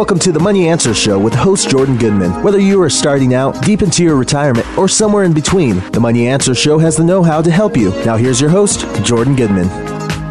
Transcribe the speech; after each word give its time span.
Welcome 0.00 0.18
to 0.20 0.32
the 0.32 0.40
Money 0.40 0.66
Answer 0.66 0.94
Show 0.94 1.18
with 1.18 1.34
host 1.34 1.68
Jordan 1.68 1.98
Goodman. 1.98 2.42
Whether 2.42 2.58
you 2.58 2.80
are 2.82 2.88
starting 2.88 3.34
out, 3.34 3.62
deep 3.62 3.82
into 3.82 4.02
your 4.02 4.16
retirement, 4.16 4.66
or 4.78 4.88
somewhere 4.88 5.24
in 5.24 5.34
between, 5.34 5.80
the 5.90 6.00
Money 6.00 6.26
Answer 6.26 6.54
Show 6.54 6.78
has 6.78 6.96
the 6.96 7.04
know 7.04 7.22
how 7.22 7.42
to 7.42 7.50
help 7.50 7.76
you. 7.76 7.90
Now, 8.06 8.16
here's 8.16 8.40
your 8.40 8.48
host, 8.48 8.86
Jordan 9.04 9.36
Goodman. 9.36 9.68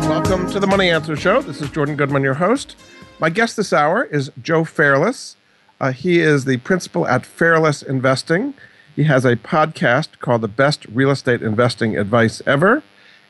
Welcome 0.09 0.49
to 0.49 0.59
the 0.59 0.65
Money 0.65 0.89
Answer 0.89 1.15
Show. 1.15 1.43
This 1.43 1.61
is 1.61 1.69
Jordan 1.69 1.95
Goodman, 1.95 2.23
your 2.23 2.33
host. 2.33 2.77
My 3.19 3.29
guest 3.29 3.57
this 3.57 3.71
hour 3.71 4.05
is 4.05 4.31
Joe 4.41 4.63
Fairless. 4.63 5.35
Uh, 5.79 5.91
he 5.91 6.19
is 6.19 6.45
the 6.45 6.57
principal 6.57 7.07
at 7.07 7.23
Fairless 7.23 7.83
Investing. 7.83 8.55
He 8.95 9.03
has 9.03 9.23
a 9.23 9.35
podcast 9.35 10.17
called 10.17 10.41
The 10.41 10.47
Best 10.47 10.87
Real 10.87 11.11
Estate 11.11 11.43
Investing 11.43 11.95
Advice 11.95 12.41
Ever, 12.47 12.81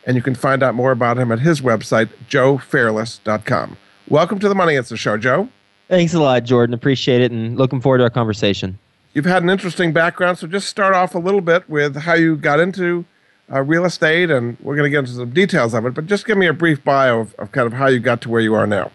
and 0.05 0.15
you 0.15 0.21
can 0.21 0.35
find 0.35 0.63
out 0.63 0.73
more 0.73 0.93
about 0.93 1.17
him 1.17 1.33
at 1.33 1.39
his 1.41 1.59
website, 1.59 2.07
joefairless.com. 2.29 3.75
Welcome 4.07 4.39
to 4.39 4.47
the 4.47 4.55
Money 4.55 4.77
Answer 4.77 4.95
Show, 4.95 5.17
Joe. 5.17 5.49
Thanks 5.89 6.13
a 6.13 6.19
lot, 6.19 6.43
Jordan. 6.43 6.75
Appreciate 6.75 7.21
it 7.21 7.31
and 7.31 7.57
looking 7.57 7.81
forward 7.81 7.97
to 7.97 8.03
our 8.03 8.11
conversation. 8.11 8.77
You've 9.13 9.25
had 9.25 9.41
an 9.41 9.49
interesting 9.49 9.91
background, 9.91 10.37
so 10.37 10.45
just 10.45 10.69
start 10.69 10.93
off 10.93 11.15
a 11.15 11.19
little 11.19 11.41
bit 11.41 11.67
with 11.67 11.95
how 11.95 12.13
you 12.13 12.37
got 12.37 12.59
into 12.59 13.05
uh, 13.51 13.63
real 13.63 13.85
estate, 13.85 14.29
and 14.29 14.55
we're 14.61 14.75
going 14.75 14.85
to 14.85 14.91
get 14.91 14.99
into 14.99 15.13
some 15.13 15.31
details 15.31 15.73
of 15.73 15.87
it, 15.87 15.95
but 15.95 16.05
just 16.05 16.27
give 16.27 16.37
me 16.37 16.45
a 16.45 16.53
brief 16.53 16.83
bio 16.83 17.21
of, 17.21 17.33
of 17.35 17.51
kind 17.51 17.65
of 17.65 17.73
how 17.73 17.87
you 17.87 17.99
got 17.99 18.21
to 18.21 18.29
where 18.29 18.39
you 18.39 18.53
are 18.53 18.67
now. 18.67 18.91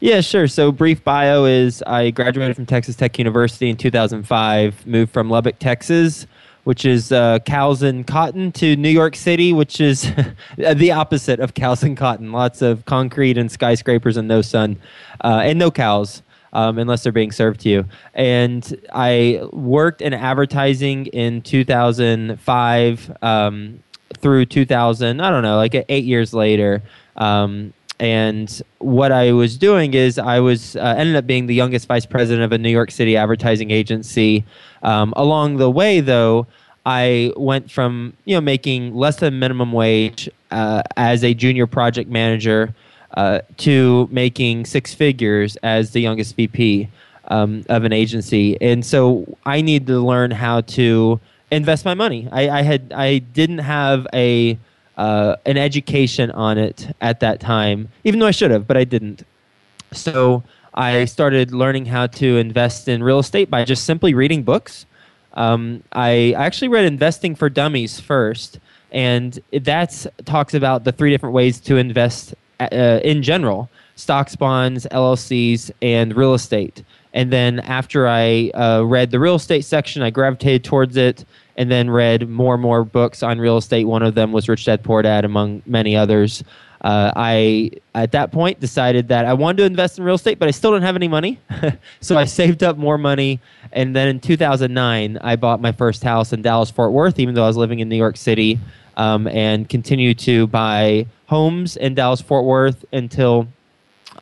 Yeah, 0.00 0.22
sure. 0.22 0.48
So, 0.48 0.72
brief 0.72 1.04
bio 1.04 1.44
is 1.44 1.82
I 1.86 2.08
graduated 2.10 2.56
from 2.56 2.64
Texas 2.64 2.96
Tech 2.96 3.18
University 3.18 3.68
in 3.68 3.76
2005, 3.76 4.86
moved 4.86 5.12
from 5.12 5.28
Lubbock, 5.28 5.58
Texas, 5.58 6.26
which 6.64 6.86
is 6.86 7.12
uh, 7.12 7.40
cows 7.40 7.82
and 7.82 8.06
cotton, 8.06 8.50
to 8.52 8.76
New 8.76 8.88
York 8.88 9.14
City, 9.14 9.52
which 9.52 9.78
is 9.78 10.10
the 10.56 10.90
opposite 10.90 11.38
of 11.38 11.52
cows 11.52 11.82
and 11.82 11.98
cotton. 11.98 12.32
Lots 12.32 12.62
of 12.62 12.86
concrete 12.86 13.36
and 13.36 13.52
skyscrapers 13.52 14.16
and 14.16 14.26
no 14.26 14.40
sun, 14.40 14.78
uh, 15.22 15.42
and 15.44 15.58
no 15.58 15.70
cows 15.70 16.22
um, 16.52 16.78
unless 16.78 17.02
they're 17.02 17.12
being 17.12 17.32
served 17.32 17.60
to 17.60 17.68
you. 17.68 17.84
And 18.14 18.80
I 18.92 19.40
worked 19.52 20.02
in 20.02 20.14
advertising 20.14 21.06
in 21.06 21.42
2005 21.42 23.16
um, 23.22 23.82
through 24.18 24.46
2000. 24.46 25.20
I 25.20 25.30
don't 25.30 25.42
know, 25.42 25.56
like 25.56 25.74
eight 25.88 26.04
years 26.04 26.34
later. 26.34 26.82
Um, 27.16 27.72
and 28.00 28.62
what 28.78 29.12
I 29.12 29.32
was 29.32 29.58
doing 29.58 29.92
is 29.92 30.18
I 30.18 30.40
was 30.40 30.74
uh, 30.74 30.94
ended 30.96 31.16
up 31.16 31.26
being 31.26 31.46
the 31.46 31.54
youngest 31.54 31.86
vice 31.86 32.06
president 32.06 32.42
of 32.42 32.52
a 32.52 32.58
New 32.58 32.70
York 32.70 32.90
City 32.90 33.16
advertising 33.16 33.70
agency. 33.70 34.44
Um, 34.82 35.12
along 35.16 35.58
the 35.58 35.70
way, 35.70 36.00
though, 36.00 36.46
I 36.86 37.30
went 37.36 37.70
from 37.70 38.14
you 38.24 38.34
know 38.34 38.40
making 38.40 38.94
less 38.94 39.16
than 39.16 39.38
minimum 39.38 39.72
wage 39.72 40.30
uh, 40.50 40.82
as 40.96 41.22
a 41.22 41.34
junior 41.34 41.66
project 41.66 42.08
manager 42.08 42.74
uh, 43.14 43.40
to 43.58 44.08
making 44.10 44.66
six 44.66 44.94
figures 44.94 45.56
as 45.62 45.90
the 45.90 46.00
youngest 46.00 46.36
VP 46.36 46.88
um, 47.28 47.64
of 47.68 47.84
an 47.84 47.92
agency. 47.92 48.60
And 48.60 48.84
so 48.84 49.36
I 49.46 49.60
need 49.60 49.86
to 49.86 50.00
learn 50.00 50.30
how 50.30 50.62
to 50.62 51.20
invest 51.50 51.84
my 51.84 51.94
money. 51.94 52.28
I, 52.30 52.48
I 52.48 52.62
had 52.62 52.92
I 52.94 53.18
didn't 53.18 53.58
have 53.58 54.06
a 54.12 54.58
uh, 54.96 55.36
an 55.46 55.56
education 55.56 56.30
on 56.32 56.58
it 56.58 56.94
at 57.00 57.20
that 57.20 57.40
time, 57.40 57.88
even 58.04 58.20
though 58.20 58.26
I 58.26 58.32
should 58.32 58.50
have, 58.50 58.66
but 58.66 58.76
I 58.76 58.84
didn't. 58.84 59.24
So 59.92 60.42
I 60.74 61.04
started 61.06 61.52
learning 61.52 61.86
how 61.86 62.06
to 62.06 62.36
invest 62.36 62.86
in 62.86 63.02
real 63.02 63.18
estate 63.18 63.50
by 63.50 63.64
just 63.64 63.84
simply 63.84 64.14
reading 64.14 64.42
books. 64.42 64.86
Um, 65.34 65.82
I 65.92 66.32
actually 66.36 66.68
read 66.68 66.84
Investing 66.84 67.34
for 67.34 67.48
Dummies 67.48 67.98
first, 67.98 68.58
and 68.92 69.38
that 69.52 70.06
talks 70.24 70.54
about 70.54 70.84
the 70.84 70.92
three 70.92 71.10
different 71.10 71.34
ways 71.34 71.60
to 71.60 71.76
invest 71.76 72.34
uh, 72.60 73.00
in 73.02 73.22
general 73.22 73.70
stocks, 73.96 74.34
bonds, 74.34 74.86
LLCs, 74.90 75.70
and 75.82 76.16
real 76.16 76.34
estate. 76.34 76.82
And 77.12 77.32
then 77.32 77.60
after 77.60 78.08
I 78.08 78.50
uh, 78.50 78.82
read 78.84 79.10
the 79.10 79.18
real 79.20 79.34
estate 79.34 79.64
section, 79.64 80.02
I 80.02 80.10
gravitated 80.10 80.64
towards 80.64 80.96
it 80.96 81.24
and 81.56 81.70
then 81.70 81.90
read 81.90 82.28
more 82.28 82.54
and 82.54 82.62
more 82.62 82.84
books 82.84 83.22
on 83.22 83.38
real 83.38 83.58
estate. 83.58 83.84
One 83.84 84.02
of 84.02 84.14
them 84.14 84.32
was 84.32 84.48
Rich 84.48 84.64
Dad 84.64 84.82
Poor 84.82 85.02
Dad, 85.02 85.24
among 85.24 85.62
many 85.66 85.96
others. 85.96 86.42
Uh, 86.80 87.12
I, 87.14 87.72
at 87.94 88.12
that 88.12 88.32
point, 88.32 88.58
decided 88.58 89.08
that 89.08 89.26
I 89.26 89.34
wanted 89.34 89.58
to 89.58 89.64
invest 89.64 89.98
in 89.98 90.04
real 90.04 90.14
estate, 90.14 90.38
but 90.38 90.48
I 90.48 90.52
still 90.52 90.72
didn't 90.72 90.84
have 90.84 90.96
any 90.96 91.08
money. 91.08 91.38
so 92.00 92.16
I 92.16 92.24
saved 92.24 92.62
up 92.62 92.78
more 92.78 92.96
money. 92.96 93.38
And 93.72 93.94
then 93.94 94.08
in 94.08 94.20
2009, 94.20 95.18
I 95.20 95.36
bought 95.36 95.60
my 95.60 95.72
first 95.72 96.02
house 96.02 96.32
in 96.32 96.40
Dallas, 96.40 96.70
Fort 96.70 96.92
Worth, 96.92 97.18
even 97.18 97.34
though 97.34 97.44
I 97.44 97.48
was 97.48 97.58
living 97.58 97.80
in 97.80 97.88
New 97.90 97.96
York 97.96 98.16
City, 98.16 98.58
um, 98.96 99.26
and 99.28 99.68
continued 99.68 100.18
to 100.20 100.46
buy 100.46 101.06
homes 101.30 101.76
in 101.76 101.94
Dallas 101.94 102.20
Fort 102.20 102.44
Worth 102.44 102.84
until 102.92 103.46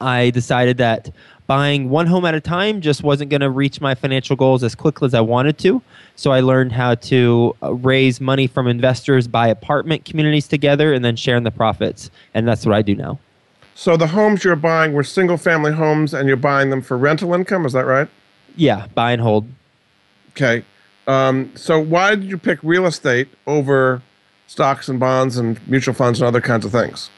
I 0.00 0.28
decided 0.30 0.76
that 0.76 1.10
buying 1.46 1.88
one 1.88 2.06
home 2.06 2.26
at 2.26 2.34
a 2.34 2.40
time 2.40 2.82
just 2.82 3.02
wasn't 3.02 3.30
going 3.30 3.40
to 3.40 3.48
reach 3.48 3.80
my 3.80 3.94
financial 3.94 4.36
goals 4.36 4.62
as 4.62 4.74
quickly 4.74 5.06
as 5.06 5.14
I 5.14 5.22
wanted 5.22 5.56
to. 5.60 5.80
So 6.16 6.32
I 6.32 6.40
learned 6.40 6.72
how 6.72 6.96
to 6.96 7.56
uh, 7.62 7.72
raise 7.72 8.20
money 8.20 8.46
from 8.46 8.68
investors, 8.68 9.26
buy 9.26 9.48
apartment 9.48 10.04
communities 10.04 10.46
together, 10.46 10.92
and 10.92 11.02
then 11.02 11.16
sharing 11.16 11.44
the 11.44 11.50
profits. 11.50 12.10
And 12.34 12.46
that's 12.46 12.66
what 12.66 12.74
I 12.74 12.82
do 12.82 12.94
now. 12.94 13.18
So 13.74 13.96
the 13.96 14.08
homes 14.08 14.44
you're 14.44 14.54
buying 14.56 14.92
were 14.92 15.04
single 15.04 15.38
family 15.38 15.72
homes 15.72 16.12
and 16.12 16.28
you're 16.28 16.36
buying 16.36 16.68
them 16.68 16.82
for 16.82 16.98
rental 16.98 17.32
income, 17.32 17.64
is 17.64 17.72
that 17.72 17.86
right? 17.86 18.08
Yeah, 18.54 18.86
buy 18.94 19.12
and 19.12 19.22
hold. 19.22 19.48
Okay. 20.32 20.62
Um, 21.06 21.52
so 21.54 21.80
why 21.80 22.16
did 22.16 22.24
you 22.24 22.36
pick 22.36 22.58
real 22.62 22.84
estate 22.84 23.28
over 23.46 24.02
stocks 24.48 24.88
and 24.88 24.98
bonds 24.98 25.36
and 25.36 25.60
mutual 25.68 25.94
funds 25.94 26.20
and 26.20 26.26
other 26.26 26.40
kinds 26.40 26.64
of 26.64 26.72
things? 26.72 27.10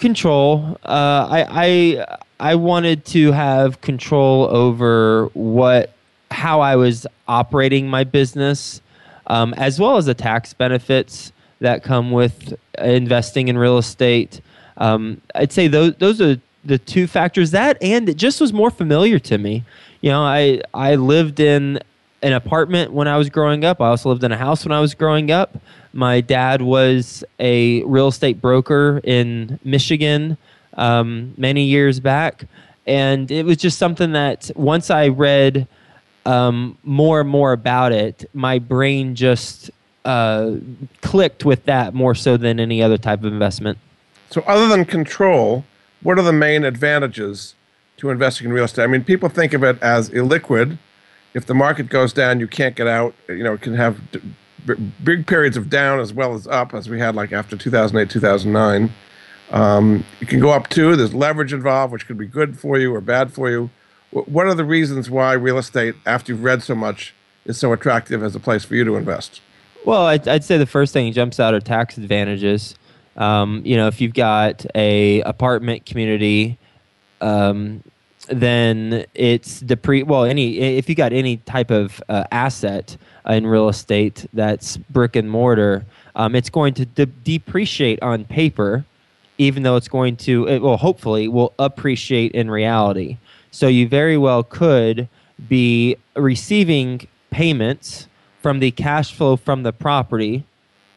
Control. 0.00 0.78
Uh, 0.84 1.28
I, 1.30 1.46
I 1.50 2.16
I 2.40 2.54
wanted 2.54 3.04
to 3.06 3.32
have 3.32 3.80
control 3.82 4.44
over 4.44 5.26
what 5.34 5.92
how 6.30 6.60
I 6.60 6.76
was 6.76 7.06
operating 7.28 7.88
my 7.88 8.04
business, 8.04 8.80
um, 9.26 9.54
as 9.54 9.78
well 9.78 9.96
as 9.96 10.06
the 10.06 10.14
tax 10.14 10.54
benefits 10.54 11.32
that 11.60 11.82
come 11.82 12.10
with 12.10 12.54
investing 12.78 13.48
in 13.48 13.56
real 13.56 13.78
estate. 13.78 14.40
Um, 14.76 15.20
I'd 15.34 15.52
say 15.52 15.68
those 15.68 15.94
those 15.96 16.20
are 16.20 16.40
the 16.64 16.78
two 16.78 17.06
factors. 17.06 17.50
That 17.52 17.78
and 17.82 18.08
it 18.08 18.16
just 18.16 18.40
was 18.40 18.52
more 18.52 18.70
familiar 18.70 19.18
to 19.20 19.38
me. 19.38 19.64
You 20.02 20.10
know, 20.10 20.22
I 20.22 20.60
I 20.74 20.96
lived 20.96 21.40
in 21.40 21.80
an 22.22 22.32
apartment 22.32 22.92
when 22.92 23.08
I 23.08 23.16
was 23.16 23.30
growing 23.30 23.64
up. 23.64 23.80
I 23.80 23.88
also 23.88 24.10
lived 24.10 24.24
in 24.24 24.32
a 24.32 24.36
house 24.36 24.64
when 24.64 24.72
I 24.72 24.80
was 24.80 24.94
growing 24.94 25.30
up. 25.30 25.56
My 25.96 26.20
dad 26.20 26.60
was 26.60 27.24
a 27.40 27.82
real 27.84 28.08
estate 28.08 28.38
broker 28.38 29.00
in 29.02 29.58
Michigan 29.64 30.36
um, 30.74 31.32
many 31.38 31.64
years 31.64 32.00
back. 32.00 32.44
And 32.86 33.30
it 33.30 33.46
was 33.46 33.56
just 33.56 33.78
something 33.78 34.12
that 34.12 34.50
once 34.54 34.90
I 34.90 35.08
read 35.08 35.66
um, 36.26 36.76
more 36.84 37.20
and 37.20 37.28
more 37.30 37.52
about 37.52 37.92
it, 37.92 38.28
my 38.34 38.58
brain 38.58 39.14
just 39.14 39.70
uh, 40.04 40.56
clicked 41.00 41.46
with 41.46 41.64
that 41.64 41.94
more 41.94 42.14
so 42.14 42.36
than 42.36 42.60
any 42.60 42.82
other 42.82 42.98
type 42.98 43.20
of 43.20 43.32
investment. 43.32 43.78
So, 44.28 44.42
other 44.42 44.68
than 44.68 44.84
control, 44.84 45.64
what 46.02 46.18
are 46.18 46.22
the 46.22 46.32
main 46.32 46.64
advantages 46.64 47.54
to 47.96 48.10
investing 48.10 48.48
in 48.48 48.52
real 48.52 48.64
estate? 48.64 48.82
I 48.82 48.86
mean, 48.86 49.02
people 49.02 49.30
think 49.30 49.54
of 49.54 49.64
it 49.64 49.82
as 49.82 50.10
illiquid. 50.10 50.76
If 51.32 51.46
the 51.46 51.54
market 51.54 51.88
goes 51.88 52.12
down, 52.12 52.38
you 52.38 52.46
can't 52.46 52.76
get 52.76 52.86
out. 52.86 53.14
You 53.28 53.42
know, 53.42 53.54
it 53.54 53.62
can 53.62 53.74
have 53.74 53.98
big 55.04 55.26
periods 55.26 55.56
of 55.56 55.70
down 55.70 56.00
as 56.00 56.12
well 56.12 56.34
as 56.34 56.46
up, 56.46 56.74
as 56.74 56.88
we 56.88 56.98
had 56.98 57.14
like 57.14 57.32
after 57.32 57.56
2008, 57.56 58.10
2009. 58.10 58.92
Um, 59.52 60.04
can 60.26 60.40
go 60.40 60.50
up 60.50 60.68
too. 60.68 60.96
There's 60.96 61.14
leverage 61.14 61.52
involved, 61.52 61.92
which 61.92 62.06
could 62.06 62.18
be 62.18 62.26
good 62.26 62.58
for 62.58 62.78
you 62.78 62.94
or 62.94 63.00
bad 63.00 63.32
for 63.32 63.48
you. 63.48 63.70
What 64.10 64.46
are 64.46 64.54
the 64.54 64.64
reasons 64.64 65.10
why 65.10 65.34
real 65.34 65.58
estate, 65.58 65.94
after 66.04 66.32
you've 66.32 66.42
read 66.42 66.62
so 66.62 66.74
much, 66.74 67.14
is 67.44 67.58
so 67.58 67.72
attractive 67.72 68.22
as 68.22 68.34
a 68.34 68.40
place 68.40 68.64
for 68.64 68.74
you 68.74 68.84
to 68.84 68.96
invest? 68.96 69.40
Well, 69.84 70.06
I'd, 70.06 70.26
I'd 70.26 70.44
say 70.44 70.58
the 70.58 70.66
first 70.66 70.92
thing 70.92 71.12
jumps 71.12 71.38
out 71.38 71.54
are 71.54 71.60
tax 71.60 71.96
advantages. 71.96 72.74
Um, 73.16 73.62
you 73.64 73.76
know, 73.76 73.86
if 73.86 74.00
you've 74.00 74.14
got 74.14 74.66
a 74.74 75.20
apartment 75.22 75.86
community, 75.86 76.58
um, 77.20 77.82
then 78.28 79.06
it's 79.14 79.62
depre. 79.62 80.04
Well, 80.04 80.24
any 80.24 80.58
if 80.58 80.88
you 80.88 80.94
got 80.94 81.12
any 81.12 81.38
type 81.38 81.70
of 81.70 82.02
uh, 82.08 82.24
asset 82.32 82.96
in 83.28 83.46
real 83.46 83.68
estate 83.68 84.26
that's 84.32 84.76
brick 84.76 85.16
and 85.16 85.30
mortar, 85.30 85.84
um, 86.14 86.34
it's 86.34 86.50
going 86.50 86.74
to 86.74 86.86
de- 86.86 87.06
depreciate 87.06 88.02
on 88.02 88.24
paper, 88.24 88.84
even 89.38 89.62
though 89.62 89.76
it's 89.76 89.88
going 89.88 90.16
to, 90.16 90.48
it 90.48 90.60
will 90.60 90.76
hopefully 90.76 91.28
will 91.28 91.52
appreciate 91.58 92.32
in 92.32 92.50
reality. 92.50 93.18
So 93.50 93.68
you 93.68 93.88
very 93.88 94.16
well 94.16 94.42
could 94.42 95.08
be 95.48 95.96
receiving 96.14 97.06
payments 97.30 98.08
from 98.40 98.60
the 98.60 98.70
cash 98.70 99.12
flow 99.12 99.36
from 99.36 99.62
the 99.62 99.72
property 99.72 100.44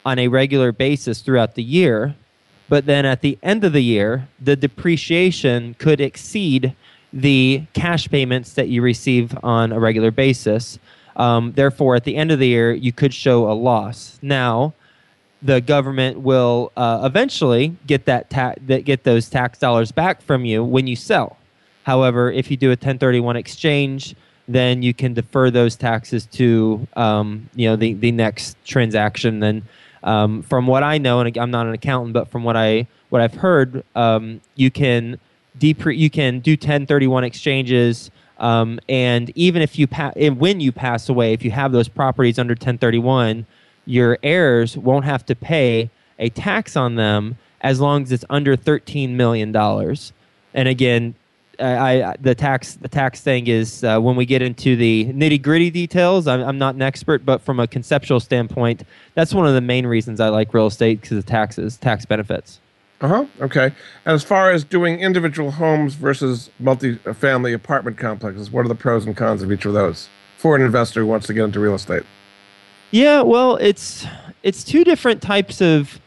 on 0.05 0.19
a 0.19 0.27
regular 0.27 0.71
basis 0.71 1.21
throughout 1.21 1.55
the 1.55 1.63
year. 1.63 2.15
But 2.69 2.85
then 2.85 3.05
at 3.05 3.21
the 3.21 3.37
end 3.41 3.63
of 3.63 3.73
the 3.73 3.83
year, 3.83 4.27
the 4.39 4.55
depreciation 4.55 5.75
could 5.79 5.99
exceed 5.99 6.75
the 7.11 7.63
cash 7.73 8.07
payments 8.09 8.53
that 8.53 8.69
you 8.69 8.81
receive 8.81 9.35
on 9.43 9.71
a 9.71 9.79
regular 9.79 10.11
basis. 10.11 10.77
Um, 11.19 11.51
therefore, 11.51 11.95
at 11.95 12.05
the 12.05 12.15
end 12.15 12.31
of 12.31 12.39
the 12.39 12.47
year, 12.47 12.73
you 12.73 12.91
could 12.91 13.13
show 13.13 13.51
a 13.51 13.53
loss. 13.53 14.17
Now, 14.21 14.73
the 15.41 15.61
government 15.61 16.19
will 16.19 16.71
uh, 16.75 17.01
eventually 17.03 17.75
get 17.85 18.05
that, 18.05 18.29
ta- 18.29 18.55
that 18.67 18.85
get 18.85 19.03
those 19.03 19.29
tax 19.29 19.59
dollars 19.59 19.91
back 19.91 20.21
from 20.21 20.45
you 20.45 20.63
when 20.63 20.87
you 20.87 20.95
sell. 20.95 21.37
However, 21.83 22.31
if 22.31 22.49
you 22.49 22.57
do 22.57 22.67
a 22.67 22.71
1031 22.71 23.35
exchange, 23.35 24.15
then 24.47 24.81
you 24.81 24.93
can 24.93 25.13
defer 25.13 25.51
those 25.51 25.75
taxes 25.75 26.25
to 26.25 26.87
um, 26.95 27.49
you 27.55 27.69
know 27.69 27.75
the, 27.75 27.93
the 27.93 28.11
next 28.11 28.57
transaction. 28.65 29.39
Then, 29.39 29.63
um, 30.03 30.41
from 30.41 30.67
what 30.67 30.83
I 30.83 30.97
know, 30.97 31.19
and 31.19 31.37
I'm 31.37 31.51
not 31.51 31.67
an 31.67 31.73
accountant, 31.73 32.13
but 32.13 32.29
from 32.29 32.43
what 32.43 32.57
I 32.57 32.87
what 33.09 33.21
I've 33.21 33.35
heard, 33.35 33.83
um, 33.95 34.41
you 34.55 34.71
can 34.71 35.19
depre- 35.57 35.97
you 35.97 36.09
can 36.09 36.39
do 36.39 36.51
1031 36.53 37.23
exchanges. 37.23 38.09
Um, 38.39 38.79
and 38.87 39.31
even 39.35 39.61
if 39.61 39.77
you 39.77 39.85
pa- 39.87 40.13
when 40.15 40.59
you 40.59 40.71
pass 40.71 41.09
away, 41.09 41.33
if 41.33 41.43
you 41.43 41.51
have 41.51 41.71
those 41.71 41.89
properties 41.89 42.39
under 42.39 42.53
1031, 42.53 43.45
your 43.85 44.17
heirs 44.23 44.77
won't 44.77 45.05
have 45.05 45.25
to 45.25 45.35
pay 45.35 45.89
a 46.17 46.29
tax 46.29 46.75
on 46.75 46.95
them 46.95 47.37
as 47.61 47.79
long 47.79 48.03
as 48.03 48.11
it's 48.11 48.25
under 48.29 48.55
13 48.55 49.17
million 49.17 49.51
dollars. 49.51 50.13
And 50.53 50.67
again, 50.67 51.15
I, 51.59 52.03
I, 52.03 52.15
the 52.19 52.35
tax 52.35 52.75
the 52.75 52.87
tax 52.87 53.21
thing 53.21 53.47
is 53.47 53.83
uh, 53.83 53.99
when 53.99 54.15
we 54.15 54.25
get 54.25 54.41
into 54.41 54.75
the 54.75 55.05
nitty 55.13 55.41
gritty 55.41 55.69
details. 55.69 56.27
I'm, 56.27 56.41
I'm, 56.41 56.57
not 56.57 56.75
an 56.75 56.81
expert, 56.81 57.25
but 57.25 57.41
from 57.41 57.59
a 57.59 57.67
conceptual 57.67 58.19
standpoint, 58.19 58.83
that's 59.13 59.33
one 59.33 59.45
of 59.45 59.53
the 59.53 59.61
main 59.61 59.85
reasons 59.85 60.19
I 60.19 60.29
like 60.29 60.53
real 60.53 60.67
estate 60.67 61.01
because 61.01 61.17
of 61.17 61.25
taxes, 61.25 61.77
tax 61.77 62.05
benefits. 62.05 62.59
Uh 63.01 63.07
huh. 63.07 63.25
Okay. 63.39 63.65
And 64.05 64.13
as 64.13 64.23
far 64.23 64.51
as 64.51 64.63
doing 64.63 64.99
individual 64.99 65.51
homes 65.51 65.93
versus 65.93 66.49
multi-family 66.59 67.53
apartment 67.53 67.97
complexes, 67.97 68.51
what 68.51 68.65
are 68.65 68.67
the 68.67 68.75
pros 68.75 69.05
and 69.05 69.15
cons 69.15 69.41
of 69.41 69.51
each 69.51 69.65
of 69.65 69.73
those 69.73 70.09
for 70.37 70.55
an 70.55 70.61
investor 70.61 71.01
who 71.01 71.07
wants 71.07 71.27
to 71.27 71.33
get 71.33 71.45
into 71.45 71.59
real 71.59 71.75
estate? 71.75 72.03
Yeah, 72.91 73.21
well, 73.21 73.55
it's 73.57 74.05
it's 74.43 74.63
two 74.63 74.83
different 74.83 75.21
types 75.21 75.61
of 75.61 75.99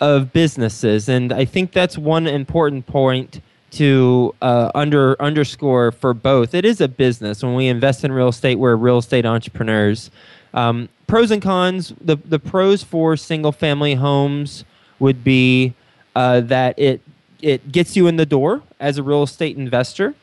of 0.00 0.32
businesses, 0.32 1.08
and 1.08 1.32
I 1.32 1.44
think 1.44 1.72
that's 1.72 1.98
one 1.98 2.26
important 2.26 2.86
point 2.86 3.40
to 3.72 4.34
uh, 4.40 4.70
under 4.74 5.20
underscore 5.20 5.92
for 5.92 6.14
both. 6.14 6.54
It 6.54 6.64
is 6.64 6.80
a 6.80 6.88
business. 6.88 7.42
When 7.42 7.54
we 7.54 7.66
invest 7.66 8.04
in 8.04 8.12
real 8.12 8.28
estate, 8.28 8.54
we're 8.54 8.76
real 8.76 8.98
estate 8.98 9.26
entrepreneurs. 9.26 10.10
Um, 10.54 10.88
pros 11.06 11.30
and 11.30 11.42
cons. 11.42 11.92
The 12.00 12.16
the 12.16 12.38
pros 12.38 12.82
for 12.82 13.16
single 13.16 13.52
family 13.52 13.94
homes 13.94 14.64
would 15.00 15.22
be 15.22 15.74
uh, 16.14 16.40
that 16.40 16.78
it 16.78 17.00
it 17.40 17.70
gets 17.70 17.96
you 17.96 18.06
in 18.06 18.16
the 18.16 18.26
door 18.26 18.62
as 18.80 18.98
a 18.98 19.02
real 19.02 19.22
estate 19.22 19.56
investor. 19.56 20.14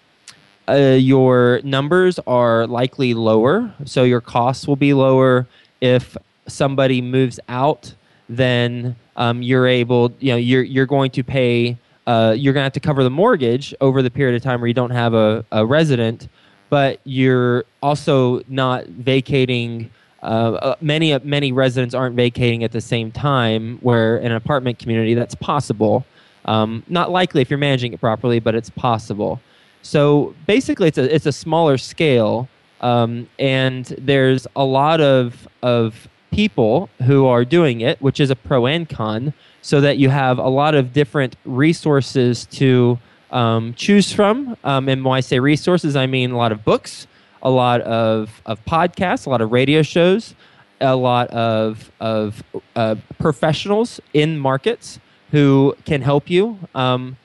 Uh, 0.67 0.97
your 0.99 1.61
numbers 1.63 2.19
are 2.25 2.65
likely 2.67 3.13
lower, 3.13 3.73
so 3.85 4.03
your 4.03 4.21
costs 4.21 4.67
will 4.67 4.75
be 4.75 4.93
lower. 4.93 5.47
If 5.79 6.17
somebody 6.47 7.01
moves 7.01 7.39
out, 7.47 7.93
then 8.27 8.95
um, 9.15 9.43
you're 9.43 9.67
able, 9.67 10.13
you 10.19 10.31
know, 10.31 10.37
you're 10.37 10.63
you're 10.63 10.85
going 10.85 11.11
to 11.11 11.23
pay. 11.23 11.77
Uh, 12.07 12.35
you're 12.37 12.53
going 12.53 12.61
to 12.61 12.65
have 12.65 12.73
to 12.73 12.79
cover 12.79 13.03
the 13.03 13.09
mortgage 13.09 13.73
over 13.81 14.03
the 14.03 14.11
period 14.11 14.35
of 14.35 14.43
time 14.43 14.61
where 14.61 14.67
you 14.67 14.75
don't 14.75 14.91
have 14.91 15.15
a, 15.15 15.43
a 15.51 15.65
resident, 15.65 16.27
but 16.69 16.99
you're 17.03 17.65
also 17.81 18.41
not 18.47 18.85
vacating 18.85 19.89
uh, 20.25 20.51
uh, 20.53 20.75
many 20.81 21.13
uh, 21.13 21.19
many 21.23 21.51
residents 21.51 21.93
aren't 21.93 22.15
vacating 22.15 22.63
at 22.63 22.71
the 22.71 22.81
same 22.81 23.11
time. 23.11 23.77
Where 23.81 24.17
in 24.17 24.27
an 24.27 24.37
apartment 24.37 24.79
community, 24.79 25.13
that's 25.13 25.35
possible. 25.35 26.05
Um, 26.45 26.83
not 26.87 27.11
likely 27.11 27.41
if 27.41 27.49
you're 27.49 27.59
managing 27.59 27.93
it 27.93 27.99
properly, 27.99 28.39
but 28.39 28.55
it's 28.55 28.69
possible. 28.69 29.39
So 29.81 30.33
basically, 30.47 30.87
it's 30.87 30.97
a 30.97 31.13
it's 31.13 31.25
a 31.25 31.31
smaller 31.31 31.77
scale, 31.77 32.49
um, 32.81 33.29
and 33.39 33.85
there's 33.99 34.47
a 34.55 34.65
lot 34.65 34.99
of 34.99 35.47
of 35.61 36.07
people 36.31 36.89
who 37.03 37.27
are 37.27 37.45
doing 37.45 37.81
it, 37.81 38.01
which 38.01 38.19
is 38.19 38.29
a 38.29 38.35
pro 38.35 38.65
and 38.65 38.89
con. 38.89 39.33
So 39.61 39.81
that 39.81 39.97
you 39.97 40.09
have 40.09 40.37
a 40.37 40.47
lot 40.47 40.75
of 40.75 40.93
different 40.93 41.35
resources 41.43 42.45
to 42.51 42.99
um, 43.31 43.73
choose 43.73 44.13
from. 44.13 44.55
Um, 44.63 44.87
and 44.89 45.03
when 45.03 45.17
I 45.17 45.21
say 45.21 45.39
resources, 45.39 45.95
I 45.95 46.05
mean 46.05 46.31
a 46.31 46.37
lot 46.37 46.51
of 46.51 46.63
books, 46.63 47.07
a 47.45 47.49
lot 47.49 47.79
of, 47.81 48.41
of 48.45 48.63
podcasts, 48.65 49.27
a 49.27 49.29
lot 49.29 49.39
of 49.39 49.51
radio 49.51 49.83
shows, 49.83 50.33
a 50.81 50.95
lot 50.95 51.29
of, 51.29 51.91
of 51.99 52.43
uh, 52.75 52.95
professionals 53.19 54.01
in 54.13 54.37
markets 54.37 54.99
who 55.31 55.75
can 55.85 56.01
help 56.01 56.29
you. 56.29 56.57
Um, 56.73 57.17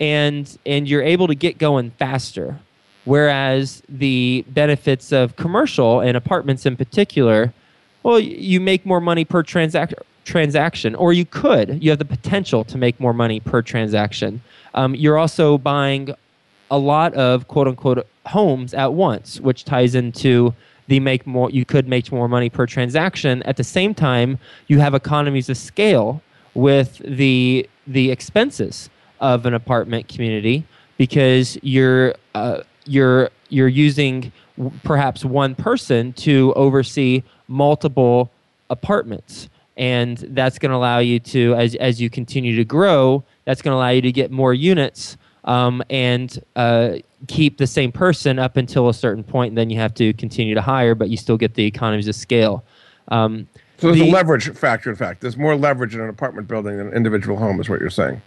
and, 0.00 0.56
and 0.64 0.88
you're 0.88 1.02
able 1.02 1.26
to 1.26 1.34
get 1.34 1.58
going 1.58 1.90
faster. 1.90 2.60
Whereas 3.04 3.82
the 3.88 4.44
benefits 4.48 5.12
of 5.12 5.36
commercial 5.36 6.00
and 6.00 6.16
apartments 6.16 6.66
in 6.66 6.76
particular, 6.76 7.52
well, 8.02 8.20
you 8.20 8.60
make 8.60 8.86
more 8.86 9.00
money 9.00 9.24
per 9.24 9.42
transac- 9.42 9.94
transaction, 10.24 10.94
or 10.94 11.12
you 11.12 11.24
could. 11.24 11.82
You 11.82 11.90
have 11.90 11.98
the 11.98 12.04
potential 12.04 12.64
to 12.64 12.78
make 12.78 12.98
more 13.00 13.12
money 13.12 13.40
per 13.40 13.60
transaction. 13.60 14.40
Um, 14.72 14.94
you're 14.94 15.18
also 15.18 15.58
buying 15.58 16.14
a 16.70 16.78
lot 16.78 17.12
of 17.14 17.48
quote 17.48 17.68
unquote 17.68 18.06
homes 18.26 18.74
at 18.74 18.92
once, 18.94 19.40
which 19.40 19.64
ties 19.64 19.94
into 19.94 20.54
the 20.86 21.00
make 21.00 21.26
more 21.26 21.50
you 21.50 21.64
could 21.64 21.88
make 21.88 22.10
more 22.12 22.28
money 22.28 22.50
per 22.50 22.66
transaction. 22.66 23.42
At 23.44 23.56
the 23.56 23.64
same 23.64 23.94
time, 23.94 24.38
you 24.68 24.80
have 24.80 24.94
economies 24.94 25.48
of 25.48 25.56
scale 25.56 26.22
with 26.54 26.98
the 26.98 27.68
the 27.86 28.10
expenses 28.10 28.90
of 29.20 29.46
an 29.46 29.54
apartment 29.54 30.08
community 30.08 30.64
because 30.96 31.58
you're 31.62 32.14
uh, 32.34 32.60
you're 32.86 33.30
you're 33.48 33.68
using 33.68 34.32
perhaps 34.82 35.24
one 35.24 35.54
person 35.54 36.12
to 36.12 36.52
oversee 36.54 37.22
multiple 37.48 38.30
apartments 38.70 39.48
and 39.76 40.18
that's 40.18 40.58
going 40.58 40.70
to 40.70 40.76
allow 40.76 40.98
you 40.98 41.18
to 41.18 41.54
as 41.56 41.74
as 41.76 42.00
you 42.00 42.08
continue 42.08 42.54
to 42.56 42.64
grow 42.64 43.22
that's 43.44 43.60
going 43.60 43.72
to 43.72 43.76
allow 43.76 43.90
you 43.90 44.00
to 44.00 44.12
get 44.12 44.30
more 44.30 44.54
units 44.54 45.16
um, 45.44 45.82
and 45.90 46.42
uh, 46.56 46.94
keep 47.28 47.58
the 47.58 47.66
same 47.66 47.92
person 47.92 48.38
up 48.38 48.56
until 48.56 48.88
a 48.88 48.94
certain 48.94 49.24
point, 49.24 49.50
and 49.50 49.58
then 49.58 49.70
you 49.70 49.78
have 49.78 49.94
to 49.94 50.12
continue 50.14 50.54
to 50.54 50.62
hire, 50.62 50.94
but 50.94 51.08
you 51.08 51.16
still 51.16 51.36
get 51.36 51.54
the 51.54 51.64
economies 51.64 52.08
of 52.08 52.14
scale. 52.14 52.64
Um, 53.08 53.48
so 53.78 53.88
there's 53.88 54.00
the, 54.00 54.10
a 54.10 54.12
leverage 54.12 54.50
factor. 54.56 54.90
In 54.90 54.96
fact, 54.96 55.20
there's 55.20 55.36
more 55.36 55.56
leverage 55.56 55.94
in 55.94 56.00
an 56.00 56.08
apartment 56.08 56.48
building 56.48 56.76
than 56.76 56.88
an 56.88 56.94
individual 56.94 57.36
home, 57.36 57.60
is 57.60 57.68
what 57.68 57.80
you're 57.80 57.90
saying. 57.90 58.22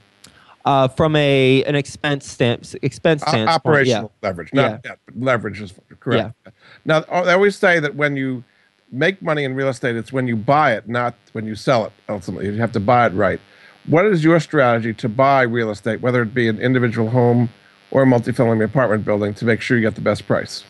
Uh, 0.66 0.88
from 0.88 1.16
a 1.16 1.63
an 1.63 1.75
expense 1.75 2.30
stamp, 2.30 2.66
expense 2.82 3.22
standpoint, 3.22 3.50
operational 3.50 4.12
yeah. 4.22 4.27
leverage, 4.27 4.54
not 4.54 4.82
yeah. 4.84 4.96
leverage 5.16 5.62
is 5.62 5.74
correct. 6.00 6.36
Yeah. 6.46 6.51
Now, 6.84 7.06
I 7.10 7.34
always 7.34 7.56
say 7.56 7.80
that 7.80 7.96
when 7.96 8.18
you 8.18 8.44
make 8.92 9.22
money 9.22 9.46
in 9.46 9.56
real 9.56 9.70
estate, 9.70 9.96
it's 9.96 10.12
when 10.12 10.27
you 10.27 10.36
buy 10.36 10.74
it, 10.74 10.89
not 10.89 11.16
when 11.32 11.46
you 11.46 11.56
sell 11.56 11.86
it. 11.86 11.94
Ultimately, 12.10 12.48
you 12.48 12.58
have 12.58 12.74
to 12.74 12.82
buy 12.82 13.06
it 13.06 13.13
right. 13.13 13.39
What 13.86 14.06
is 14.06 14.25
your 14.25 14.42
strategy 14.42 14.94
to 14.96 15.08
buy 15.08 15.44
real 15.44 15.72
estate, 15.72 16.01
whether 16.01 16.22
it 16.22 16.34
be 16.34 16.50
an 16.50 16.60
individual 16.60 17.10
home 17.10 17.50
or 17.91 18.03
a 18.03 18.06
multifamily 18.06 18.63
apartment 18.63 19.06
building, 19.06 19.34
to 19.36 19.46
make 19.46 19.62
sure 19.62 19.77
you 19.77 19.84
get 19.84 19.96
the 19.96 20.01
best 20.01 20.27
price? 20.27 20.63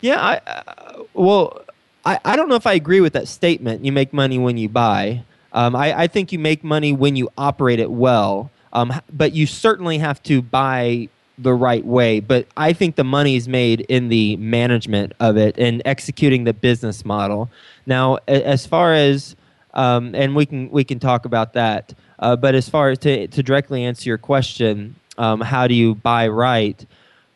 Yeah, 0.00 0.20
I, 0.20 0.40
uh, 0.50 1.02
well, 1.14 1.62
I, 2.04 2.18
I 2.24 2.36
don't 2.36 2.48
know 2.48 2.54
if 2.56 2.66
I 2.66 2.74
agree 2.74 3.00
with 3.00 3.12
that 3.14 3.28
statement. 3.28 3.84
You 3.84 3.92
make 3.92 4.12
money 4.12 4.38
when 4.38 4.56
you 4.56 4.68
buy. 4.68 5.22
Um, 5.52 5.74
I, 5.74 6.02
I 6.02 6.06
think 6.06 6.32
you 6.32 6.38
make 6.38 6.62
money 6.62 6.92
when 6.92 7.16
you 7.16 7.30
operate 7.38 7.80
it 7.80 7.90
well, 7.90 8.50
um, 8.72 8.92
but 9.12 9.32
you 9.32 9.46
certainly 9.46 9.98
have 9.98 10.22
to 10.24 10.42
buy 10.42 11.08
the 11.38 11.54
right 11.54 11.84
way. 11.84 12.20
But 12.20 12.46
I 12.56 12.72
think 12.72 12.96
the 12.96 13.04
money 13.04 13.36
is 13.36 13.48
made 13.48 13.80
in 13.82 14.08
the 14.08 14.36
management 14.36 15.12
of 15.20 15.36
it 15.36 15.56
and 15.58 15.82
executing 15.84 16.44
the 16.44 16.52
business 16.52 17.04
model. 17.04 17.50
Now, 17.86 18.18
as 18.28 18.66
far 18.66 18.92
as 18.92 19.36
um, 19.76 20.14
and 20.14 20.34
we 20.34 20.46
can 20.46 20.70
we 20.70 20.82
can 20.82 20.98
talk 20.98 21.24
about 21.24 21.52
that. 21.52 21.94
Uh, 22.18 22.34
but 22.34 22.54
as 22.54 22.68
far 22.68 22.90
as 22.90 22.98
to, 22.98 23.28
to 23.28 23.42
directly 23.42 23.84
answer 23.84 24.08
your 24.08 24.18
question, 24.18 24.96
um, 25.18 25.40
how 25.40 25.66
do 25.66 25.74
you 25.74 25.94
buy 25.94 26.28
right? 26.28 26.84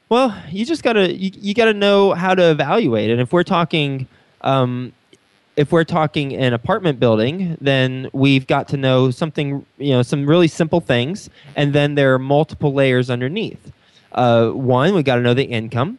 Well, 0.09 0.37
you 0.51 0.65
just 0.65 0.83
gotta 0.83 1.15
you, 1.15 1.31
you 1.35 1.55
gotta 1.55 1.75
know 1.75 2.13
how 2.13 2.35
to 2.35 2.51
evaluate. 2.51 3.11
And 3.11 3.21
if 3.21 3.33
we're 3.33 3.45
talking, 3.45 4.09
um, 4.41 4.93
if 5.57 5.73
we're 5.73 5.85
talking 5.85 6.35
an 6.35 6.53
apartment 6.53 6.99
building, 6.99 7.57
then 7.61 8.09
we've 8.13 8.47
got 8.47 8.69
to 8.69 8.77
know 8.77 9.11
something, 9.11 9.65
you 9.79 9.91
know, 9.91 10.03
some 10.03 10.27
really 10.27 10.49
simple 10.49 10.81
things, 10.81 11.31
and 11.57 11.73
then 11.73 11.95
there 11.95 12.15
are 12.15 12.19
multiple 12.19 12.73
layers 12.73 13.11
underneath. 13.11 13.73
Uh, 14.13 14.49
one, 14.49 14.95
we 14.95 15.03
got 15.03 15.17
to 15.17 15.23
know 15.23 15.35
the 15.35 15.45
income. 15.45 15.99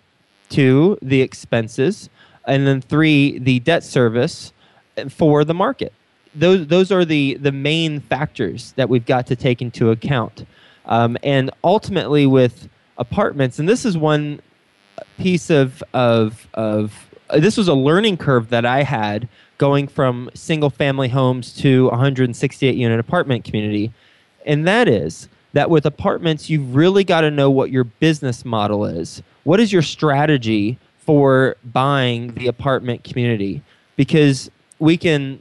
Two, 0.49 0.97
the 1.01 1.21
expenses, 1.21 2.09
and 2.45 2.67
then 2.67 2.81
three, 2.81 3.39
the 3.39 3.59
debt 3.61 3.85
service 3.85 4.51
for 5.09 5.45
the 5.45 5.53
market 5.53 5.93
those 6.35 6.67
those 6.67 6.91
are 6.91 7.03
the 7.03 7.35
the 7.35 7.51
main 7.51 7.99
factors 7.99 8.73
that 8.73 8.89
we've 8.89 9.05
got 9.05 9.27
to 9.27 9.35
take 9.35 9.61
into 9.61 9.91
account. 9.91 10.45
Um, 10.91 11.17
and 11.23 11.49
ultimately, 11.63 12.25
with 12.25 12.67
apartments, 12.97 13.59
and 13.59 13.69
this 13.69 13.85
is 13.85 13.97
one 13.97 14.41
piece 15.17 15.49
of 15.49 15.81
of 15.93 16.47
of 16.53 17.09
uh, 17.29 17.39
this 17.39 17.55
was 17.55 17.69
a 17.69 17.73
learning 17.73 18.17
curve 18.17 18.49
that 18.49 18.65
I 18.65 18.83
had 18.83 19.29
going 19.57 19.87
from 19.87 20.29
single 20.33 20.69
family 20.69 21.07
homes 21.07 21.53
to 21.53 21.85
168 21.85 22.75
unit 22.75 22.99
apartment 22.99 23.45
community, 23.45 23.93
and 24.45 24.67
that 24.67 24.89
is 24.89 25.29
that 25.53 25.69
with 25.69 25.85
apartments, 25.85 26.49
you've 26.49 26.75
really 26.75 27.05
got 27.05 27.21
to 27.21 27.31
know 27.31 27.49
what 27.49 27.71
your 27.71 27.85
business 27.85 28.43
model 28.43 28.83
is. 28.83 29.23
What 29.45 29.61
is 29.61 29.71
your 29.71 29.81
strategy 29.81 30.77
for 30.97 31.55
buying 31.63 32.33
the 32.33 32.47
apartment 32.47 33.05
community? 33.05 33.61
Because 33.95 34.51
we 34.77 34.97
can 34.97 35.39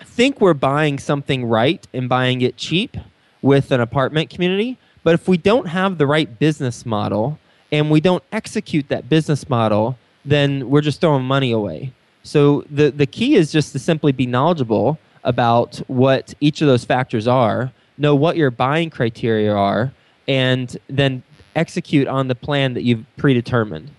think 0.00 0.40
we're 0.40 0.52
buying 0.52 0.98
something 0.98 1.44
right 1.44 1.86
and 1.94 2.08
buying 2.08 2.40
it 2.40 2.56
cheap 2.56 2.96
with 3.42 3.70
an 3.70 3.80
apartment 3.80 4.30
community, 4.30 4.78
but 5.02 5.14
if 5.14 5.28
we 5.28 5.36
don't 5.36 5.66
have 5.66 5.98
the 5.98 6.06
right 6.06 6.38
business 6.38 6.84
model 6.84 7.38
and 7.72 7.90
we 7.90 8.00
don't 8.00 8.22
execute 8.32 8.88
that 8.88 9.08
business 9.08 9.48
model, 9.48 9.96
then 10.24 10.68
we're 10.68 10.80
just 10.80 11.00
throwing 11.00 11.24
money 11.24 11.52
away. 11.52 11.92
So 12.22 12.64
the, 12.70 12.90
the 12.90 13.06
key 13.06 13.34
is 13.34 13.50
just 13.50 13.72
to 13.72 13.78
simply 13.78 14.12
be 14.12 14.26
knowledgeable 14.26 14.98
about 15.24 15.76
what 15.86 16.34
each 16.40 16.60
of 16.60 16.68
those 16.68 16.84
factors 16.84 17.26
are, 17.26 17.72
know 17.96 18.14
what 18.14 18.36
your 18.36 18.50
buying 18.50 18.90
criteria 18.90 19.54
are, 19.54 19.92
and 20.28 20.76
then 20.88 21.22
execute 21.56 22.06
on 22.06 22.28
the 22.28 22.34
plan 22.34 22.74
that 22.74 22.82
you've 22.82 23.04
predetermined. 23.16 23.90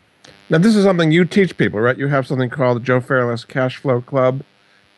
Now, 0.49 0.57
this 0.57 0.75
is 0.75 0.83
something 0.83 1.11
you 1.11 1.25
teach 1.25 1.57
people, 1.57 1.79
right? 1.79 1.97
You 1.97 2.07
have 2.07 2.27
something 2.27 2.49
called 2.49 2.77
the 2.77 2.81
Joe 2.81 2.99
Fairless 2.99 3.45
Cash 3.45 3.77
Flow 3.77 4.01
Club. 4.01 4.43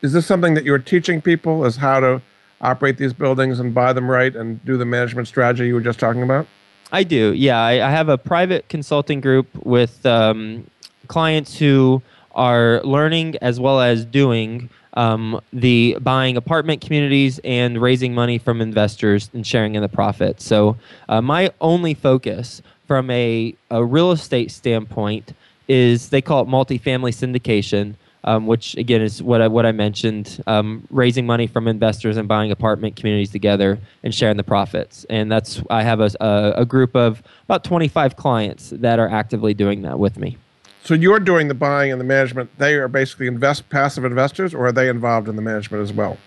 Is 0.02 0.14
this 0.14 0.26
something 0.26 0.54
that 0.56 0.64
you're 0.64 0.80
teaching 0.80 1.22
people 1.22 1.64
as 1.64 1.78
how 1.78 2.00
to 2.00 2.22
operate 2.64 2.98
these 2.98 3.14
buildings 3.14 3.60
and 3.60 3.74
buy 3.74 3.94
them 3.94 4.10
right 4.10 4.36
and 4.36 4.64
do 4.66 4.78
the 4.78 4.86
management 4.86 5.28
strategy 5.28 5.68
you 5.68 5.76
were 5.76 5.82
just 5.82 6.00
talking 6.00 6.24
about? 6.24 6.48
I 6.92 7.04
do. 7.04 7.34
Yeah, 7.34 7.60
I, 7.60 7.88
I 7.88 7.92
have 7.92 8.10
a 8.10 8.18
private 8.18 8.70
consulting 8.70 9.20
group 9.20 9.48
with 9.66 10.06
um, 10.06 10.66
clients 11.08 11.58
who 11.58 12.02
are 12.34 12.82
learning 12.84 13.36
as 13.42 13.60
well 13.60 13.82
as 13.82 14.06
doing 14.06 14.70
um, 14.96 15.42
the 15.52 15.98
buying 16.02 16.38
apartment 16.38 16.82
communities 16.82 17.40
and 17.44 17.82
raising 17.82 18.14
money 18.14 18.38
from 18.38 18.62
investors 18.62 19.30
and 19.34 19.46
sharing 19.46 19.76
in 19.76 19.82
the 19.82 19.90
profit. 19.90 20.40
So, 20.40 20.78
uh, 21.10 21.22
my 21.22 21.52
only 21.62 21.94
focus 21.96 22.62
from 22.88 23.10
a, 23.10 23.56
a 23.72 23.84
real 23.84 24.12
estate 24.12 24.52
standpoint 24.52 25.34
is 25.68 26.10
they 26.10 26.22
call 26.22 26.44
it 26.44 26.48
multifamily 26.48 27.12
syndication 27.12 27.96
um, 28.24 28.48
which 28.48 28.76
again 28.76 29.02
is 29.02 29.22
what 29.22 29.42
I, 29.42 29.48
what 29.48 29.66
I 29.66 29.72
mentioned, 29.72 30.42
um, 30.48 30.88
raising 30.90 31.26
money 31.26 31.48
from 31.48 31.68
investors 31.68 32.18
and 32.18 32.28
buying 32.28 32.52
apartment 32.52 32.96
communities 32.96 33.32
together 33.32 33.80
and 34.04 34.14
sharing 34.14 34.38
the 34.38 34.44
profits. 34.44 35.06
And 35.10 35.32
that's 35.32 35.62
I 35.70 35.84
have 35.84 36.00
a, 36.00 36.12
a, 36.20 36.54
a 36.62 36.66
group 36.66 36.96
of 36.96 37.22
about 37.46 37.64
25 37.64 38.16
clients 38.16 38.70
that 38.72 39.00
are 39.00 39.10
actively 39.10 39.54
doing 39.54 39.82
that 39.84 40.00
with 40.00 40.18
me. 40.18 40.38
So 40.84 40.94
you're 40.94 41.20
doing 41.20 41.48
the 41.48 41.54
buying 41.54 41.92
and 41.92 42.02
the 42.02 42.06
management. 42.06 42.50
They 42.58 42.76
are 42.76 42.90
basically 42.90 43.28
invest 43.28 43.70
passive 43.70 44.04
investors, 44.04 44.54
or 44.54 44.68
are 44.68 44.72
they 44.72 44.90
involved 44.90 45.30
in 45.30 45.38
the 45.38 45.42
management 45.42 45.82
as 45.82 45.94
well? 45.94 46.18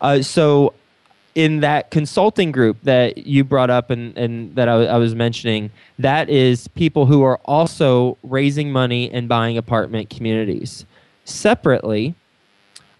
Uh, 0.00 0.22
so 0.22 0.72
in 1.34 1.60
that 1.60 1.90
consulting 1.90 2.52
group 2.52 2.76
that 2.82 3.26
you 3.26 3.44
brought 3.44 3.70
up 3.70 3.90
and, 3.90 4.16
and 4.16 4.54
that 4.54 4.68
I, 4.68 4.84
I, 4.84 4.96
was 4.98 5.14
mentioning, 5.14 5.70
that 5.98 6.28
is 6.28 6.68
people 6.68 7.06
who 7.06 7.22
are 7.22 7.38
also 7.44 8.18
raising 8.22 8.70
money 8.70 9.10
and 9.10 9.28
buying 9.28 9.56
apartment 9.56 10.10
communities. 10.10 10.84
Separately, 11.24 12.14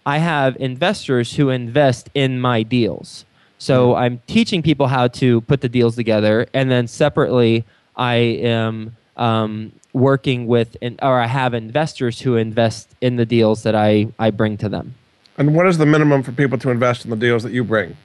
I 0.05 0.17
have 0.17 0.55
investors 0.59 1.35
who 1.35 1.49
invest 1.49 2.09
in 2.13 2.39
my 2.39 2.63
deals. 2.63 3.25
So 3.57 3.89
mm-hmm. 3.89 4.03
I'm 4.03 4.21
teaching 4.27 4.61
people 4.61 4.87
how 4.87 5.07
to 5.09 5.41
put 5.41 5.61
the 5.61 5.69
deals 5.69 5.95
together, 5.95 6.47
and 6.53 6.69
then 6.69 6.87
separately, 6.87 7.65
I 7.95 8.15
am 8.15 8.97
um, 9.15 9.71
working 9.93 10.47
with, 10.47 10.75
or 11.01 11.19
I 11.19 11.27
have 11.27 11.53
investors 11.53 12.19
who 12.19 12.35
invest 12.35 12.89
in 13.01 13.15
the 13.15 13.25
deals 13.25 13.63
that 13.63 13.75
I, 13.75 14.07
I 14.19 14.31
bring 14.31 14.57
to 14.57 14.69
them. 14.69 14.95
And 15.37 15.55
what 15.55 15.65
is 15.65 15.77
the 15.77 15.85
minimum 15.85 16.23
for 16.23 16.31
people 16.31 16.57
to 16.59 16.69
invest 16.69 17.05
in 17.05 17.09
the 17.09 17.15
deals 17.15 17.43
that 17.43 17.53
you 17.53 17.63
bring? 17.63 17.95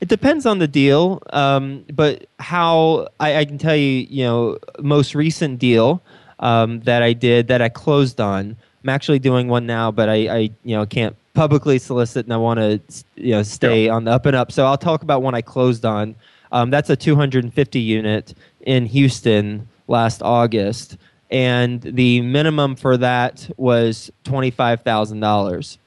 It 0.00 0.08
depends 0.08 0.46
on 0.46 0.58
the 0.58 0.68
deal, 0.68 1.22
um, 1.30 1.84
but 1.92 2.26
how 2.38 3.08
I, 3.18 3.38
I, 3.38 3.44
can 3.44 3.58
tell 3.58 3.74
you, 3.74 4.06
you 4.08 4.24
know, 4.24 4.58
most 4.78 5.14
recent 5.14 5.58
deal 5.58 6.02
um, 6.38 6.80
that 6.80 7.02
I 7.02 7.14
did 7.14 7.48
that 7.48 7.60
I 7.60 7.68
closed 7.68 8.20
on 8.20 8.56
I'm 8.82 8.88
actually 8.88 9.18
doing 9.18 9.48
one 9.48 9.66
now, 9.66 9.90
but 9.90 10.08
I, 10.08 10.14
I 10.28 10.38
you 10.64 10.76
know 10.76 10.86
can't 10.86 11.16
publicly 11.34 11.78
solicit, 11.78 12.26
and 12.26 12.32
I 12.32 12.36
want 12.36 12.58
to 12.58 12.80
you 13.16 13.32
know 13.32 13.42
stay 13.42 13.86
yeah. 13.86 13.94
on 13.94 14.04
the 14.04 14.12
up 14.12 14.26
and 14.26 14.36
up. 14.36 14.52
So 14.52 14.66
I'll 14.66 14.78
talk 14.78 15.02
about 15.02 15.22
one 15.22 15.34
I 15.34 15.42
closed 15.42 15.84
on. 15.84 16.14
Um, 16.50 16.70
that's 16.70 16.88
a 16.88 16.96
250 16.96 17.78
unit 17.78 18.34
in 18.62 18.86
Houston 18.86 19.68
last 19.86 20.22
August, 20.22 20.96
and 21.30 21.82
the 21.82 22.20
minimum 22.22 22.76
for 22.76 22.96
that 22.96 23.50
was 23.56 24.10
twenty 24.24 24.50
five 24.50 24.82
thousand 24.82 25.20
dollars. 25.20 25.78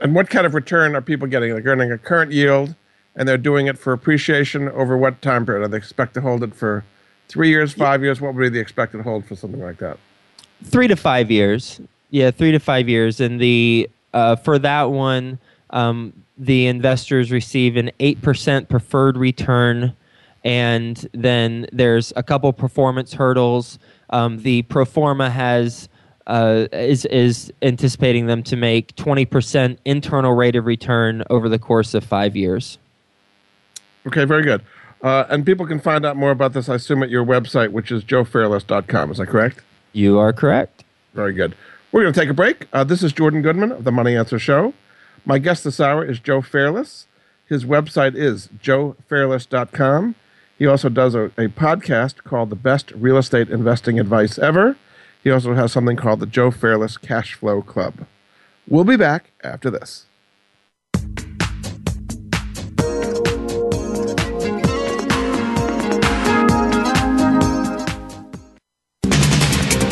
And 0.00 0.14
what 0.14 0.30
kind 0.30 0.46
of 0.46 0.54
return 0.54 0.94
are 0.94 1.02
people 1.02 1.26
getting? 1.26 1.50
They're 1.50 1.60
getting 1.60 1.90
a 1.90 1.98
current 1.98 2.30
yield, 2.30 2.74
and 3.16 3.28
they're 3.28 3.36
doing 3.36 3.66
it 3.66 3.78
for 3.78 3.92
appreciation 3.92 4.68
over 4.68 4.96
what 4.96 5.20
time 5.20 5.44
period? 5.44 5.64
Are 5.64 5.68
they 5.68 5.76
expect 5.76 6.14
to 6.14 6.20
hold 6.20 6.44
it 6.44 6.54
for 6.54 6.84
three 7.28 7.48
years, 7.48 7.72
five 7.72 8.02
years? 8.02 8.20
What 8.20 8.34
would 8.34 8.40
be 8.40 8.48
the 8.48 8.60
expected 8.60 9.00
hold 9.02 9.26
for 9.26 9.34
something 9.34 9.60
like 9.60 9.78
that? 9.78 9.98
Three 10.64 10.88
to 10.88 10.96
five 10.96 11.30
years. 11.30 11.80
Yeah, 12.10 12.30
three 12.30 12.52
to 12.52 12.58
five 12.58 12.88
years. 12.88 13.20
And 13.20 13.40
the 13.40 13.88
uh, 14.14 14.36
for 14.36 14.58
that 14.58 14.90
one, 14.90 15.38
um, 15.70 16.12
the 16.36 16.66
investors 16.66 17.30
receive 17.30 17.76
an 17.76 17.90
eight 18.00 18.20
percent 18.22 18.68
preferred 18.68 19.16
return, 19.16 19.94
and 20.44 21.08
then 21.12 21.66
there's 21.72 22.12
a 22.16 22.22
couple 22.22 22.52
performance 22.52 23.12
hurdles. 23.12 23.78
Um, 24.10 24.42
the 24.42 24.62
pro 24.62 24.84
forma 24.84 25.30
has. 25.30 25.88
Uh, 26.26 26.68
is 26.72 27.06
is 27.06 27.50
anticipating 27.62 28.26
them 28.26 28.42
to 28.42 28.54
make 28.54 28.94
20% 28.96 29.78
internal 29.86 30.34
rate 30.34 30.56
of 30.56 30.66
return 30.66 31.24
over 31.30 31.48
the 31.48 31.58
course 31.58 31.94
of 31.94 32.04
five 32.04 32.36
years. 32.36 32.76
Okay, 34.06 34.26
very 34.26 34.42
good. 34.42 34.60
Uh, 35.02 35.24
and 35.30 35.46
people 35.46 35.66
can 35.66 35.80
find 35.80 36.04
out 36.04 36.16
more 36.16 36.30
about 36.30 36.52
this, 36.52 36.68
I 36.68 36.74
assume, 36.74 37.02
at 37.02 37.08
your 37.08 37.24
website, 37.24 37.70
which 37.70 37.90
is 37.90 38.04
joefairless.com. 38.04 39.10
Is 39.10 39.16
that 39.16 39.26
correct? 39.26 39.60
You 39.92 40.18
are 40.18 40.32
correct. 40.32 40.84
Very 41.14 41.32
good. 41.32 41.54
We're 41.92 42.02
going 42.02 42.12
to 42.12 42.20
take 42.20 42.28
a 42.28 42.34
break. 42.34 42.66
Uh, 42.72 42.84
this 42.84 43.02
is 43.02 43.12
Jordan 43.12 43.42
Goodman 43.42 43.72
of 43.72 43.84
the 43.84 43.92
Money 43.92 44.16
Answer 44.16 44.38
Show. 44.38 44.74
My 45.24 45.38
guest 45.38 45.64
this 45.64 45.80
hour 45.80 46.04
is 46.04 46.20
Joe 46.20 46.42
Fairless. 46.42 47.06
His 47.46 47.64
website 47.64 48.14
is 48.14 48.48
joefairless.com. 48.62 50.14
He 50.58 50.66
also 50.66 50.88
does 50.88 51.14
a, 51.14 51.26
a 51.38 51.48
podcast 51.48 52.24
called 52.24 52.50
The 52.50 52.56
Best 52.56 52.90
Real 52.92 53.16
Estate 53.16 53.48
Investing 53.48 53.98
Advice 53.98 54.38
Ever. 54.38 54.76
He 55.22 55.30
also 55.30 55.54
has 55.54 55.72
something 55.72 55.96
called 55.96 56.20
the 56.20 56.26
Joe 56.26 56.50
Fairless 56.50 56.96
Cash 56.96 57.34
Flow 57.34 57.62
Club. 57.62 58.06
We'll 58.66 58.84
be 58.84 58.96
back 58.96 59.30
after 59.42 59.70
this. 59.70 60.06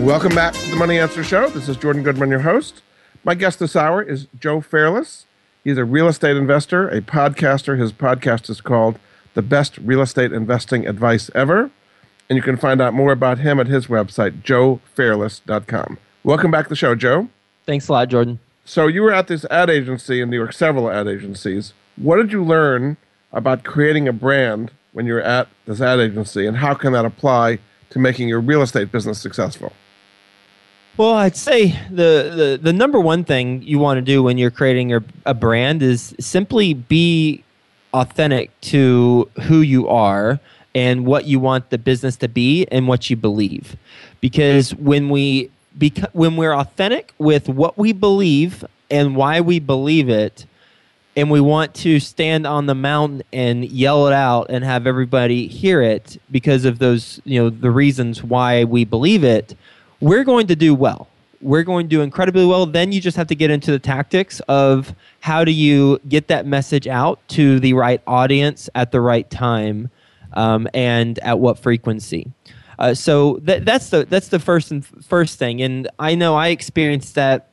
Welcome 0.00 0.34
back 0.34 0.52
to 0.52 0.70
the 0.70 0.76
Money 0.76 0.98
Answer 0.98 1.24
Show. 1.24 1.48
This 1.48 1.68
is 1.68 1.76
Jordan 1.76 2.02
Goodman, 2.02 2.28
your 2.28 2.40
host. 2.40 2.82
My 3.24 3.34
guest 3.34 3.58
this 3.58 3.74
hour 3.74 4.02
is 4.02 4.26
Joe 4.38 4.60
Fairless. 4.60 5.24
He's 5.64 5.78
a 5.78 5.84
real 5.84 6.06
estate 6.06 6.36
investor, 6.36 6.88
a 6.88 7.00
podcaster. 7.00 7.78
His 7.78 7.92
podcast 7.92 8.50
is 8.50 8.60
called 8.60 8.98
The 9.34 9.42
Best 9.42 9.78
Real 9.78 10.02
Estate 10.02 10.32
Investing 10.32 10.86
Advice 10.86 11.30
Ever. 11.34 11.70
And 12.28 12.36
you 12.36 12.42
can 12.42 12.56
find 12.56 12.80
out 12.80 12.92
more 12.94 13.10
about 13.10 13.38
him 13.38 13.58
at 13.58 13.66
his 13.68 13.86
website, 13.86 14.42
joefairless.com. 14.42 15.98
Welcome 16.22 16.50
back 16.50 16.66
to 16.66 16.68
the 16.68 16.76
show, 16.76 16.94
Joe. 16.94 17.28
Thanks 17.64 17.88
a 17.88 17.92
lot, 17.92 18.08
Jordan. 18.08 18.38
So 18.64 18.86
you 18.86 19.02
were 19.02 19.12
at 19.12 19.28
this 19.28 19.44
ad 19.46 19.70
agency 19.70 20.20
in 20.20 20.28
New 20.30 20.36
York, 20.36 20.52
several 20.52 20.90
ad 20.90 21.08
agencies. 21.08 21.72
What 21.96 22.16
did 22.16 22.32
you 22.32 22.44
learn 22.44 22.96
about 23.32 23.64
creating 23.64 24.06
a 24.08 24.12
brand 24.12 24.72
when 24.92 25.06
you 25.06 25.14
were 25.14 25.22
at 25.22 25.48
this 25.64 25.80
ad 25.80 26.00
agency, 26.00 26.46
and 26.46 26.58
how 26.58 26.74
can 26.74 26.92
that 26.92 27.04
apply 27.04 27.58
to 27.90 27.98
making 27.98 28.28
your 28.28 28.40
real 28.40 28.62
estate 28.62 28.92
business 28.92 29.20
successful? 29.20 29.72
Well, 30.96 31.12
I'd 31.12 31.36
say 31.36 31.78
the, 31.90 32.32
the, 32.34 32.58
the 32.62 32.72
number 32.72 32.98
one 32.98 33.22
thing 33.22 33.60
you 33.60 33.78
want 33.78 33.98
to 33.98 34.02
do 34.02 34.22
when 34.22 34.38
you're 34.38 34.50
creating 34.50 34.88
your, 34.88 35.04
a 35.26 35.34
brand 35.34 35.82
is 35.82 36.14
simply 36.18 36.72
be 36.72 37.44
authentic 37.92 38.58
to 38.62 39.28
who 39.42 39.60
you 39.60 39.88
are 39.88 40.40
and 40.74 41.04
what 41.04 41.26
you 41.26 41.38
want 41.38 41.68
the 41.68 41.76
business 41.76 42.16
to 42.16 42.28
be 42.28 42.66
and 42.68 42.88
what 42.88 43.10
you 43.10 43.16
believe. 43.16 43.76
Because 44.22 44.74
when 44.74 45.10
we 45.10 45.50
beca- 45.78 46.10
when 46.14 46.36
we're 46.36 46.54
authentic 46.54 47.12
with 47.18 47.46
what 47.48 47.76
we 47.76 47.92
believe 47.92 48.64
and 48.90 49.16
why 49.16 49.42
we 49.42 49.58
believe 49.58 50.08
it, 50.08 50.46
and 51.14 51.30
we 51.30 51.40
want 51.40 51.74
to 51.74 51.98
stand 51.98 52.46
on 52.46 52.66
the 52.66 52.74
mountain 52.74 53.22
and 53.32 53.64
yell 53.64 54.06
it 54.06 54.12
out 54.12 54.46
and 54.50 54.62
have 54.64 54.86
everybody 54.86 55.46
hear 55.46 55.80
it 55.80 56.20
because 56.30 56.66
of 56.66 56.78
those, 56.78 57.22
you 57.24 57.42
know, 57.42 57.48
the 57.48 57.70
reasons 57.70 58.22
why 58.22 58.64
we 58.64 58.84
believe 58.84 59.24
it, 59.24 59.56
we're 60.00 60.24
going 60.24 60.46
to 60.48 60.56
do 60.56 60.74
well. 60.74 61.08
We're 61.40 61.64
going 61.64 61.86
to 61.86 61.88
do 61.88 62.00
incredibly 62.00 62.46
well. 62.46 62.66
Then 62.66 62.92
you 62.92 63.00
just 63.00 63.16
have 63.16 63.26
to 63.28 63.34
get 63.34 63.50
into 63.50 63.70
the 63.70 63.78
tactics 63.78 64.40
of 64.48 64.94
how 65.20 65.44
do 65.44 65.52
you 65.52 66.00
get 66.08 66.28
that 66.28 66.46
message 66.46 66.86
out 66.86 67.20
to 67.28 67.60
the 67.60 67.74
right 67.74 68.00
audience 68.06 68.68
at 68.74 68.90
the 68.90 69.00
right 69.00 69.28
time 69.30 69.90
um, 70.32 70.66
and 70.74 71.18
at 71.20 71.38
what 71.38 71.58
frequency. 71.58 72.32
Uh, 72.78 72.94
so 72.94 73.38
that, 73.42 73.64
that's 73.64 73.90
the 73.90 74.04
that's 74.04 74.28
the 74.28 74.38
first 74.38 74.70
and 74.70 74.84
first 75.04 75.38
thing. 75.38 75.62
And 75.62 75.88
I 75.98 76.14
know 76.14 76.34
I 76.34 76.48
experienced 76.48 77.14
that 77.14 77.48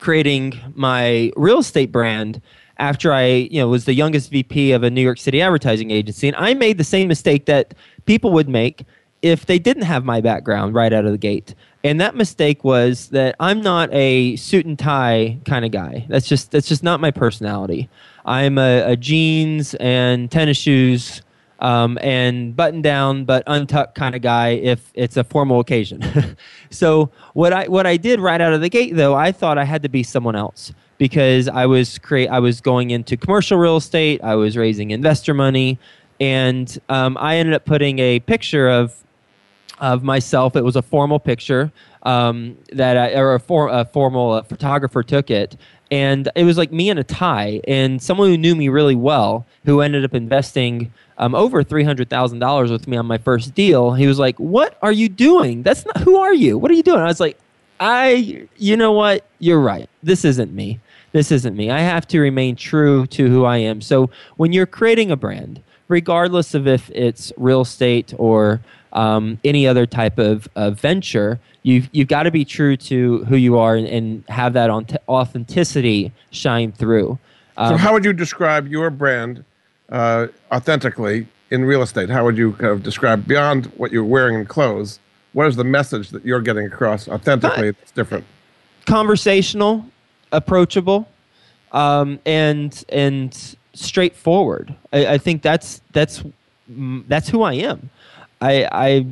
creating 0.00 0.58
my 0.74 1.32
real 1.36 1.58
estate 1.58 1.92
brand 1.92 2.40
after 2.78 3.12
I, 3.12 3.26
you 3.26 3.60
know, 3.60 3.68
was 3.68 3.84
the 3.84 3.94
youngest 3.94 4.30
VP 4.30 4.72
of 4.72 4.82
a 4.82 4.90
New 4.90 5.02
York 5.02 5.18
City 5.18 5.40
advertising 5.40 5.90
agency, 5.90 6.28
and 6.28 6.36
I 6.36 6.54
made 6.54 6.78
the 6.78 6.84
same 6.84 7.08
mistake 7.08 7.46
that 7.46 7.74
people 8.06 8.32
would 8.32 8.48
make 8.48 8.84
if 9.22 9.46
they 9.46 9.58
didn't 9.58 9.84
have 9.84 10.04
my 10.04 10.20
background 10.20 10.74
right 10.74 10.92
out 10.92 11.04
of 11.04 11.12
the 11.12 11.18
gate. 11.18 11.54
And 11.84 12.00
that 12.00 12.14
mistake 12.14 12.62
was 12.64 13.08
that 13.08 13.34
I'm 13.40 13.60
not 13.60 13.92
a 13.92 14.36
suit 14.36 14.66
and 14.66 14.78
tie 14.78 15.38
kind 15.44 15.64
of 15.64 15.70
guy. 15.70 16.06
That's 16.08 16.28
just 16.28 16.50
that's 16.50 16.68
just 16.68 16.82
not 16.82 17.00
my 17.00 17.10
personality. 17.10 17.88
I'm 18.24 18.58
a, 18.58 18.92
a 18.92 18.96
jeans 18.96 19.74
and 19.74 20.30
tennis 20.30 20.56
shoes 20.56 21.22
um, 21.58 21.96
and 22.00 22.54
button 22.54 22.82
down 22.82 23.24
but 23.24 23.44
untucked 23.46 23.94
kind 23.94 24.14
of 24.14 24.22
guy 24.22 24.50
if 24.50 24.90
it's 24.94 25.16
a 25.16 25.24
formal 25.24 25.60
occasion. 25.60 26.04
so 26.70 27.10
what 27.34 27.52
I 27.52 27.68
what 27.68 27.86
I 27.86 27.96
did 27.96 28.20
right 28.20 28.40
out 28.40 28.52
of 28.52 28.60
the 28.60 28.68
gate 28.68 28.94
though, 28.94 29.14
I 29.14 29.32
thought 29.32 29.58
I 29.58 29.64
had 29.64 29.82
to 29.82 29.88
be 29.88 30.02
someone 30.02 30.36
else 30.36 30.72
because 30.98 31.48
I 31.48 31.66
was 31.66 31.98
create 31.98 32.28
I 32.28 32.38
was 32.40 32.60
going 32.60 32.90
into 32.90 33.16
commercial 33.16 33.58
real 33.58 33.76
estate, 33.76 34.22
I 34.22 34.34
was 34.34 34.56
raising 34.56 34.90
investor 34.90 35.34
money, 35.34 35.78
and 36.20 36.78
um, 36.88 37.16
I 37.18 37.36
ended 37.36 37.54
up 37.54 37.64
putting 37.64 37.98
a 37.98 38.20
picture 38.20 38.68
of 38.68 38.94
of 39.82 40.04
myself. 40.04 40.54
It 40.56 40.64
was 40.64 40.76
a 40.76 40.80
formal 40.80 41.18
picture 41.18 41.72
um, 42.04 42.56
that 42.72 42.96
I, 42.96 43.14
or 43.14 43.34
a, 43.34 43.40
for, 43.40 43.68
a 43.68 43.84
formal 43.84 44.30
uh, 44.30 44.42
photographer 44.42 45.02
took 45.02 45.28
it, 45.30 45.56
and 45.90 46.30
it 46.36 46.44
was 46.44 46.56
like 46.56 46.72
me 46.72 46.88
in 46.88 46.96
a 46.98 47.04
tie. 47.04 47.60
And 47.66 48.00
someone 48.00 48.28
who 48.28 48.38
knew 48.38 48.54
me 48.54 48.68
really 48.68 48.94
well, 48.94 49.44
who 49.64 49.80
ended 49.80 50.04
up 50.04 50.14
investing 50.14 50.92
um, 51.18 51.34
over 51.34 51.62
three 51.64 51.82
hundred 51.84 52.08
thousand 52.08 52.38
dollars 52.38 52.70
with 52.70 52.86
me 52.86 52.96
on 52.96 53.06
my 53.06 53.18
first 53.18 53.54
deal. 53.54 53.92
He 53.92 54.06
was 54.06 54.18
like, 54.18 54.38
"What 54.38 54.78
are 54.82 54.92
you 54.92 55.08
doing? 55.08 55.64
That's 55.64 55.84
not 55.84 55.98
who 55.98 56.16
are 56.16 56.32
you? 56.32 56.56
What 56.56 56.70
are 56.70 56.74
you 56.74 56.84
doing?" 56.84 57.00
I 57.00 57.06
was 57.06 57.20
like, 57.20 57.36
"I, 57.80 58.46
you 58.56 58.76
know 58.76 58.92
what? 58.92 59.26
You're 59.40 59.60
right. 59.60 59.90
This 60.02 60.24
isn't 60.24 60.54
me. 60.54 60.78
This 61.10 61.32
isn't 61.32 61.56
me. 61.56 61.70
I 61.70 61.80
have 61.80 62.06
to 62.08 62.20
remain 62.20 62.54
true 62.54 63.06
to 63.08 63.28
who 63.28 63.44
I 63.44 63.58
am." 63.58 63.80
So 63.80 64.10
when 64.36 64.52
you're 64.52 64.66
creating 64.66 65.10
a 65.10 65.16
brand, 65.16 65.60
regardless 65.88 66.54
of 66.54 66.68
if 66.68 66.88
it's 66.90 67.32
real 67.36 67.62
estate 67.62 68.14
or 68.16 68.60
um, 68.92 69.38
any 69.44 69.66
other 69.66 69.86
type 69.86 70.18
of, 70.18 70.48
of 70.56 70.80
venture, 70.80 71.40
you've, 71.62 71.88
you've 71.92 72.08
got 72.08 72.24
to 72.24 72.30
be 72.30 72.44
true 72.44 72.76
to 72.76 73.24
who 73.24 73.36
you 73.36 73.58
are 73.58 73.74
and, 73.76 73.86
and 73.86 74.24
have 74.28 74.52
that 74.52 74.70
authenticity 75.08 76.12
shine 76.30 76.72
through. 76.72 77.18
Um, 77.56 77.74
so, 77.74 77.76
how 77.76 77.92
would 77.92 78.04
you 78.04 78.12
describe 78.12 78.68
your 78.68 78.90
brand 78.90 79.44
uh, 79.90 80.28
authentically 80.50 81.26
in 81.50 81.64
real 81.64 81.82
estate? 81.82 82.08
How 82.08 82.24
would 82.24 82.36
you 82.36 82.52
kind 82.52 82.72
of 82.72 82.82
describe 82.82 83.26
beyond 83.26 83.66
what 83.76 83.92
you're 83.92 84.04
wearing 84.04 84.36
in 84.36 84.46
clothes? 84.46 84.98
What 85.32 85.46
is 85.46 85.56
the 85.56 85.64
message 85.64 86.10
that 86.10 86.24
you're 86.24 86.40
getting 86.40 86.66
across 86.66 87.08
authentically 87.08 87.70
that's 87.70 87.92
different? 87.92 88.24
Conversational, 88.86 89.84
approachable, 90.30 91.08
um, 91.72 92.18
and 92.26 92.84
and 92.88 93.56
straightforward. 93.74 94.74
I, 94.92 95.06
I 95.06 95.18
think 95.18 95.42
that's 95.42 95.80
that's 95.92 96.22
that's 96.68 97.28
who 97.28 97.42
I 97.42 97.54
am. 97.54 97.90
I 98.42 98.68
I 98.72 99.06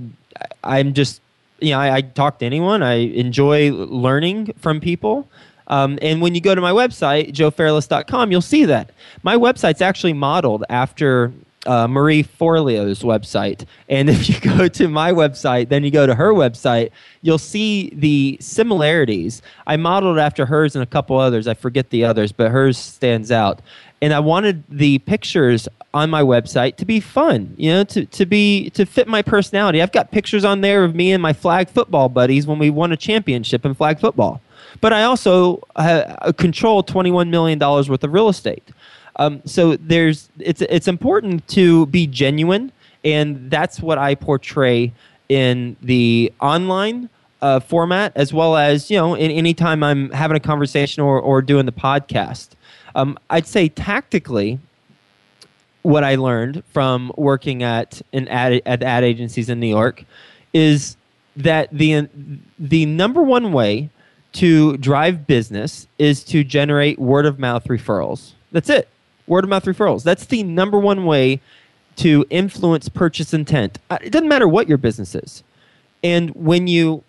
I'm 0.64 0.92
just 0.92 1.20
you 1.60 1.70
know 1.70 1.78
I, 1.78 1.96
I 1.96 2.00
talk 2.02 2.38
to 2.40 2.46
anyone. 2.46 2.82
I 2.82 2.94
enjoy 2.94 3.72
learning 3.72 4.52
from 4.58 4.80
people. 4.80 5.28
Um, 5.68 6.00
and 6.02 6.20
when 6.20 6.34
you 6.34 6.40
go 6.40 6.56
to 6.56 6.60
my 6.60 6.72
website, 6.72 7.32
joefairless.com, 7.32 8.32
you'll 8.32 8.40
see 8.40 8.64
that. 8.64 8.90
My 9.22 9.36
website's 9.36 9.80
actually 9.80 10.14
modeled 10.14 10.64
after 10.68 11.32
uh, 11.64 11.86
Marie 11.86 12.24
Forleo's 12.24 13.02
website. 13.02 13.66
And 13.88 14.10
if 14.14 14.28
you 14.28 14.40
go 14.40 14.66
to 14.66 14.88
my 14.88 15.12
website, 15.12 15.68
then 15.68 15.84
you 15.84 15.92
go 15.92 16.08
to 16.08 16.14
her 16.16 16.32
website, 16.32 16.90
you'll 17.22 17.38
see 17.38 17.90
the 17.94 18.36
similarities. 18.40 19.42
I 19.68 19.76
modeled 19.76 20.18
after 20.18 20.44
hers 20.44 20.74
and 20.74 20.82
a 20.82 20.86
couple 20.86 21.18
others. 21.18 21.46
I 21.46 21.54
forget 21.54 21.90
the 21.90 22.04
others, 22.04 22.32
but 22.32 22.50
hers 22.50 22.76
stands 22.76 23.30
out 23.30 23.60
and 24.02 24.12
I 24.12 24.20
wanted 24.20 24.64
the 24.68 24.98
pictures 25.00 25.68
on 25.92 26.08
my 26.08 26.22
website 26.22 26.76
to 26.76 26.84
be 26.84 27.00
fun, 27.00 27.54
you 27.56 27.70
know, 27.70 27.84
to, 27.84 28.06
to 28.06 28.26
be 28.26 28.70
to 28.70 28.86
fit 28.86 29.08
my 29.08 29.22
personality. 29.22 29.82
I've 29.82 29.92
got 29.92 30.10
pictures 30.12 30.44
on 30.44 30.60
there 30.60 30.84
of 30.84 30.94
me 30.94 31.12
and 31.12 31.22
my 31.22 31.32
flag 31.32 31.68
football 31.68 32.08
buddies 32.08 32.46
when 32.46 32.58
we 32.58 32.70
won 32.70 32.92
a 32.92 32.96
championship 32.96 33.64
in 33.64 33.74
flag 33.74 33.98
football. 33.98 34.40
but 34.80 34.92
I 34.92 35.02
also 35.02 35.62
uh, 35.76 36.32
control 36.32 36.84
$21 36.84 37.28
million 37.28 37.58
worth 37.58 38.04
of 38.04 38.12
real 38.12 38.28
estate. 38.28 38.70
Um, 39.16 39.42
so 39.44 39.76
there's 39.76 40.30
it's 40.38 40.62
it's 40.62 40.88
important 40.88 41.46
to 41.48 41.86
be 41.86 42.06
genuine, 42.06 42.72
and 43.04 43.50
that's 43.50 43.80
what 43.80 43.98
I 43.98 44.14
portray 44.14 44.92
in 45.28 45.76
the 45.82 46.32
online 46.40 47.10
uh, 47.42 47.60
format 47.60 48.12
as 48.16 48.32
well 48.32 48.56
as 48.56 48.90
you 48.90 48.96
know 48.96 49.14
in 49.14 49.30
any 49.30 49.54
time 49.54 49.82
I'm 49.82 50.10
having 50.10 50.36
a 50.36 50.40
conversation 50.40 51.02
or, 51.02 51.20
or 51.20 51.42
doing 51.42 51.66
the 51.66 51.72
podcast. 51.72 52.50
Um, 52.94 53.18
I'd 53.28 53.46
say 53.46 53.68
tactically, 53.68 54.58
what 55.82 56.04
I 56.04 56.16
learned 56.16 56.62
from 56.72 57.12
working 57.16 57.62
at 57.62 58.02
an 58.12 58.28
ad 58.28 58.62
at 58.66 58.82
ad 58.82 59.04
agencies 59.04 59.48
in 59.48 59.60
New 59.60 59.68
York 59.68 60.04
is 60.52 60.96
that 61.36 61.68
the 61.72 62.08
the 62.58 62.86
number 62.86 63.22
one 63.22 63.52
way 63.52 63.90
to 64.32 64.76
drive 64.76 65.26
business 65.26 65.86
is 65.98 66.22
to 66.24 66.44
generate 66.44 66.98
word 66.98 67.26
of 67.26 67.38
mouth 67.38 67.64
referrals. 67.64 68.32
That's 68.52 68.70
it. 68.70 68.88
Word 69.26 69.44
of 69.44 69.50
mouth 69.50 69.64
referrals. 69.64 70.02
That's 70.02 70.26
the 70.26 70.42
number 70.42 70.78
one 70.78 71.04
way 71.04 71.40
to 71.96 72.24
influence 72.30 72.88
purchase 72.88 73.34
intent. 73.34 73.78
Uh, 73.90 73.98
it 74.02 74.10
doesn't 74.10 74.28
matter 74.28 74.48
what 74.48 74.68
your 74.68 74.78
business 74.78 75.14
is. 75.14 75.42
And 76.02 76.30
when 76.30 76.66
you 76.66 77.04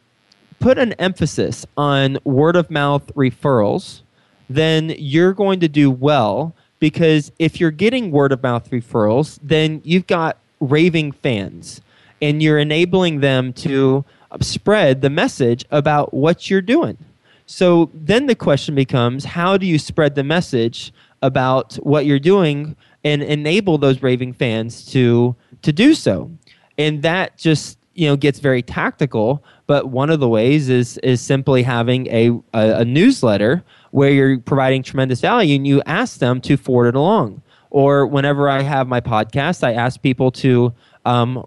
put 0.60 0.78
an 0.78 0.94
emphasis 0.94 1.66
on 1.78 2.18
word 2.24 2.56
of 2.56 2.70
mouth 2.70 3.12
referrals, 3.16 4.02
then 4.50 4.94
you're 4.98 5.34
going 5.34 5.60
to 5.60 5.68
do 5.68 5.90
well 5.90 6.54
because 6.82 7.32
if 7.38 7.60
you're 7.60 7.72
getting 7.72 8.12
word 8.12 8.32
of 8.34 8.41
mouth 8.41 8.70
referrals, 8.72 9.39
then 9.41 9.82
you've 9.86 10.08
got 10.08 10.38
raving 10.60 11.12
fans 11.12 11.80
and 12.22 12.41
you're 12.41 12.58
enabling 12.58 13.20
them 13.22 13.54
to 13.54 14.04
spread 14.41 15.02
the 15.02 15.10
message 15.10 15.63
about 15.70 16.12
what 16.13 16.50
you're 16.50 16.60
doing. 16.60 16.98
So 17.46 17.91
then 17.94 18.26
the 18.26 18.36
question 18.36 18.74
becomes 18.74 19.24
how 19.24 19.58
do 19.58 19.65
you 19.65 19.78
spread 19.78 20.15
the 20.15 20.24
message 20.24 20.91
about 21.22 21.76
what 21.76 22.06
you're 22.06 22.20
doing 22.20 22.76
and 23.04 23.22
enable 23.22 23.78
those 23.78 24.02
raving 24.02 24.34
fans 24.34 24.84
to 24.88 25.36
to 25.62 25.72
do 25.72 25.94
so? 25.94 26.32
And 26.80 27.04
that 27.04 27.38
just 27.38 27.78
you 27.94 28.08
know 28.08 28.15
gets 28.15 28.39
very 28.39 28.63
tactical 28.63 29.44
but 29.67 29.88
one 29.88 30.10
of 30.10 30.20
the 30.20 30.28
ways 30.28 30.67
is 30.67 30.98
is 30.98 31.22
simply 31.22 31.63
having 31.63 32.08
a, 32.08 32.30
a, 32.54 32.82
a 32.82 32.86
newsletter 32.86 33.63
where 33.92 34.10
you're 34.10 34.40
providing 34.40 34.84
tremendous 34.84 35.22
value 35.22 35.56
and 35.56 35.68
you 35.68 35.82
ask 35.86 36.20
them 36.20 36.42
to 36.42 36.58
forward 36.58 36.88
it 36.88 36.96
along. 36.96 37.42
Or 37.70 38.06
whenever 38.06 38.50
i 38.50 38.62
have 38.62 38.88
my 38.88 39.00
podcast 39.00 39.64
i 39.64 39.74
ask 39.74 40.02
people 40.02 40.30
to 40.32 40.74
um, 41.06 41.46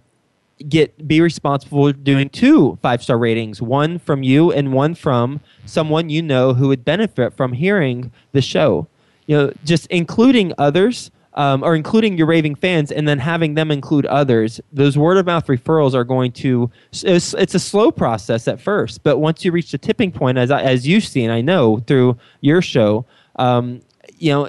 get 0.68 1.06
be 1.06 1.20
responsible 1.20 1.88
for 1.88 1.92
doing 1.92 2.28
two 2.28 2.78
five 2.82 3.02
star 3.02 3.18
ratings 3.18 3.60
one 3.60 3.98
from 3.98 4.22
you 4.22 4.52
and 4.52 4.72
one 4.72 4.94
from 4.94 5.40
someone 5.66 6.08
you 6.08 6.22
know 6.22 6.54
who 6.54 6.68
would 6.68 6.84
benefit 6.84 7.34
from 7.34 7.52
hearing 7.52 8.12
the 8.32 8.40
show. 8.40 8.86
You 9.26 9.36
know 9.36 9.52
just 9.64 9.86
including 9.88 10.52
others 10.58 11.10
um, 11.34 11.62
or 11.62 11.74
including 11.74 12.16
your 12.16 12.26
raving 12.26 12.54
fans 12.54 12.92
and 12.92 13.08
then 13.08 13.18
having 13.18 13.54
them 13.54 13.70
include 13.70 14.06
others 14.06 14.60
those 14.72 14.96
word 14.96 15.16
of 15.16 15.26
mouth 15.26 15.46
referrals 15.46 15.94
are 15.94 16.04
going 16.04 16.32
to 16.32 16.70
it's, 16.92 17.34
it's, 17.34 17.54
a 17.54 17.58
slow 17.58 17.90
process 17.90 18.48
at 18.48 18.60
first 18.60 19.02
but 19.02 19.18
once 19.18 19.44
you 19.44 19.52
reach 19.52 19.72
the 19.72 19.78
tipping 19.78 20.12
point 20.12 20.38
as, 20.38 20.50
I, 20.50 20.62
as 20.62 20.86
you've 20.86 21.04
seen 21.04 21.30
i 21.30 21.40
know 21.40 21.78
through 21.78 22.16
your 22.40 22.62
show 22.62 23.04
um, 23.36 23.80
you 24.18 24.30
know 24.30 24.46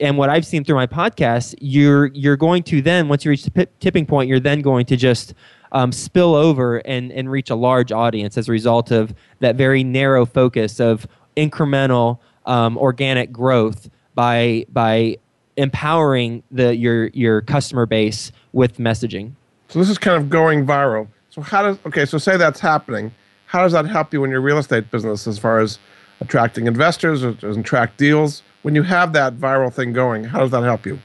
and 0.00 0.18
what 0.18 0.28
i've 0.28 0.46
seen 0.46 0.64
through 0.64 0.76
my 0.76 0.86
podcast 0.86 1.54
you're 1.60 2.06
you're 2.06 2.36
going 2.36 2.62
to 2.64 2.82
then 2.82 3.08
once 3.08 3.24
you 3.24 3.30
reach 3.30 3.44
the 3.44 3.50
p- 3.50 3.66
tipping 3.80 4.06
point 4.06 4.28
you're 4.28 4.40
then 4.40 4.60
going 4.60 4.86
to 4.86 4.96
just 4.96 5.34
um, 5.72 5.90
spill 5.90 6.34
over 6.34 6.78
and, 6.78 7.10
and 7.12 7.30
reach 7.30 7.50
a 7.50 7.54
large 7.54 7.92
audience 7.92 8.38
as 8.38 8.48
a 8.48 8.52
result 8.52 8.90
of 8.90 9.14
that 9.40 9.56
very 9.56 9.82
narrow 9.82 10.24
focus 10.24 10.80
of 10.80 11.06
incremental 11.36 12.18
um, 12.46 12.78
organic 12.78 13.32
growth 13.32 13.90
by 14.14 14.64
by 14.70 15.16
empowering 15.56 16.42
the 16.50 16.76
your 16.76 17.08
your 17.08 17.40
customer 17.42 17.86
base 17.86 18.32
with 18.52 18.78
messaging. 18.78 19.32
So 19.68 19.78
this 19.78 19.90
is 19.90 19.98
kind 19.98 20.16
of 20.16 20.30
going 20.30 20.66
viral. 20.66 21.08
So 21.30 21.42
how 21.42 21.62
does 21.62 21.78
okay? 21.86 22.04
So 22.04 22.18
say 22.18 22.36
that's 22.36 22.60
happening. 22.60 23.12
How 23.46 23.62
does 23.62 23.72
that 23.72 23.86
help 23.86 24.12
you 24.12 24.24
in 24.24 24.30
your 24.30 24.40
real 24.40 24.58
estate 24.58 24.90
business 24.90 25.26
as 25.26 25.38
far 25.38 25.60
as 25.60 25.78
attracting 26.20 26.66
investors 26.66 27.24
or 27.24 27.30
attract 27.42 27.96
deals? 27.96 28.42
When 28.62 28.74
you 28.74 28.82
have 28.82 29.12
that 29.12 29.36
viral 29.36 29.72
thing 29.72 29.92
going, 29.92 30.24
how 30.24 30.40
does 30.40 30.50
that 30.50 30.62
help 30.62 30.86
you? 30.86 30.98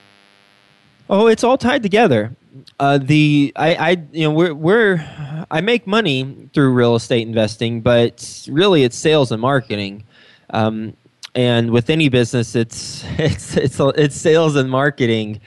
Oh, 1.10 1.28
it's 1.28 1.44
all 1.44 1.58
tied 1.58 1.84
together. 1.84 2.36
Uh, 2.80 2.98
the 2.98 3.54
I, 3.56 3.76
I 3.76 3.90
you 4.12 4.24
know 4.24 4.32
we're 4.32 4.54
we're 4.54 5.46
I 5.52 5.62
make 5.62 5.86
money 5.86 6.50
through 6.54 6.72
real 6.72 6.96
estate 6.96 7.28
investing, 7.28 7.82
but 7.82 8.48
really 8.50 8.84
it's 8.84 8.98
sales 8.98 9.32
and 9.32 9.42
marketing. 9.42 10.04
Um, 10.52 10.96
and 11.36 11.72
with 11.72 11.90
any 11.90 12.10
business, 12.10 12.56
it's 12.56 13.04
it's 13.18 13.58
it's 13.58 13.80
it's 13.80 14.16
sales 14.16 14.56
and 14.56 14.70
marketing. 14.70 15.42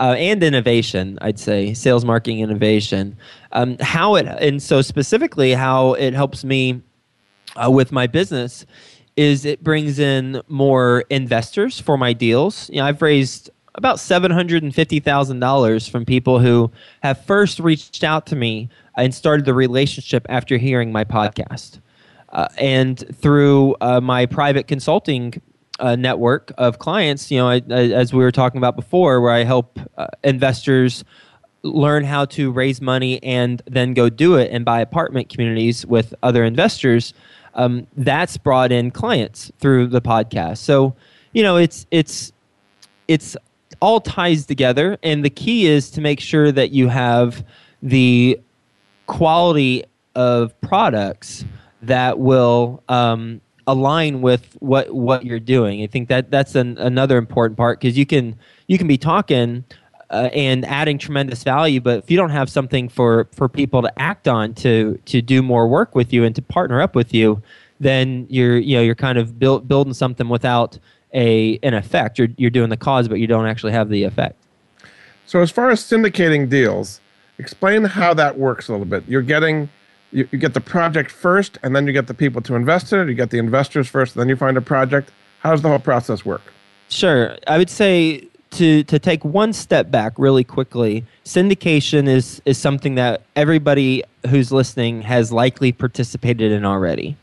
Uh, 0.00 0.14
and 0.16 0.44
innovation, 0.44 1.18
I'd 1.20 1.40
say 1.40 1.74
sales, 1.74 2.04
marketing, 2.04 2.38
innovation. 2.38 3.16
Um, 3.50 3.76
how 3.80 4.14
it 4.14 4.26
and 4.26 4.62
so 4.62 4.80
specifically 4.80 5.54
how 5.54 5.94
it 5.94 6.14
helps 6.14 6.44
me 6.44 6.82
uh, 7.56 7.70
with 7.70 7.90
my 7.90 8.06
business 8.06 8.64
is 9.16 9.44
it 9.44 9.64
brings 9.64 9.98
in 9.98 10.40
more 10.46 11.04
investors 11.10 11.80
for 11.80 11.98
my 11.98 12.12
deals. 12.12 12.70
You 12.70 12.76
know, 12.76 12.84
I've 12.84 13.02
raised 13.02 13.50
about 13.74 13.96
$750,000 13.96 15.90
from 15.90 16.04
people 16.04 16.38
who 16.38 16.70
have 17.02 17.24
first 17.24 17.58
reached 17.58 18.04
out 18.04 18.26
to 18.26 18.36
me 18.36 18.68
and 18.96 19.12
started 19.12 19.44
the 19.44 19.54
relationship 19.54 20.24
after 20.28 20.56
hearing 20.56 20.92
my 20.92 21.04
podcast. 21.04 21.80
Uh, 22.30 22.48
and 22.58 23.04
through 23.16 23.74
uh, 23.80 24.00
my 24.00 24.26
private 24.26 24.66
consulting 24.66 25.40
uh, 25.80 25.96
network 25.96 26.52
of 26.58 26.78
clients, 26.78 27.30
you 27.30 27.38
know, 27.38 27.48
I, 27.48 27.62
I, 27.70 27.90
as 27.92 28.12
we 28.12 28.22
were 28.22 28.32
talking 28.32 28.58
about 28.58 28.76
before, 28.76 29.20
where 29.20 29.32
I 29.32 29.44
help 29.44 29.78
uh, 29.96 30.08
investors 30.24 31.04
learn 31.62 32.04
how 32.04 32.24
to 32.24 32.50
raise 32.50 32.80
money 32.80 33.22
and 33.22 33.62
then 33.66 33.94
go 33.94 34.08
do 34.08 34.36
it 34.36 34.50
and 34.52 34.64
buy 34.64 34.80
apartment 34.80 35.28
communities 35.28 35.86
with 35.86 36.14
other 36.22 36.44
investors. 36.44 37.14
Um, 37.54 37.86
that's 37.96 38.36
brought 38.36 38.70
in 38.70 38.90
clients 38.90 39.50
through 39.58 39.88
the 39.88 40.00
podcast. 40.00 40.58
So, 40.58 40.94
you 41.32 41.42
know, 41.42 41.56
it's 41.56 41.86
it's 41.90 42.32
it's 43.08 43.36
all 43.80 44.00
ties 44.00 44.46
together. 44.46 44.98
And 45.02 45.24
the 45.24 45.30
key 45.30 45.66
is 45.66 45.90
to 45.92 46.00
make 46.00 46.20
sure 46.20 46.52
that 46.52 46.70
you 46.70 46.88
have 46.88 47.44
the 47.82 48.38
quality 49.06 49.84
of 50.14 50.58
products 50.60 51.44
that 51.82 52.18
will 52.18 52.82
um, 52.88 53.40
align 53.66 54.20
with 54.22 54.56
what 54.60 54.92
what 54.94 55.24
you're 55.24 55.38
doing. 55.40 55.82
I 55.82 55.86
think 55.86 56.08
that 56.08 56.30
that's 56.30 56.54
an, 56.54 56.78
another 56.78 57.18
important 57.18 57.56
part 57.56 57.80
because 57.80 57.96
you 57.96 58.06
can 58.06 58.36
you 58.66 58.78
can 58.78 58.88
be 58.88 58.98
talking 58.98 59.64
uh, 60.10 60.30
and 60.32 60.64
adding 60.64 60.98
tremendous 60.98 61.42
value, 61.42 61.80
but 61.80 61.98
if 61.98 62.10
you 62.10 62.16
don't 62.16 62.30
have 62.30 62.48
something 62.48 62.88
for 62.88 63.28
for 63.32 63.48
people 63.48 63.82
to 63.82 63.98
act 63.98 64.26
on 64.26 64.54
to 64.54 64.98
to 65.04 65.20
do 65.20 65.42
more 65.42 65.68
work 65.68 65.94
with 65.94 66.12
you 66.12 66.24
and 66.24 66.34
to 66.34 66.42
partner 66.42 66.80
up 66.80 66.94
with 66.94 67.12
you, 67.12 67.42
then 67.78 68.26
you're 68.30 68.58
you 68.58 68.76
know 68.76 68.82
you're 68.82 68.94
kind 68.94 69.18
of 69.18 69.38
build, 69.38 69.68
building 69.68 69.94
something 69.94 70.28
without 70.28 70.78
a 71.12 71.58
an 71.62 71.74
effect. 71.74 72.18
You're 72.18 72.28
you're 72.36 72.50
doing 72.50 72.70
the 72.70 72.76
cause, 72.76 73.06
but 73.06 73.16
you 73.16 73.26
don't 73.26 73.46
actually 73.46 73.72
have 73.72 73.90
the 73.90 74.04
effect. 74.04 74.36
So 75.26 75.42
as 75.42 75.50
far 75.50 75.68
as 75.68 75.80
syndicating 75.80 76.48
deals, 76.48 77.00
explain 77.38 77.84
how 77.84 78.14
that 78.14 78.38
works 78.38 78.68
a 78.68 78.72
little 78.72 78.86
bit. 78.86 79.04
You're 79.06 79.20
getting 79.20 79.68
you, 80.12 80.28
you 80.30 80.38
get 80.38 80.54
the 80.54 80.60
project 80.60 81.10
first, 81.10 81.58
and 81.62 81.74
then 81.74 81.86
you 81.86 81.92
get 81.92 82.06
the 82.06 82.14
people 82.14 82.40
to 82.42 82.54
invest 82.54 82.92
in 82.92 83.00
it. 83.00 83.08
You 83.08 83.14
get 83.14 83.30
the 83.30 83.38
investors 83.38 83.88
first, 83.88 84.14
then 84.14 84.28
you 84.28 84.36
find 84.36 84.56
a 84.56 84.60
project. 84.60 85.10
How 85.40 85.52
does 85.52 85.62
the 85.62 85.68
whole 85.68 85.78
process 85.78 86.24
work? 86.24 86.42
Sure, 86.88 87.36
I 87.46 87.58
would 87.58 87.70
say 87.70 88.28
to 88.52 88.82
to 88.84 88.98
take 88.98 89.24
one 89.24 89.52
step 89.52 89.90
back 89.90 90.14
really 90.18 90.44
quickly. 90.44 91.04
Syndication 91.24 92.08
is 92.08 92.40
is 92.44 92.58
something 92.58 92.94
that 92.94 93.22
everybody 93.36 94.02
who's 94.28 94.50
listening 94.50 95.02
has 95.02 95.30
likely 95.30 95.72
participated 95.72 96.52
in 96.52 96.64
already. 96.64 97.16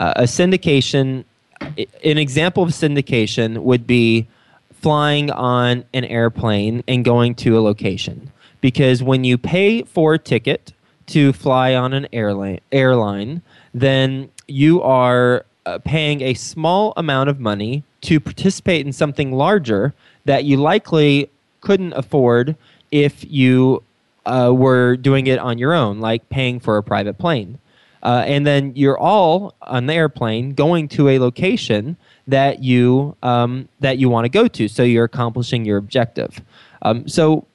Uh, 0.00 0.12
a 0.16 0.22
syndication 0.24 1.24
an 1.60 2.18
example 2.18 2.62
of 2.62 2.70
syndication 2.70 3.58
would 3.58 3.86
be 3.86 4.26
flying 4.72 5.30
on 5.30 5.84
an 5.94 6.04
airplane 6.04 6.82
and 6.86 7.04
going 7.04 7.34
to 7.34 7.58
a 7.58 7.60
location. 7.60 8.30
Because 8.60 9.02
when 9.02 9.24
you 9.24 9.38
pay 9.38 9.82
for 9.82 10.14
a 10.14 10.18
ticket 10.18 10.72
to 11.06 11.32
fly 11.32 11.74
on 11.74 11.92
an 11.92 12.06
airline, 12.12 12.60
airline 12.72 13.42
then 13.72 14.30
you 14.48 14.82
are 14.82 15.44
uh, 15.66 15.78
paying 15.84 16.20
a 16.22 16.34
small 16.34 16.92
amount 16.96 17.28
of 17.28 17.40
money 17.40 17.82
to 18.00 18.20
participate 18.20 18.86
in 18.86 18.92
something 18.92 19.32
larger 19.32 19.92
that 20.24 20.44
you 20.44 20.56
likely 20.56 21.28
couldn't 21.60 21.92
afford 21.92 22.56
if 22.90 23.24
you 23.28 23.82
uh, 24.26 24.52
were 24.54 24.96
doing 24.96 25.26
it 25.26 25.38
on 25.38 25.58
your 25.58 25.72
own, 25.72 26.00
like 26.00 26.28
paying 26.28 26.60
for 26.60 26.76
a 26.76 26.82
private 26.82 27.18
plane. 27.18 27.58
Uh, 28.02 28.22
and 28.26 28.46
then 28.46 28.72
you're 28.76 28.98
all 28.98 29.54
on 29.62 29.86
the 29.86 29.94
airplane 29.94 30.54
going 30.54 30.86
to 30.86 31.08
a 31.08 31.18
location 31.18 31.96
that 32.28 32.62
you 32.62 33.16
um, 33.22 33.68
that 33.80 33.98
you 33.98 34.08
want 34.08 34.24
to 34.24 34.28
go 34.28 34.46
to. 34.46 34.68
So 34.68 34.82
you're 34.82 35.04
accomplishing 35.04 35.64
your 35.64 35.76
objective. 35.76 36.40
Um, 36.82 37.08
so 37.08 37.46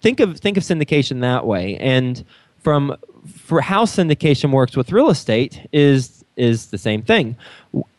think 0.00 0.20
of 0.20 0.38
think 0.38 0.56
of 0.56 0.62
syndication 0.62 1.20
that 1.20 1.46
way. 1.46 1.76
And 1.76 2.24
from 2.68 2.94
for 3.26 3.62
how 3.62 3.86
syndication 3.86 4.52
works 4.52 4.76
with 4.76 4.92
real 4.92 5.08
estate 5.08 5.66
is 5.72 6.22
is 6.36 6.66
the 6.66 6.76
same 6.76 7.00
thing. 7.00 7.34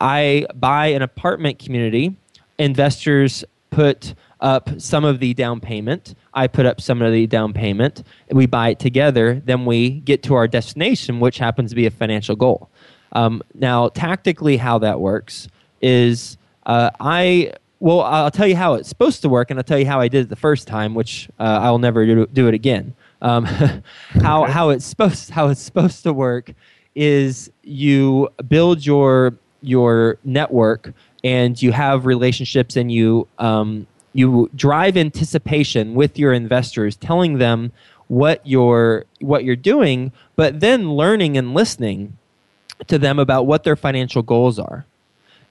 I 0.00 0.46
buy 0.54 0.86
an 0.86 1.02
apartment 1.02 1.58
community. 1.58 2.14
Investors 2.56 3.44
put 3.70 4.14
up 4.40 4.70
some 4.80 5.04
of 5.04 5.18
the 5.18 5.34
down 5.34 5.58
payment. 5.58 6.14
I 6.34 6.46
put 6.46 6.66
up 6.66 6.80
some 6.80 7.02
of 7.02 7.12
the 7.12 7.26
down 7.26 7.52
payment. 7.52 8.04
We 8.30 8.46
buy 8.46 8.68
it 8.68 8.78
together. 8.78 9.42
Then 9.44 9.66
we 9.66 9.90
get 9.90 10.22
to 10.24 10.34
our 10.34 10.46
destination, 10.46 11.18
which 11.18 11.38
happens 11.38 11.70
to 11.70 11.74
be 11.74 11.86
a 11.86 11.90
financial 11.90 12.36
goal. 12.36 12.70
Um, 13.10 13.42
now, 13.54 13.88
tactically, 13.88 14.56
how 14.56 14.78
that 14.78 15.00
works 15.00 15.48
is 15.82 16.36
uh, 16.64 16.90
I 17.00 17.54
well, 17.80 18.02
I'll 18.02 18.30
tell 18.30 18.46
you 18.46 18.54
how 18.54 18.74
it's 18.74 18.88
supposed 18.88 19.22
to 19.22 19.28
work, 19.28 19.50
and 19.50 19.58
I'll 19.58 19.64
tell 19.64 19.80
you 19.80 19.86
how 19.86 19.98
I 19.98 20.06
did 20.06 20.26
it 20.26 20.28
the 20.28 20.36
first 20.36 20.68
time, 20.68 20.94
which 20.94 21.28
uh, 21.40 21.58
I'll 21.60 21.78
never 21.80 22.06
do, 22.06 22.26
do 22.28 22.46
it 22.46 22.54
again. 22.54 22.94
Um, 23.22 23.44
how 24.22 24.44
okay. 24.44 24.52
how 24.52 24.70
it's 24.70 24.84
supposed 24.84 25.30
how 25.30 25.48
it's 25.48 25.60
supposed 25.60 26.02
to 26.04 26.12
work 26.12 26.52
is 26.94 27.50
you 27.62 28.28
build 28.48 28.84
your 28.84 29.34
your 29.62 30.18
network 30.24 30.92
and 31.22 31.60
you 31.60 31.72
have 31.72 32.06
relationships 32.06 32.76
and 32.76 32.90
you 32.90 33.28
um, 33.38 33.86
you 34.12 34.50
drive 34.54 34.96
anticipation 34.96 35.94
with 35.94 36.18
your 36.18 36.32
investors, 36.32 36.96
telling 36.96 37.38
them 37.38 37.72
what 38.08 38.44
you're 38.44 39.04
what 39.20 39.44
you're 39.44 39.56
doing, 39.56 40.12
but 40.36 40.60
then 40.60 40.92
learning 40.92 41.36
and 41.36 41.54
listening 41.54 42.16
to 42.88 42.98
them 42.98 43.18
about 43.18 43.46
what 43.46 43.62
their 43.62 43.76
financial 43.76 44.22
goals 44.22 44.58
are 44.58 44.84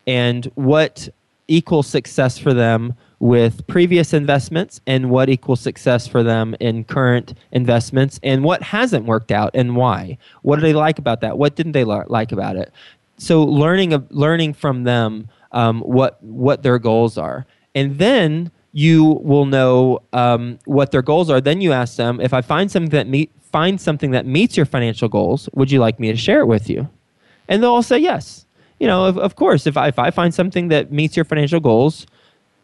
and 0.06 0.46
what 0.56 1.08
equals 1.48 1.88
success 1.88 2.38
for 2.38 2.54
them 2.54 2.94
with 3.20 3.68
previous 3.68 4.14
investments 4.14 4.80
and 4.88 5.10
what 5.10 5.30
equals 5.30 5.60
success 5.60 6.08
for 6.08 6.24
them 6.24 6.56
in 6.60 6.86
current 6.86 7.34
investments 7.52 8.20
and 8.24 8.44
what 8.44 8.64
hasn't 8.64 9.06
worked 9.06 9.32
out 9.32 9.52
and 9.54 9.76
why. 9.76 10.18
What 10.42 10.56
do 10.56 10.62
they 10.62 10.74
like 10.74 11.00
about 11.00 11.22
that? 11.22 11.38
What 11.38 11.56
didn't 11.56 11.74
they 11.74 11.84
like 11.84 12.32
about 12.32 12.56
it? 12.56 12.72
So 13.18 13.44
learning 13.44 14.08
learning 14.10 14.54
from 14.54 14.86
them 14.86 15.28
um, 15.52 15.82
what 15.82 16.24
what 16.24 16.64
their 16.64 16.80
goals 16.80 17.18
are, 17.18 17.46
and 17.76 17.98
then 17.98 18.52
you 18.72 19.20
will 19.24 19.46
know 19.46 20.00
um, 20.14 20.60
what 20.66 20.92
their 20.92 21.02
goals 21.02 21.30
are. 21.30 21.42
Then 21.42 21.60
you 21.60 21.74
ask 21.74 21.98
them, 21.98 22.22
if 22.22 22.34
I 22.34 22.42
find 22.42 22.72
something 22.72 22.92
that 22.92 23.08
meet 23.08 23.32
find 23.52 23.82
something 23.82 24.12
that 24.12 24.26
meets 24.26 24.56
your 24.56 24.66
financial 24.66 25.10
goals, 25.10 25.50
would 25.54 25.72
you 25.72 25.80
like 25.80 26.00
me 26.00 26.12
to 26.12 26.18
share 26.18 26.40
it 26.40 26.46
with 26.46 26.70
you? 26.70 26.88
And 27.48 27.62
they'll 27.62 27.72
all 27.72 27.84
say 27.84 27.98
yes. 27.98 28.46
You 28.80 28.88
know, 28.88 29.06
of, 29.06 29.18
of 29.18 29.36
course, 29.36 29.68
if 29.68 29.76
I, 29.76 29.88
if 29.88 30.00
I 30.00 30.12
find 30.12 30.34
something 30.34 30.70
that 30.70 30.92
meets 30.92 31.18
your 31.18 31.26
financial 31.26 31.60
goals, 31.60 32.06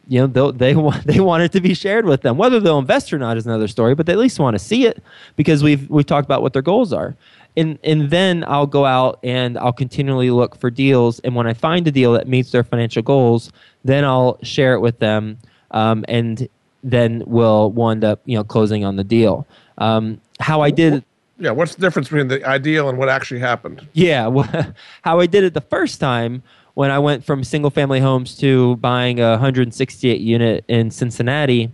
you 0.08 0.28
know 0.28 0.52
they 0.52 0.76
want 0.76 1.06
they 1.06 1.20
want 1.20 1.44
it 1.44 1.52
to 1.54 1.62
be 1.62 1.74
shared 1.74 2.06
with 2.06 2.22
them. 2.22 2.38
Whether 2.38 2.60
they'll 2.60 2.80
invest 2.80 3.12
or 3.14 3.18
not 3.18 3.38
is 3.38 3.46
another 3.46 3.68
story, 3.68 3.96
but 3.96 4.06
they 4.06 4.14
at 4.14 4.20
least 4.20 4.40
want 4.40 4.56
to 4.56 4.60
see 4.60 4.86
it 4.86 5.02
because 5.36 5.64
we've 5.64 5.90
we've 5.90 6.06
talked 6.06 6.26
about 6.26 6.42
what 6.42 6.54
their 6.54 6.62
goals 6.62 6.94
are. 6.94 7.16
And 7.58 7.80
and 7.84 8.10
then 8.10 8.44
I'll 8.48 8.68
go 8.68 8.86
out 8.86 9.20
and 9.24 9.58
I'll 9.58 9.74
continually 9.74 10.30
look 10.30 10.58
for 10.60 10.70
deals. 10.70 11.20
And 11.20 11.36
when 11.36 11.48
I 11.48 11.54
find 11.54 11.88
a 11.88 11.92
deal 11.92 12.14
that 12.14 12.28
meets 12.28 12.52
their 12.52 12.64
financial 12.64 13.02
goals, 13.02 13.52
then 13.84 14.04
I'll 14.04 14.38
share 14.44 14.74
it 14.74 14.80
with 14.80 15.00
them, 15.00 15.38
um, 15.72 16.04
and 16.08 16.48
then 16.84 17.24
we'll 17.26 17.72
wind 17.72 18.04
up 18.04 18.22
you 18.26 18.38
know 18.38 18.44
closing 18.44 18.84
on 18.84 18.96
the 18.98 19.04
deal. 19.04 19.48
Um, 19.78 20.22
how 20.40 20.62
I 20.62 20.72
did. 20.72 21.04
Yeah, 21.38 21.52
what's 21.52 21.76
the 21.76 21.82
difference 21.82 22.08
between 22.08 22.30
the 22.30 22.46
ideal 22.46 22.88
and 22.88 22.98
what 22.98 23.10
actually 23.10 23.42
happened? 23.42 23.86
Yeah, 23.92 24.28
well, 24.36 24.74
how 25.02 25.20
I 25.20 25.26
did 25.26 25.44
it 25.44 25.54
the 25.54 25.62
first 25.62 26.00
time 26.00 26.44
when 26.76 26.92
I 26.92 27.00
went 27.00 27.26
from 27.26 27.44
single 27.44 27.72
family 27.72 28.00
homes 28.00 28.38
to 28.38 28.76
buying 28.78 29.20
a 29.20 29.32
168 29.32 30.22
unit 30.22 30.64
in 30.68 30.92
Cincinnati, 30.92 31.72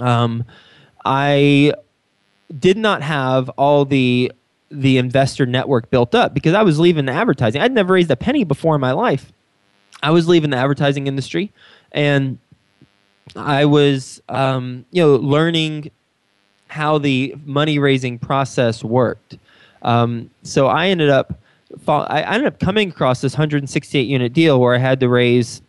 um, 0.00 0.44
I 1.04 1.74
did 2.58 2.78
not 2.78 3.02
have 3.02 3.48
all 3.50 3.84
the 3.84 4.32
the 4.70 4.96
investor 4.96 5.44
network 5.44 5.90
built 5.90 6.14
up 6.14 6.32
because 6.32 6.54
I 6.54 6.62
was 6.62 6.80
leaving 6.80 7.04
the 7.04 7.12
advertising. 7.12 7.60
I'd 7.60 7.72
never 7.72 7.92
raised 7.92 8.10
a 8.10 8.16
penny 8.16 8.44
before 8.44 8.74
in 8.74 8.80
my 8.80 8.92
life. 8.92 9.30
I 10.02 10.10
was 10.10 10.26
leaving 10.26 10.50
the 10.50 10.56
advertising 10.56 11.06
industry, 11.06 11.52
and 11.92 12.38
I 13.36 13.66
was, 13.66 14.22
um, 14.28 14.86
you 14.90 15.02
know, 15.02 15.16
learning 15.16 15.90
how 16.68 16.96
the 16.96 17.34
money 17.44 17.78
raising 17.78 18.18
process 18.18 18.82
worked. 18.82 19.36
Um, 19.82 20.30
so 20.42 20.68
I 20.68 20.88
ended 20.88 21.10
up 21.10 21.38
I 21.88 22.22
ended 22.22 22.46
up 22.46 22.58
coming 22.58 22.90
across 22.90 23.20
this 23.20 23.34
168 23.34 24.02
unit 24.02 24.32
deal 24.32 24.60
where 24.60 24.74
I 24.74 24.78
had 24.78 25.00
to 25.00 25.08
raise 25.08 25.62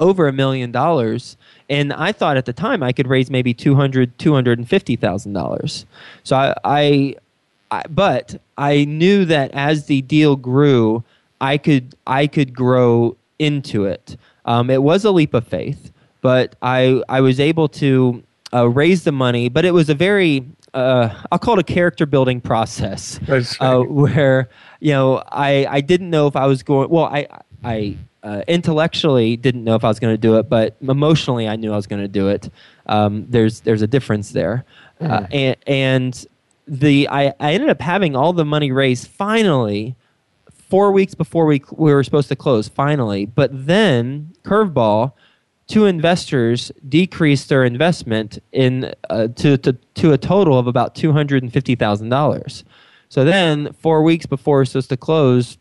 over 0.00 0.26
a 0.26 0.32
million 0.32 0.72
dollars 0.72 1.36
and 1.68 1.92
I 1.92 2.12
thought 2.12 2.36
at 2.36 2.44
the 2.44 2.52
time 2.52 2.82
I 2.82 2.92
could 2.92 3.06
raise 3.06 3.30
maybe 3.30 3.54
200 3.54 4.18
$250,000. 4.18 5.84
So 6.22 6.36
I, 6.36 6.54
I, 6.64 7.14
I 7.70 7.82
but 7.88 8.40
I 8.58 8.84
knew 8.84 9.24
that 9.24 9.50
as 9.52 9.86
the 9.86 10.02
deal 10.02 10.36
grew, 10.36 11.02
I 11.40 11.58
could 11.58 11.94
I 12.06 12.26
could 12.26 12.54
grow 12.54 13.16
into 13.38 13.84
it. 13.84 14.16
Um, 14.44 14.70
it 14.70 14.82
was 14.82 15.04
a 15.04 15.10
leap 15.10 15.34
of 15.34 15.46
faith, 15.46 15.90
but 16.20 16.54
I 16.62 17.02
I 17.08 17.20
was 17.20 17.40
able 17.40 17.68
to 17.68 18.22
uh, 18.52 18.68
raise 18.68 19.04
the 19.04 19.12
money, 19.12 19.48
but 19.48 19.64
it 19.64 19.72
was 19.72 19.88
a 19.88 19.94
very 19.94 20.44
uh, 20.74 21.14
I'll 21.30 21.38
call 21.38 21.58
it 21.58 21.60
a 21.60 21.72
character 21.72 22.04
building 22.04 22.40
process 22.40 23.20
uh, 23.60 23.78
where 23.80 24.50
you 24.80 24.92
know 24.92 25.22
I 25.30 25.66
I 25.66 25.80
didn't 25.80 26.10
know 26.10 26.26
if 26.26 26.36
I 26.36 26.46
was 26.46 26.62
going 26.62 26.90
well 26.90 27.04
I 27.04 27.26
I 27.62 27.96
uh, 28.22 28.42
intellectually 28.48 29.36
didn't 29.36 29.64
know 29.64 29.76
if 29.76 29.84
I 29.84 29.88
was 29.88 30.00
going 30.00 30.12
to 30.12 30.18
do 30.18 30.36
it 30.38 30.48
but 30.48 30.76
emotionally 30.82 31.48
I 31.48 31.56
knew 31.56 31.72
I 31.72 31.76
was 31.76 31.86
going 31.86 32.02
to 32.02 32.08
do 32.08 32.28
it. 32.28 32.50
Um, 32.86 33.26
there's 33.28 33.60
there's 33.60 33.82
a 33.82 33.86
difference 33.86 34.32
there. 34.32 34.64
Mm. 35.00 35.28
and 35.32 35.56
and 35.66 36.26
the 36.66 37.08
I, 37.08 37.34
I 37.40 37.54
ended 37.54 37.70
up 37.70 37.80
having 37.80 38.16
all 38.16 38.32
the 38.32 38.44
money 38.44 38.72
raised 38.72 39.08
finally 39.08 39.94
four 40.68 40.92
weeks 40.92 41.14
before 41.14 41.46
we 41.46 41.62
we 41.72 41.94
were 41.94 42.02
supposed 42.02 42.28
to 42.28 42.36
close 42.36 42.68
finally. 42.68 43.26
But 43.26 43.66
then 43.66 44.34
curveball 44.42 45.12
two 45.66 45.86
investors 45.86 46.70
decreased 46.88 47.48
their 47.48 47.64
investment 47.64 48.38
in 48.52 48.92
uh, 49.10 49.28
to, 49.28 49.56
to, 49.58 49.72
to 49.72 50.12
a 50.12 50.18
total 50.18 50.58
of 50.58 50.66
about 50.66 50.94
$250,000. 50.94 52.64
So 53.08 53.24
then, 53.24 53.72
four 53.74 54.02
weeks 54.02 54.26
before 54.26 54.58
it 54.58 54.62
was 54.62 54.70
supposed 54.70 54.88
to 54.90 54.96
close, 54.96 55.58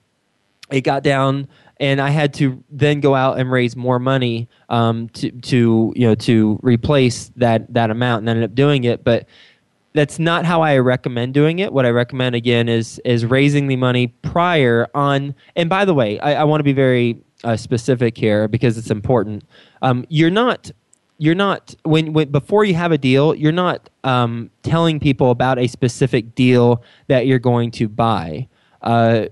it 0.72 0.82
got 0.82 1.04
down, 1.04 1.48
and 1.80 2.02
I 2.02 2.10
had 2.10 2.34
to 2.36 2.64
then 2.70 3.00
go 3.00 3.14
out 3.14 3.38
and 3.38 3.52
raise 3.52 3.76
more 3.76 4.00
money 4.00 4.48
um, 4.70 5.10
to, 5.10 5.30
to 5.30 5.94
you 5.96 6.08
know 6.08 6.16
to 6.16 6.60
replace 6.64 7.32
that 7.36 7.72
that 7.74 7.92
amount, 7.92 8.22
and 8.22 8.30
ended 8.30 8.46
up 8.46 8.56
doing 8.56 8.86
it. 8.86 9.04
But 9.04 9.28
that's 9.94 10.18
not 10.18 10.46
how 10.46 10.62
I 10.62 10.78
recommend 10.80 11.34
doing 11.34 11.60
it. 11.60 11.72
What 11.72 11.86
I 11.86 11.90
recommend 11.90 12.36
again 12.36 12.68
is 12.68 13.00
is 13.06 13.26
raising 13.26 13.68
the 13.68 13.76
money 13.76 14.08
prior 14.08 14.88
on. 14.96 15.36
And 15.56 15.70
by 15.70 15.86
the 15.86 15.94
way, 15.94 16.20
I, 16.20 16.36
I 16.36 16.44
want 16.46 16.60
to 16.60 16.64
be 16.64 16.74
very 16.74 17.20
uh, 17.44 17.58
specific 17.58 18.18
here 18.18 18.48
because 18.48 18.78
it's 18.78 18.92
important. 18.92 19.44
Um, 19.82 20.06
you're 20.10 20.30
not 20.30 20.72
you're 21.18 21.36
not 21.36 21.76
when, 21.84 22.14
when 22.14 22.30
before 22.30 22.66
you 22.66 22.74
have 22.74 22.92
a 22.92 22.98
deal 22.98 23.36
you're 23.36 23.52
not 23.52 23.90
um, 24.04 24.50
telling 24.64 25.00
people 25.00 25.32
about 25.32 25.60
a 25.60 25.68
specific 25.68 26.36
deal 26.36 26.84
that 27.08 27.28
you're 27.28 27.40
going 27.40 27.72
to 27.72 27.88
buy. 27.88 28.48
Uh, 28.82 29.28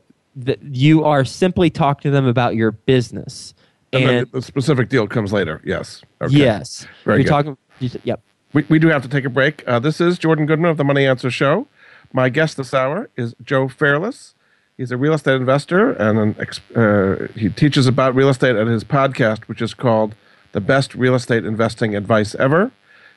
you 0.64 1.04
are 1.04 1.26
simply 1.26 1.70
talking 1.70 2.10
to 2.10 2.12
them 2.12 2.26
about 2.26 2.56
your 2.56 2.72
business. 2.72 3.54
And, 3.92 4.10
and 4.10 4.32
the 4.32 4.42
specific 4.42 4.88
deal 4.88 5.06
comes 5.06 5.34
later. 5.34 5.62
Yes. 5.66 6.02
Okay. 6.22 6.38
yes. 6.38 6.88
Very 7.04 7.18
you're 7.18 7.24
good. 7.24 7.30
talking 7.30 7.58
yep. 8.04 8.22
We, 8.54 8.66
we 8.70 8.80
do 8.80 8.88
have 8.88 9.02
to 9.02 9.10
take 9.10 9.26
a 9.26 9.30
break. 9.30 9.64
Uh, 9.68 9.80
this 9.80 10.00
is 10.00 10.18
jordan 10.18 10.46
goodman 10.46 10.72
of 10.72 10.78
the 10.78 10.84
money 10.84 11.06
answer 11.06 11.32
show. 11.32 11.68
My 12.14 12.30
guest 12.30 12.58
this 12.58 12.74
hour 12.74 13.10
is 13.16 13.36
joe 13.44 13.68
fairless 13.68 14.36
He's 14.82 14.90
a 14.90 14.98
real 14.98 15.14
estate 15.14 15.36
investor 15.36 15.92
and 15.92 16.18
an, 16.18 16.76
uh, 16.76 17.28
he 17.36 17.50
teaches 17.50 17.86
about 17.86 18.16
real 18.16 18.30
estate 18.30 18.56
at 18.56 18.66
his 18.66 18.84
podcast, 18.84 19.44
which 19.44 19.62
is 19.62 19.76
called 19.76 20.16
The 20.54 20.60
Best 20.60 20.96
Real 20.96 21.14
Estate 21.14 21.46
Investing 21.46 21.96
Advice 21.96 22.34
Ever. 22.34 22.72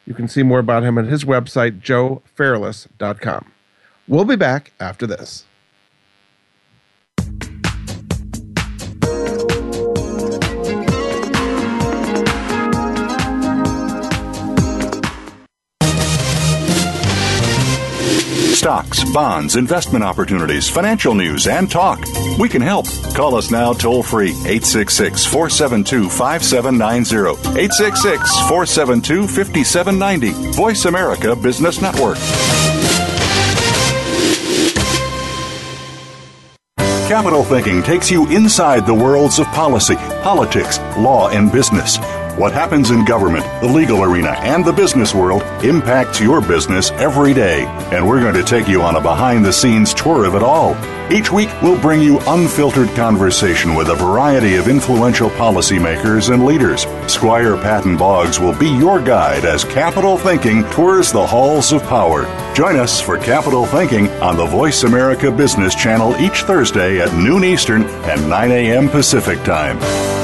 You 0.05 0.13
can 0.13 0.29
see 0.29 0.43
more 0.43 0.59
about 0.59 0.83
him 0.83 0.99
at 0.99 1.07
his 1.07 1.25
website, 1.25 1.81
joefairless.com. 1.81 3.51
We'll 4.07 4.27
be 4.27 4.37
back 4.37 4.73
after 4.79 5.07
this. 5.07 5.47
Stocks, 18.65 19.05
bonds, 19.13 19.57
investment 19.57 20.03
opportunities, 20.03 20.71
financial 20.71 21.15
news, 21.15 21.47
and 21.47 21.71
talk. 21.71 22.03
We 22.39 22.49
can 22.49 22.63
help. 22.63 22.87
Call 23.15 23.35
us 23.35 23.51
now 23.51 23.75
toll 23.75 24.03
free 24.03 24.31
866 24.31 25.27
472 25.27 26.09
5790. 26.09 27.61
866 27.61 28.31
472 28.49 29.29
5790. 29.29 30.53
Voice 30.57 30.87
America 30.87 31.37
Business 31.37 31.83
Network. 31.83 32.17
Capital 37.07 37.45
Thinking 37.45 37.83
takes 37.83 38.11
you 38.11 38.27
inside 38.31 38.87
the 38.87 38.95
worlds 38.95 39.39
of 39.39 39.47
policy, 39.49 39.97
politics, 40.23 40.79
law, 40.97 41.29
and 41.29 41.53
business 41.53 41.99
What 42.37 42.53
happens 42.53 42.91
in 42.91 43.05
government, 43.05 43.45
the 43.61 43.69
legal 43.69 44.03
arena, 44.03 44.31
and 44.41 44.65
the 44.65 44.73
business 44.73 45.15
world 45.15 45.43
impacts 45.65 46.21
your 46.21 46.41
business 46.41 46.91
every 46.93 47.33
day. 47.33 47.65
And 47.93 48.09
we're 48.09 48.21
going 48.21 48.35
to 48.35 48.43
take 48.43 48.67
you 48.67 48.83
on 48.83 48.97
a 48.97 49.01
behind 49.01 49.45
the 49.45 49.53
scenes 49.53 49.95
tour 49.95 50.25
of 50.25 50.35
it 50.35 50.43
all. 50.43 50.75
Each 51.13 51.31
week, 51.31 51.49
we'll 51.63 51.81
bring 51.81 52.01
you 52.01 52.19
unfiltered 52.27 52.89
conversation 52.97 53.77
with 53.77 53.89
a 53.89 53.95
variety 53.95 54.57
of 54.57 54.67
influential 54.67 55.31
policymakers 55.31 56.35
and 56.35 56.45
leaders. 56.45 56.87
Squire 57.07 57.57
Patton 57.57 57.97
Boggs 57.97 58.41
will 58.41 58.59
be 58.59 58.69
your 58.69 59.01
guide 59.01 59.45
as 59.45 59.63
Capital 59.63 60.19
Thinking 60.19 60.65
tours 60.71 61.13
the 61.13 61.25
halls 61.25 61.71
of 61.71 61.85
power. 61.85 62.25
Join 62.53 62.75
us 62.75 63.01
for 63.01 63.17
Capital 63.17 63.65
Thinking 63.65 64.09
on 64.21 64.37
the 64.37 64.47
Voice 64.47 64.83
America 64.83 65.31
Business 65.31 65.77
Channel 65.77 66.17
each 66.17 66.43
Thursday 66.43 67.01
at 67.01 67.15
noon 67.15 67.45
Eastern 67.45 67.85
and 67.85 68.29
9 68.29 68.51
a.m. 68.51 68.89
Pacific 68.89 69.41
Time. 69.45 70.24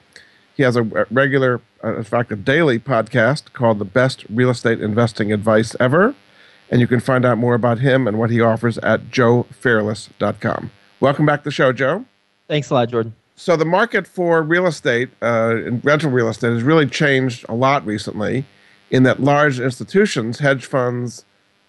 He 0.61 0.65
has 0.65 0.75
a 0.75 0.83
regular, 1.09 1.59
uh, 1.83 1.95
in 1.95 2.03
fact, 2.03 2.31
a 2.31 2.35
daily 2.35 2.77
podcast 2.77 3.51
called 3.51 3.79
The 3.79 3.83
Best 3.83 4.25
Real 4.29 4.51
Estate 4.51 4.79
Investing 4.79 5.33
Advice 5.33 5.75
Ever. 5.79 6.13
And 6.69 6.79
you 6.79 6.85
can 6.85 6.99
find 6.99 7.25
out 7.25 7.39
more 7.39 7.55
about 7.55 7.79
him 7.79 8.07
and 8.07 8.19
what 8.19 8.29
he 8.29 8.41
offers 8.41 8.77
at 8.77 9.09
joefairless.com. 9.09 10.69
Welcome 10.99 11.25
back 11.25 11.39
to 11.39 11.45
the 11.45 11.51
show, 11.51 11.73
Joe. 11.73 12.05
Thanks 12.47 12.69
a 12.69 12.75
lot, 12.75 12.89
Jordan. 12.89 13.15
So, 13.35 13.55
the 13.55 13.65
market 13.65 14.05
for 14.05 14.43
real 14.43 14.67
estate, 14.67 15.09
uh, 15.19 15.71
rental 15.81 16.11
real 16.11 16.29
estate, 16.29 16.53
has 16.53 16.61
really 16.61 16.85
changed 16.85 17.43
a 17.49 17.55
lot 17.55 17.83
recently 17.83 18.45
in 18.91 19.01
that 19.01 19.19
large 19.19 19.59
institutions, 19.59 20.37
hedge 20.37 20.67
funds, 20.67 21.25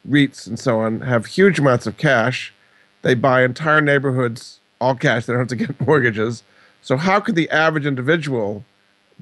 REITs, 0.07 0.47
and 0.47 0.59
so 0.59 0.81
on, 0.81 1.01
have 1.01 1.25
huge 1.25 1.59
amounts 1.59 1.87
of 1.87 1.97
cash. 1.97 2.53
They 3.01 3.15
buy 3.15 3.43
entire 3.43 3.81
neighborhoods, 3.81 4.61
all 4.83 4.97
cash, 4.97 5.25
they 5.25 5.33
don't 5.33 5.41
have 5.41 5.49
to 5.49 5.57
get 5.57 5.81
mortgages. 5.87 6.43
So, 6.83 6.99
how 6.99 7.21
could 7.21 7.37
the 7.37 7.49
average 7.49 7.87
individual 7.87 8.67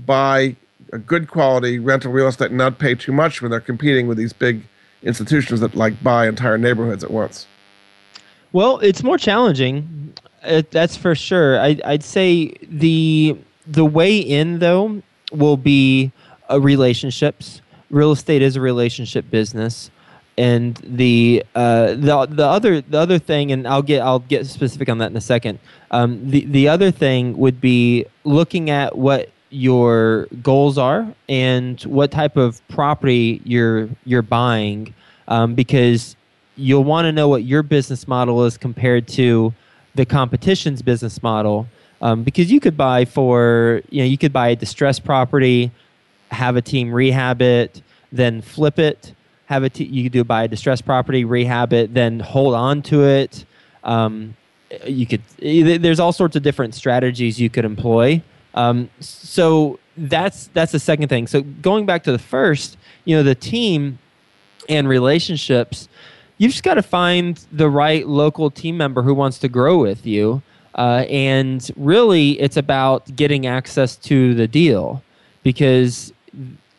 buy 0.07 0.57
a 0.93 0.99
good 0.99 1.29
quality 1.29 1.79
rental 1.79 2.13
real 2.13 2.29
estate 2.29 2.49
and 2.49 2.59
not 2.59 2.79
pay 2.79 2.95
too 2.95 3.13
much 3.13 3.41
when 3.41 3.51
they're 3.51 3.61
competing 3.61 4.07
with 4.07 4.19
these 4.19 4.33
big 4.33 4.63
institutions 5.03 5.61
that 5.61 5.75
like 5.75 6.03
buy 6.03 6.29
entire 6.29 6.59
neighborhoods 6.59 7.05
at 7.05 7.11
once? 7.11 7.47
Well, 8.53 8.79
it's 8.79 9.03
more 9.03 9.19
challenging. 9.19 10.15
It, 10.43 10.71
that's 10.71 10.97
for 10.97 11.15
sure. 11.15 11.61
I, 11.61 11.79
I'd 11.85 12.03
say 12.03 12.55
the 12.63 13.37
the 13.67 13.85
way 13.85 14.19
in 14.19 14.59
though 14.59 15.03
will 15.33 15.57
be 15.57 16.11
uh, 16.51 16.61
relationships. 16.61 17.63
Real 17.91 18.13
estate 18.13 18.43
is 18.43 18.57
a 18.57 18.61
relationship 18.61 19.31
business, 19.31 19.91
and 20.39 20.77
the 20.83 21.45
uh, 21.55 21.89
the 21.89 22.27
the 22.31 22.47
other 22.47 22.81
the 22.81 22.99
other 22.99 23.19
thing, 23.19 23.53
and 23.53 23.69
I'll 23.69 23.83
get 23.83 24.01
I'll 24.01 24.21
get 24.21 24.47
specific 24.47 24.89
on 24.89 24.99
that 24.99 25.11
in 25.11 25.17
a 25.17 25.21
second. 25.21 25.59
Um, 25.91 26.31
the 26.31 26.45
the 26.47 26.69
other 26.69 26.91
thing 26.91 27.37
would 27.37 27.61
be 27.61 28.07
looking 28.25 28.71
at 28.71 28.97
what 28.97 29.31
your 29.51 30.27
goals 30.43 30.79
are 30.79 31.13
and 31.29 31.81
what 31.83 32.11
type 32.11 32.37
of 32.37 32.67
property 32.69 33.41
you're 33.45 33.89
you're 34.05 34.23
buying 34.23 34.95
um, 35.29 35.55
because 35.55 36.17
you'll 36.57 36.85
want 36.85 37.05
to 37.05 37.13
know 37.13 37.29
what 37.29 37.45
your 37.45 37.63
business 37.63 38.07
model 38.07 38.45
is 38.45 38.57
compared 38.57 39.09
to 39.09 39.53
the 39.95 40.07
competition's 40.07 40.83
business 40.83 41.23
model 41.23 41.67
um, 42.01 42.23
because 42.23 42.51
you 42.51 42.61
could 42.61 42.77
buy 42.77 43.05
for 43.05 43.83
you 43.91 44.01
know 44.01 44.07
you 44.07 44.17
could 44.17 44.33
buy 44.33 44.49
a 44.49 44.57
distressed 44.57 45.05
property 45.05 45.71
have 46.31 46.57
a 46.57 46.63
team 46.63 46.93
rehab 46.93 47.43
it 47.43 47.83
then 48.13 48.41
flip 48.41 48.79
it 48.79 49.15
have 49.51 49.65
a 49.65 49.69
t- 49.69 49.85
you 49.85 50.05
could 50.05 50.13
do 50.13 50.23
buy 50.23 50.45
a 50.45 50.49
distressed 50.49 50.87
property 50.87 51.25
rehab 51.25 51.73
it 51.73 51.93
then 51.93 52.21
hold 52.21 52.55
on 52.55 52.81
to 52.83 53.05
it. 53.05 53.45
Um, 53.83 54.37
you 54.87 55.07
could 55.07 55.23
there's 55.41 55.99
all 55.99 56.13
sorts 56.13 56.37
of 56.37 56.45
different 56.45 56.77
strategies 56.77 57.41
you 57.41 57.51
could 57.51 57.65
employ 57.65 58.23
um, 58.55 58.91
so 59.01 59.79
that's 59.97 60.49
that's 60.49 60.73
the 60.73 60.79
second 60.79 61.09
thing. 61.09 61.27
So 61.27 61.43
going 61.43 61.87
back 61.87 62.03
to 62.05 62.13
the 62.13 62.19
first, 62.19 62.77
you 63.05 63.17
know, 63.17 63.23
the 63.23 63.35
team 63.35 63.99
and 64.69 64.89
relationships, 64.89 65.89
you've 66.39 66.53
just 66.53 66.65
got 66.65 66.75
to 66.75 66.83
find 66.83 67.45
the 67.53 67.69
right 67.69 68.07
local 68.07 68.51
team 68.51 68.77
member 68.77 69.03
who 69.03 69.15
wants 69.15 69.39
to 69.41 69.49
grow 69.49 69.79
with 69.79 70.07
you. 70.07 70.43
Uh, 70.75 71.05
and 71.09 71.71
really, 71.77 72.41
it's 72.41 72.57
about 72.57 73.15
getting 73.17 73.47
access 73.47 73.97
to 73.97 74.35
the 74.35 74.47
deal 74.47 75.03
because, 75.43 76.13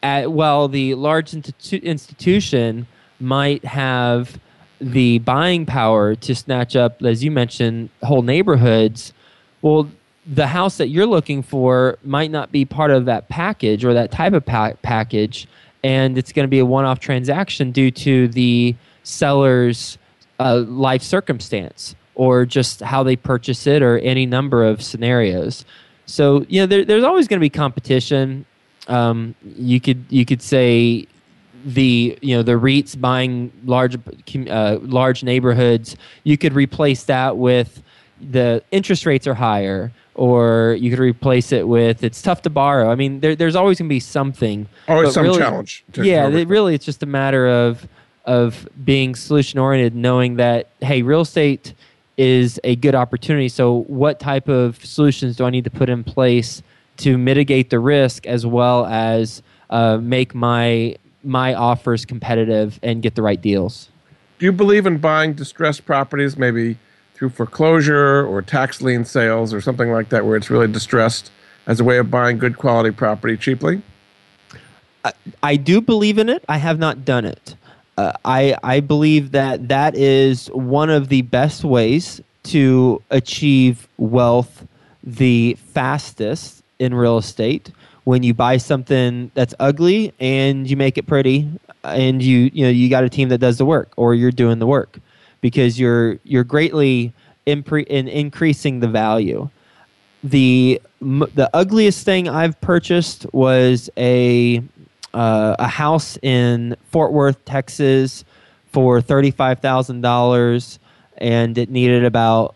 at, 0.01 0.31
while 0.31 0.67
the 0.69 0.95
large 0.95 1.31
institu- 1.31 1.84
institution 1.84 2.88
might 3.19 3.63
have 3.65 4.39
the 4.79 5.19
buying 5.19 5.65
power 5.65 6.15
to 6.15 6.34
snatch 6.34 6.75
up, 6.75 7.03
as 7.03 7.23
you 7.23 7.29
mentioned, 7.29 7.89
whole 8.01 8.21
neighborhoods, 8.21 9.13
well, 9.62 9.89
the 10.25 10.47
house 10.47 10.77
that 10.77 10.89
you're 10.89 11.05
looking 11.05 11.41
for 11.41 11.97
might 12.03 12.31
not 12.31 12.51
be 12.51 12.65
part 12.65 12.91
of 12.91 13.05
that 13.05 13.29
package 13.29 13.84
or 13.84 13.93
that 13.93 14.12
type 14.12 14.34
of 14.34 14.45
pa- 14.45 14.73
package, 14.81 15.47
and 15.84 16.17
it's 16.17 16.31
going 16.31 16.43
to 16.43 16.49
be 16.49 16.60
a 16.60 16.65
one 16.65 16.86
off 16.86 16.99
transaction 16.99 17.71
due 17.71 17.91
to 17.91 18.27
the 18.27 18.75
seller's 19.03 19.97
uh, 20.39 20.60
life 20.67 21.01
circumstance 21.01 21.95
or 22.15 22.45
just 22.45 22.81
how 22.81 23.03
they 23.03 23.15
purchase 23.15 23.65
it 23.65 23.81
or 23.81 23.97
any 23.99 24.25
number 24.25 24.63
of 24.63 24.81
scenarios. 24.81 25.65
So, 26.05 26.45
you 26.49 26.62
know, 26.62 26.65
there, 26.65 26.86
there's 26.86 27.03
always 27.03 27.27
going 27.27 27.39
to 27.39 27.41
be 27.41 27.49
competition. 27.49 28.45
Um, 28.88 29.36
you 29.43 29.79
could 29.79 30.05
you 30.10 30.25
could 30.25 30.41
say 30.41 31.07
the 31.65 32.17
you 32.21 32.36
know 32.36 32.43
the 32.43 32.53
REITs 32.53 32.99
buying 32.99 33.51
large 33.65 33.97
uh, 34.49 34.77
large 34.81 35.23
neighborhoods. 35.23 35.95
You 36.23 36.38
could 36.38 36.53
replace 36.53 37.03
that 37.03 37.38
with 37.38 37.81
the 38.19 38.63
interest 38.71 39.05
rates 39.05 39.25
are 39.25 39.34
higher 39.34 39.91
or 40.21 40.77
you 40.79 40.91
could 40.91 40.99
replace 40.99 41.51
it 41.51 41.67
with 41.67 42.03
it's 42.03 42.21
tough 42.21 42.43
to 42.43 42.49
borrow. 42.51 42.91
I 42.91 42.95
mean, 42.95 43.21
there, 43.21 43.36
there's 43.36 43.55
always 43.55 43.79
going 43.79 43.89
to 43.89 43.93
be 43.95 43.99
something. 43.99 44.67
Always 44.88 45.15
some 45.15 45.23
really, 45.23 45.39
challenge. 45.39 45.84
yeah, 45.95 46.27
it, 46.27 46.47
really, 46.47 46.75
it's 46.75 46.86
just 46.86 47.01
a 47.01 47.07
matter 47.07 47.47
of 47.47 47.88
of 48.25 48.69
being 48.86 49.15
solution 49.15 49.57
oriented, 49.57 49.95
knowing 49.95 50.36
that 50.36 50.67
hey, 50.81 51.01
real 51.01 51.21
estate 51.21 51.73
is 52.17 52.60
a 52.63 52.75
good 52.75 52.93
opportunity. 52.93 53.49
So, 53.49 53.81
what 53.88 54.19
type 54.19 54.47
of 54.47 54.86
solutions 54.86 55.38
do 55.38 55.45
I 55.45 55.49
need 55.49 55.63
to 55.63 55.71
put 55.71 55.89
in 55.89 56.03
place 56.03 56.61
to 56.97 57.17
mitigate 57.17 57.72
the 57.72 57.80
risk 57.80 58.28
as 58.28 58.45
well 58.45 58.86
as 58.86 59.41
uh, 59.72 59.97
make 59.97 60.36
my 60.36 60.97
my 61.24 61.55
offers 61.55 62.05
competitive 62.05 62.80
and 62.84 63.01
get 63.01 63.15
the 63.15 63.24
right 63.24 63.41
deals? 63.41 63.89
Do 64.38 64.45
you 64.45 64.51
believe 64.51 64.86
in 64.86 64.99
buying 64.99 65.34
distressed 65.34 65.88
properties, 65.88 66.38
maybe? 66.38 66.78
Through 67.22 67.30
foreclosure 67.30 68.26
or 68.26 68.41
tax 68.41 68.82
lien 68.82 69.05
sales 69.05 69.53
or 69.53 69.61
something 69.61 69.91
like 69.91 70.09
that, 70.09 70.26
where 70.26 70.36
it's 70.36 70.49
really 70.49 70.67
distressed 70.67 71.30
as 71.67 71.80
a 71.80 71.84
way 71.84 71.99
of 71.99 72.09
buying 72.09 72.39
good 72.39 72.57
quality 72.57 72.89
property 72.89 73.38
cheaply? 73.38 73.80
I, 75.05 75.13
I 75.43 75.55
do 75.55 75.82
believe 75.82 76.17
in 76.17 76.30
it. 76.30 76.43
I 76.49 76.57
have 76.57 76.80
not 76.80 77.05
done 77.05 77.26
it. 77.26 77.55
Uh, 77.95 78.13
I 78.26 78.57
I 78.63 78.80
believe 78.80 79.34
that 79.34 79.67
that 79.67 79.93
is 79.93 80.47
one 80.47 80.89
of 80.89 81.09
the 81.09 81.22
best 81.22 81.63
ways 81.63 82.22
to 82.45 83.03
achieve 83.11 83.88
wealth 83.99 84.65
the 85.03 85.55
fastest 85.74 86.63
in 86.80 86.95
real 86.95 87.19
estate 87.19 87.69
when 88.05 88.24
you 88.24 88.34
buy 88.34 88.57
something 88.57 89.30
that's 89.36 89.53
ugly 89.59 90.11
and 90.19 90.67
you 90.67 90.76
make 90.76 90.97
it 90.97 91.05
pretty 91.05 91.47
and 91.84 92.24
you 92.24 92.49
you 92.51 92.63
know 92.63 92.72
you 92.72 92.89
got 92.89 93.03
a 93.03 93.09
team 93.09 93.30
that 93.30 93.38
does 93.38 93.59
the 93.59 93.65
work 93.65 93.91
or 93.95 94.15
you're 94.15 94.32
doing 94.32 94.57
the 94.57 94.65
work 94.65 94.97
because 95.42 95.80
you're 95.80 96.18
you're 96.24 96.44
greatly 96.44 97.14
impre- 97.46 97.88
in 97.88 98.08
increasing 98.08 98.80
the 98.80 98.88
value 98.88 99.50
the 100.24 100.82
the 101.00 101.50
ugliest 101.54 102.06
thing 102.06 102.30
I've 102.30 102.60
purchased 102.62 103.26
was 103.34 103.89
a 103.98 104.64
uh, 105.14 105.56
a 105.60 105.68
house 105.68 106.18
in 106.22 106.76
Fort 106.89 107.12
Worth, 107.12 107.44
Texas, 107.46 108.24
for 108.72 109.02
thirty 109.02 109.32
five 109.32 109.60
thousand 109.60 110.02
dollars, 110.02 110.80
and 111.18 111.58
it 111.58 111.70
needed 111.70 112.06
about 112.06 112.56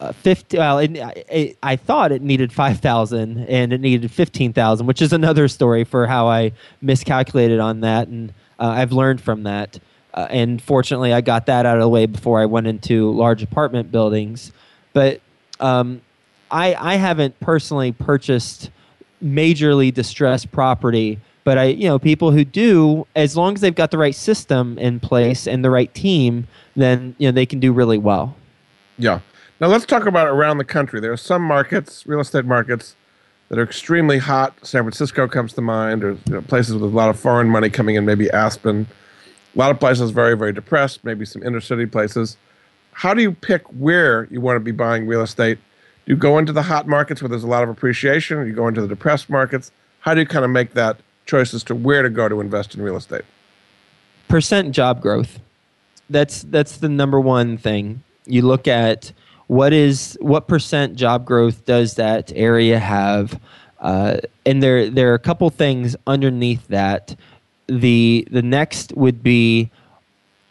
uh, 0.00 0.12
fifty. 0.12 0.58
Well, 0.58 0.78
it, 0.78 0.92
it, 1.28 1.58
I 1.62 1.76
thought 1.76 2.12
it 2.12 2.22
needed 2.22 2.52
five 2.52 2.78
thousand, 2.78 3.46
and 3.48 3.72
it 3.72 3.80
needed 3.80 4.10
fifteen 4.10 4.52
thousand, 4.52 4.86
which 4.86 5.02
is 5.02 5.12
another 5.12 5.48
story 5.48 5.82
for 5.84 6.06
how 6.06 6.28
I 6.28 6.52
miscalculated 6.80 7.58
on 7.58 7.80
that, 7.80 8.06
and 8.08 8.32
uh, 8.60 8.68
I've 8.68 8.92
learned 8.92 9.20
from 9.20 9.42
that. 9.42 9.78
Uh, 10.16 10.26
and 10.30 10.62
fortunately, 10.62 11.12
I 11.12 11.20
got 11.20 11.46
that 11.46 11.66
out 11.66 11.76
of 11.76 11.82
the 11.82 11.88
way 11.88 12.06
before 12.06 12.40
I 12.40 12.46
went 12.46 12.66
into 12.66 13.12
large 13.12 13.42
apartment 13.42 13.92
buildings. 13.92 14.50
But 14.92 15.20
um, 15.60 16.00
I, 16.50 16.74
I 16.74 16.94
haven't 16.96 17.38
personally 17.40 17.92
purchased 17.92 18.70
majorly 19.22 19.92
distressed 19.92 20.50
property, 20.52 21.20
but 21.44 21.58
I, 21.58 21.64
you 21.64 21.86
know, 21.86 21.98
people 21.98 22.32
who 22.32 22.44
do, 22.44 23.06
as 23.14 23.36
long 23.36 23.54
as 23.54 23.60
they've 23.60 23.74
got 23.74 23.90
the 23.90 23.98
right 23.98 24.14
system 24.14 24.78
in 24.78 25.00
place 25.00 25.46
and 25.46 25.64
the 25.64 25.70
right 25.70 25.92
team, 25.92 26.48
then 26.74 27.14
you 27.18 27.28
know 27.28 27.32
they 27.32 27.46
can 27.46 27.60
do 27.60 27.72
really 27.72 27.98
well. 27.98 28.36
Yeah. 28.98 29.20
Now 29.60 29.68
let's 29.68 29.86
talk 29.86 30.06
about 30.06 30.28
around 30.28 30.58
the 30.58 30.64
country. 30.64 31.00
There 31.00 31.12
are 31.12 31.16
some 31.16 31.42
markets, 31.42 32.06
real 32.06 32.20
estate 32.20 32.44
markets, 32.44 32.96
that 33.48 33.58
are 33.58 33.62
extremely 33.62 34.18
hot. 34.18 34.54
San 34.62 34.82
Francisco 34.82 35.28
comes 35.28 35.52
to 35.54 35.60
mind, 35.60 36.02
or 36.04 36.12
you 36.12 36.32
know, 36.32 36.42
places 36.42 36.74
with 36.74 36.82
a 36.82 36.86
lot 36.86 37.10
of 37.10 37.18
foreign 37.18 37.48
money 37.48 37.70
coming 37.70 37.94
in, 37.94 38.04
maybe 38.04 38.30
Aspen. 38.30 38.86
A 39.56 39.58
lot 39.58 39.70
of 39.70 39.80
places 39.80 40.10
very, 40.10 40.36
very 40.36 40.52
depressed, 40.52 41.02
maybe 41.02 41.24
some 41.24 41.42
inner 41.42 41.62
city 41.62 41.86
places. 41.86 42.36
How 42.92 43.14
do 43.14 43.22
you 43.22 43.32
pick 43.32 43.62
where 43.68 44.28
you 44.30 44.40
want 44.40 44.56
to 44.56 44.60
be 44.60 44.70
buying 44.70 45.06
real 45.06 45.22
estate? 45.22 45.58
Do 46.04 46.12
you 46.12 46.16
go 46.16 46.36
into 46.36 46.52
the 46.52 46.62
hot 46.62 46.86
markets 46.86 47.22
where 47.22 47.30
there's 47.30 47.42
a 47.42 47.48
lot 47.48 47.62
of 47.62 47.70
appreciation, 47.70 48.36
or 48.36 48.46
you 48.46 48.52
go 48.52 48.68
into 48.68 48.82
the 48.82 48.88
depressed 48.88 49.30
markets? 49.30 49.72
How 50.00 50.12
do 50.12 50.20
you 50.20 50.26
kind 50.26 50.44
of 50.44 50.50
make 50.50 50.74
that 50.74 50.98
choice 51.24 51.54
as 51.54 51.64
to 51.64 51.74
where 51.74 52.02
to 52.02 52.10
go 52.10 52.28
to 52.28 52.40
invest 52.40 52.74
in 52.74 52.82
real 52.82 52.96
estate? 52.96 53.22
Percent 54.28 54.72
job 54.72 55.00
growth. 55.00 55.40
That's 56.10 56.42
that's 56.42 56.76
the 56.76 56.88
number 56.90 57.18
one 57.18 57.56
thing. 57.56 58.02
You 58.26 58.42
look 58.42 58.68
at 58.68 59.12
what 59.46 59.72
is 59.72 60.18
what 60.20 60.48
percent 60.48 60.96
job 60.96 61.24
growth 61.24 61.64
does 61.64 61.94
that 61.94 62.30
area 62.36 62.78
have, 62.78 63.40
uh, 63.80 64.18
and 64.44 64.62
there 64.62 64.90
there 64.90 65.10
are 65.10 65.14
a 65.14 65.18
couple 65.18 65.48
things 65.48 65.96
underneath 66.06 66.66
that. 66.68 67.16
The 67.68 68.26
the 68.30 68.42
next 68.42 68.92
would 68.96 69.22
be 69.22 69.70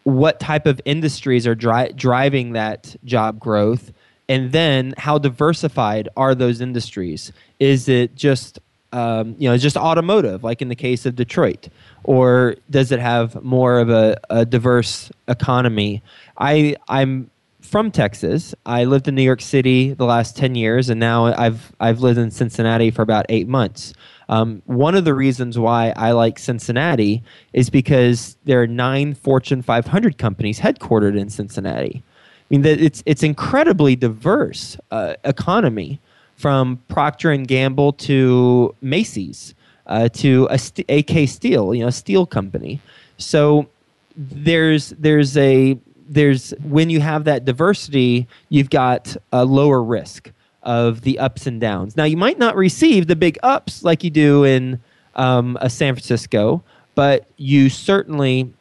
what 0.04 0.38
type 0.38 0.66
of 0.66 0.80
industries 0.84 1.46
are 1.46 1.54
dri- 1.54 1.92
driving 1.96 2.52
that 2.52 2.94
job 3.04 3.40
growth 3.40 3.92
and 4.28 4.52
then 4.52 4.94
how 4.98 5.18
diversified 5.18 6.08
are 6.16 6.32
those 6.32 6.60
industries 6.60 7.32
is 7.58 7.88
it 7.88 8.14
just 8.14 8.60
um, 8.92 9.34
you 9.36 9.48
know 9.48 9.56
just 9.56 9.76
automotive 9.76 10.44
like 10.44 10.62
in 10.62 10.68
the 10.68 10.76
case 10.76 11.06
of 11.06 11.16
detroit 11.16 11.68
or 12.04 12.54
does 12.70 12.92
it 12.92 13.00
have 13.00 13.42
more 13.42 13.80
of 13.80 13.90
a, 13.90 14.16
a 14.30 14.46
diverse 14.46 15.10
economy 15.26 16.02
i 16.38 16.76
i'm 16.88 17.28
from 17.66 17.90
Texas. 17.90 18.54
I 18.64 18.84
lived 18.84 19.08
in 19.08 19.16
New 19.16 19.22
York 19.22 19.40
City 19.40 19.92
the 19.92 20.04
last 20.04 20.36
10 20.36 20.54
years, 20.54 20.88
and 20.88 21.00
now 21.00 21.26
I've, 21.26 21.72
I've 21.80 22.00
lived 22.00 22.18
in 22.18 22.30
Cincinnati 22.30 22.92
for 22.92 23.02
about 23.02 23.26
eight 23.28 23.48
months. 23.48 23.92
Um, 24.28 24.62
one 24.66 24.94
of 24.94 25.04
the 25.04 25.14
reasons 25.14 25.58
why 25.58 25.92
I 25.96 26.12
like 26.12 26.38
Cincinnati 26.38 27.22
is 27.52 27.70
because 27.70 28.36
there 28.44 28.60
are 28.60 28.66
nine 28.66 29.14
Fortune 29.14 29.62
500 29.62 30.18
companies 30.18 30.58
headquartered 30.58 31.18
in 31.18 31.30
Cincinnati. 31.30 32.02
I 32.04 32.44
mean, 32.50 32.64
it's, 32.64 33.02
it's 33.06 33.22
incredibly 33.22 33.96
diverse 33.96 34.76
uh, 34.90 35.14
economy 35.24 36.00
from 36.36 36.82
Procter 36.88 37.30
and 37.30 37.46
Gamble 37.46 37.92
to 37.92 38.74
Macy's 38.82 39.54
uh, 39.86 40.08
to 40.10 40.48
st- 40.56 40.88
AK 40.88 41.28
Steel, 41.28 41.74
you 41.74 41.82
know, 41.82 41.88
a 41.88 41.92
steel 41.92 42.26
company. 42.26 42.80
So 43.18 43.68
there's 44.16 44.90
there's 44.90 45.36
a 45.36 45.78
there's 46.08 46.50
when 46.62 46.90
you 46.90 47.00
have 47.00 47.24
that 47.24 47.44
diversity, 47.44 48.26
you've 48.48 48.70
got 48.70 49.16
a 49.32 49.44
lower 49.44 49.82
risk 49.82 50.30
of 50.66 51.02
the 51.02 51.18
ups 51.18 51.46
and 51.46 51.60
downs. 51.60 51.96
Now, 51.96 52.04
you 52.04 52.16
might 52.16 52.38
not 52.38 52.56
receive 52.56 53.06
the 53.06 53.16
big 53.16 53.38
ups 53.42 53.82
like 53.84 54.04
you 54.04 54.10
do 54.10 54.44
in 54.44 54.80
um, 55.14 55.56
a 55.62 55.70
San 55.70 55.94
Francisco, 55.94 56.62
but 56.94 57.30
you 57.36 57.70
certainly, 57.70 58.52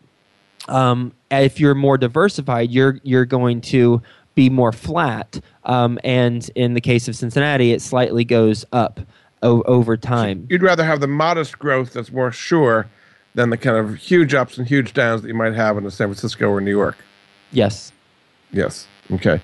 um, 0.69 1.11
if 1.31 1.59
you're 1.59 1.75
more 1.75 1.97
diversified, 1.97 2.69
you're 2.69 2.99
you're 3.03 3.25
going 3.25 3.59
to 3.61 4.01
be 4.35 4.49
more 4.49 4.71
flat. 4.71 5.41
Um, 5.63 5.97
and 6.03 6.49
in 6.55 6.75
the 6.75 6.81
case 6.81 7.07
of 7.07 7.15
Cincinnati, 7.15 7.71
it 7.71 7.81
slightly 7.81 8.23
goes 8.23 8.65
up 8.71 8.99
o- 9.41 9.63
over 9.63 9.97
time. 9.97 10.45
You'd 10.49 10.61
rather 10.61 10.83
have 10.83 10.99
the 10.99 11.07
modest 11.07 11.57
growth 11.57 11.93
that's 11.93 12.11
more 12.11 12.31
sure 12.31 12.87
than 13.33 13.49
the 13.49 13.57
kind 13.57 13.77
of 13.77 13.95
huge 13.95 14.33
ups 14.33 14.57
and 14.57 14.67
huge 14.67 14.93
downs 14.93 15.21
that 15.23 15.27
you 15.27 15.33
might 15.33 15.55
have 15.55 15.77
in 15.77 15.89
San 15.89 16.07
Francisco 16.07 16.49
or 16.49 16.61
New 16.61 16.71
York. 16.71 16.97
Yes. 17.51 17.91
Yes. 18.51 18.87
Okay. 19.11 19.41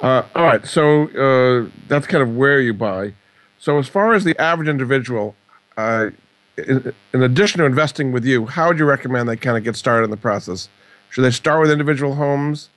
Uh, 0.00 0.22
all 0.34 0.44
right. 0.44 0.66
So 0.66 1.08
uh, 1.08 1.70
that's 1.88 2.06
kind 2.06 2.22
of 2.22 2.36
where 2.36 2.60
you 2.60 2.74
buy. 2.74 3.14
So 3.58 3.78
as 3.78 3.88
far 3.88 4.14
as 4.14 4.24
the 4.24 4.38
average 4.40 4.68
individual, 4.68 5.34
uh, 5.76 6.10
in, 6.56 6.92
in, 7.12 7.22
addition 7.22 7.60
to 7.60 7.64
investing 7.64 8.12
with 8.12 8.24
you, 8.24 8.46
how 8.46 8.68
would 8.68 8.78
you 8.78 8.84
recommend 8.84 9.28
they 9.28 9.36
kind 9.36 9.56
of 9.56 9.64
get 9.64 9.76
started 9.76 10.04
in 10.04 10.10
the 10.10 10.16
process? 10.16 10.68
Should 11.10 11.22
they 11.22 11.30
start 11.30 11.60
with 11.60 11.70
individual 11.70 12.14
homes, 12.16 12.68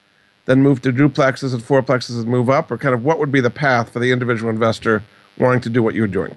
then 0.45 0.61
move 0.61 0.81
to 0.83 0.93
duplexes 0.93 1.53
and 1.53 1.61
fourplexes 1.61 2.17
and 2.19 2.27
move 2.27 2.49
up, 2.49 2.71
or 2.71 2.77
kind 2.77 2.93
of 2.93 3.03
what 3.03 3.19
would 3.19 3.31
be 3.31 3.41
the 3.41 3.49
path 3.49 3.89
for 3.91 3.99
the 3.99 4.11
individual 4.11 4.49
investor 4.49 5.03
wanting 5.37 5.61
to 5.61 5.69
do 5.69 5.83
what 5.83 5.93
you're 5.93 6.07
doing? 6.07 6.35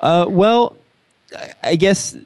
Uh, 0.00 0.26
well, 0.28 0.76
I 1.62 1.76
guess 1.76 2.16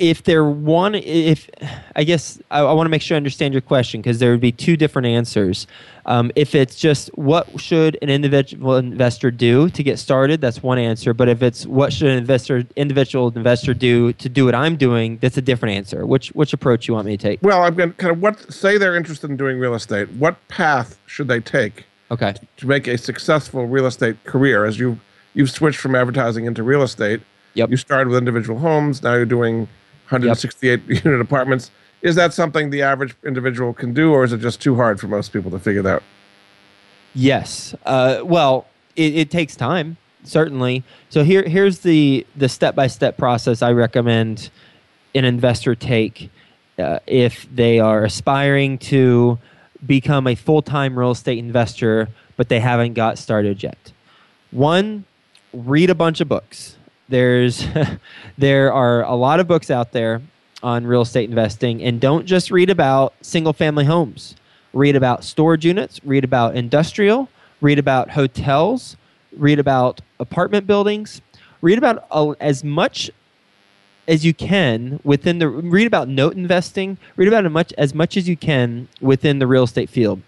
if 0.00 0.24
there 0.24 0.44
one 0.44 0.94
if 0.94 1.48
i 1.94 2.02
guess 2.02 2.40
i, 2.50 2.60
I 2.60 2.72
want 2.72 2.86
to 2.86 2.90
make 2.90 3.02
sure 3.02 3.14
i 3.14 3.18
understand 3.18 3.54
your 3.54 3.60
question 3.60 4.00
because 4.00 4.18
there 4.18 4.30
would 4.30 4.40
be 4.40 4.52
two 4.52 4.76
different 4.76 5.06
answers. 5.06 5.66
Um, 6.06 6.32
if 6.34 6.54
it's 6.54 6.76
just 6.76 7.08
what 7.16 7.60
should 7.60 7.98
an 8.00 8.08
individual 8.08 8.76
investor 8.76 9.30
do 9.30 9.68
to 9.68 9.82
get 9.82 9.98
started 9.98 10.40
that's 10.40 10.62
one 10.62 10.78
answer 10.78 11.12
but 11.12 11.28
if 11.28 11.42
it's 11.42 11.66
what 11.66 11.92
should 11.92 12.08
an 12.08 12.18
investor 12.18 12.64
individual 12.74 13.28
investor 13.28 13.74
do 13.74 14.12
to 14.14 14.28
do 14.28 14.46
what 14.46 14.54
i'm 14.54 14.76
doing 14.76 15.18
that's 15.18 15.36
a 15.36 15.42
different 15.42 15.76
answer. 15.76 16.06
Which 16.06 16.28
which 16.30 16.52
approach 16.52 16.88
you 16.88 16.94
want 16.94 17.06
me 17.06 17.16
to 17.16 17.22
take? 17.22 17.40
Well 17.42 17.62
i'm 17.62 17.74
going 17.74 17.90
to 17.90 17.96
kind 17.96 18.12
of 18.12 18.22
what 18.22 18.52
say 18.52 18.78
they're 18.78 18.96
interested 18.96 19.30
in 19.30 19.36
doing 19.36 19.58
real 19.58 19.74
estate 19.74 20.10
what 20.12 20.36
path 20.48 20.98
should 21.06 21.28
they 21.28 21.40
take 21.40 21.84
okay. 22.10 22.34
to 22.56 22.66
make 22.66 22.86
a 22.86 22.98
successful 22.98 23.66
real 23.66 23.86
estate 23.86 24.22
career? 24.24 24.64
As 24.64 24.78
you 24.78 24.98
you've 25.34 25.50
switched 25.50 25.78
from 25.78 25.94
advertising 25.94 26.44
into 26.44 26.62
real 26.62 26.82
estate. 26.82 27.20
Yep. 27.54 27.70
You 27.70 27.76
started 27.76 28.08
with 28.08 28.18
individual 28.18 28.58
homes. 28.58 29.02
Now 29.02 29.14
you're 29.14 29.26
doing 29.26 29.68
168 30.10 30.82
yep. 30.86 31.04
unit 31.04 31.20
apartments. 31.20 31.70
Is 32.02 32.14
that 32.14 32.32
something 32.32 32.70
the 32.70 32.82
average 32.82 33.14
individual 33.24 33.72
can 33.72 33.92
do, 33.92 34.12
or 34.12 34.24
is 34.24 34.32
it 34.32 34.38
just 34.38 34.60
too 34.60 34.76
hard 34.76 34.98
for 34.98 35.06
most 35.06 35.32
people 35.32 35.50
to 35.50 35.58
figure 35.58 35.82
that 35.82 35.96
out? 35.96 36.02
Yes. 37.14 37.74
Uh, 37.84 38.20
well, 38.24 38.66
it, 38.96 39.14
it, 39.16 39.30
takes 39.30 39.54
time, 39.54 39.96
certainly. 40.24 40.82
So 41.10 41.24
here, 41.24 41.42
here's 41.42 41.80
the 41.80 42.26
the 42.36 42.48
step 42.48 42.74
by 42.74 42.86
step 42.86 43.16
process 43.16 43.62
I 43.62 43.72
recommend 43.72 44.50
an 45.14 45.24
investor 45.24 45.74
take 45.74 46.30
uh, 46.78 47.00
if 47.06 47.46
they 47.54 47.80
are 47.80 48.04
aspiring 48.04 48.78
to 48.78 49.38
become 49.84 50.26
a 50.26 50.34
full 50.34 50.62
time 50.62 50.98
real 50.98 51.10
estate 51.10 51.38
investor, 51.38 52.08
but 52.36 52.48
they 52.48 52.60
haven't 52.60 52.94
got 52.94 53.18
started 53.18 53.62
yet. 53.62 53.92
One, 54.50 55.04
read 55.52 55.90
a 55.90 55.94
bunch 55.94 56.20
of 56.20 56.28
books 56.28 56.76
there's 57.10 57.66
there 58.38 58.72
are 58.72 59.02
a 59.02 59.14
lot 59.14 59.40
of 59.40 59.46
books 59.46 59.70
out 59.70 59.92
there 59.92 60.22
on 60.62 60.86
real 60.86 61.02
estate 61.02 61.28
investing 61.28 61.82
and 61.82 62.00
don't 62.00 62.26
just 62.26 62.50
read 62.50 62.70
about 62.70 63.14
single 63.22 63.52
family 63.52 63.84
homes. 63.84 64.36
Read 64.72 64.96
about 64.96 65.24
storage 65.24 65.66
units 65.66 66.00
read 66.04 66.24
about 66.24 66.56
industrial 66.56 67.28
read 67.60 67.78
about 67.78 68.10
hotels 68.10 68.96
read 69.36 69.58
about 69.58 70.00
apartment 70.18 70.66
buildings. 70.66 71.20
Read 71.62 71.78
about 71.78 72.06
uh, 72.10 72.30
as 72.40 72.64
much 72.64 73.10
as 74.08 74.24
you 74.24 74.34
can 74.34 74.98
within 75.04 75.38
the 75.38 75.48
read 75.48 75.86
about 75.86 76.08
note 76.08 76.34
investing 76.34 76.98
read 77.16 77.28
about 77.28 77.44
as 77.44 77.52
much 77.52 77.72
as 77.78 77.94
much 77.94 78.16
as 78.16 78.28
you 78.28 78.36
can 78.36 78.88
within 79.00 79.38
the 79.38 79.46
real 79.46 79.64
estate 79.64 79.90
field. 79.90 80.20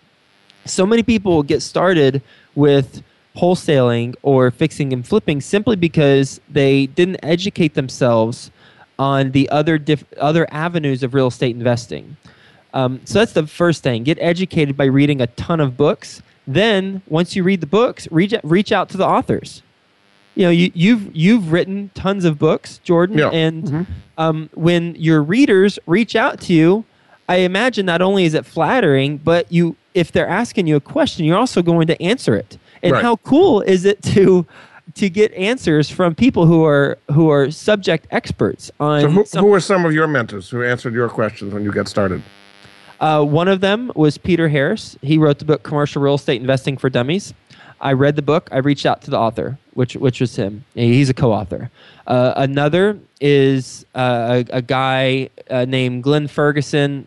So 0.65 0.87
many 0.87 1.03
people 1.03 1.43
get 1.43 1.63
started 1.63 2.23
with 2.55 3.03
wholesaling 3.37 4.15
or 4.23 4.51
fixing 4.51 4.93
and 4.93 5.07
flipping 5.07 5.41
simply 5.41 5.77
because 5.77 6.41
they 6.51 6.87
didn't 6.87 7.19
educate 7.23 7.75
themselves 7.75 8.51
on 8.99 9.31
the 9.33 9.49
other 9.51 9.79
diff- 9.79 10.05
other 10.19 10.47
avenues 10.53 11.03
of 11.03 11.15
real 11.15 11.29
estate 11.29 11.57
investing. 11.57 12.17
Um, 12.75 13.01
so 13.05 13.19
that's 13.19 13.33
the 13.33 13.47
first 13.47 13.83
thing. 13.83 14.03
Get 14.03 14.19
educated 14.21 14.77
by 14.77 14.85
reading 14.85 15.21
a 15.21 15.27
ton 15.29 15.61
of 15.61 15.77
books. 15.77 16.23
Then, 16.47 17.03
once 17.09 17.37
you 17.37 17.43
read 17.43 17.61
the 17.61 17.67
books, 17.67 18.09
reach 18.11 18.35
reach 18.43 18.73
out 18.73 18.89
to 18.91 18.97
the 18.97 19.07
authors. 19.07 19.63
You 20.35 20.45
know, 20.45 20.51
you, 20.51 20.71
you've 20.75 21.15
you've 21.15 21.53
written 21.53 21.91
tons 21.95 22.25
of 22.25 22.39
books, 22.39 22.79
Jordan, 22.79 23.19
Yeah. 23.19 23.29
and 23.31 23.87
um, 24.19 24.49
when 24.55 24.95
your 24.97 25.23
readers 25.23 25.79
reach 25.87 26.17
out 26.17 26.41
to 26.43 26.55
you, 26.55 26.85
I 27.29 27.37
imagine 27.37 27.85
not 27.87 28.01
only 28.03 28.25
is 28.25 28.35
it 28.35 28.47
flattering, 28.47 29.19
but 29.19 29.51
you 29.53 29.77
if 29.95 30.11
they're 30.11 30.29
asking 30.29 30.67
you 30.67 30.77
a 30.77 30.81
question, 30.81 31.25
you're 31.27 31.37
also 31.39 31.61
going 31.63 31.87
to 31.89 32.03
answer 32.03 32.35
it. 32.35 32.59
And 32.83 32.93
Right. 32.93 33.03
how 33.03 33.17
cool 33.17 33.61
is 33.63 33.85
it 33.85 34.03
to 34.15 34.47
to 34.95 35.09
get 35.09 35.33
answers 35.35 35.89
from 35.89 36.15
people 36.15 36.45
who 36.47 36.65
are 36.65 36.99
who 37.13 37.31
are 37.31 37.51
subject 37.51 38.07
experts 38.11 38.71
on 38.81 39.01
So 39.03 39.09
who, 39.09 39.25
some- 39.25 39.45
who 39.45 39.51
were 39.51 39.61
some 39.61 39.85
of 39.87 39.93
your 39.93 40.07
mentors 40.09 40.51
who 40.51 40.63
answered 40.63 40.93
your 40.95 41.09
questions 41.09 41.55
when 41.55 41.63
you 41.65 41.71
got 41.73 41.89
started? 41.89 42.21
Uh, 43.01 43.25
one 43.25 43.49
of 43.49 43.61
them 43.61 43.91
was 43.95 44.17
Peter 44.19 44.49
Harris. 44.49 44.97
He 45.03 45.19
wrote 45.19 45.39
the 45.39 45.45
book 45.45 45.63
Commercial 45.63 46.03
Real 46.03 46.15
Estate 46.15 46.41
Investing 46.41 46.77
for 46.77 46.89
Dummies. 46.91 47.33
I 47.81 47.95
read 47.95 48.15
the 48.15 48.23
book. 48.23 48.49
I 48.53 48.59
reached 48.59 48.87
out 48.87 49.03
to 49.03 49.11
the 49.11 49.19
author, 49.19 49.59
which 49.75 49.95
which 49.97 50.21
was 50.21 50.37
him. 50.37 50.65
He's 50.75 51.09
a 51.11 51.15
co-author. 51.15 51.71
Uh, 52.07 52.33
another 52.37 52.99
is 53.21 53.85
uh, 53.95 54.43
a, 54.53 54.57
a 54.59 54.63
guy 54.63 55.31
uh, 55.51 55.65
named 55.65 56.03
Glenn 56.03 56.29
Ferguson. 56.29 57.07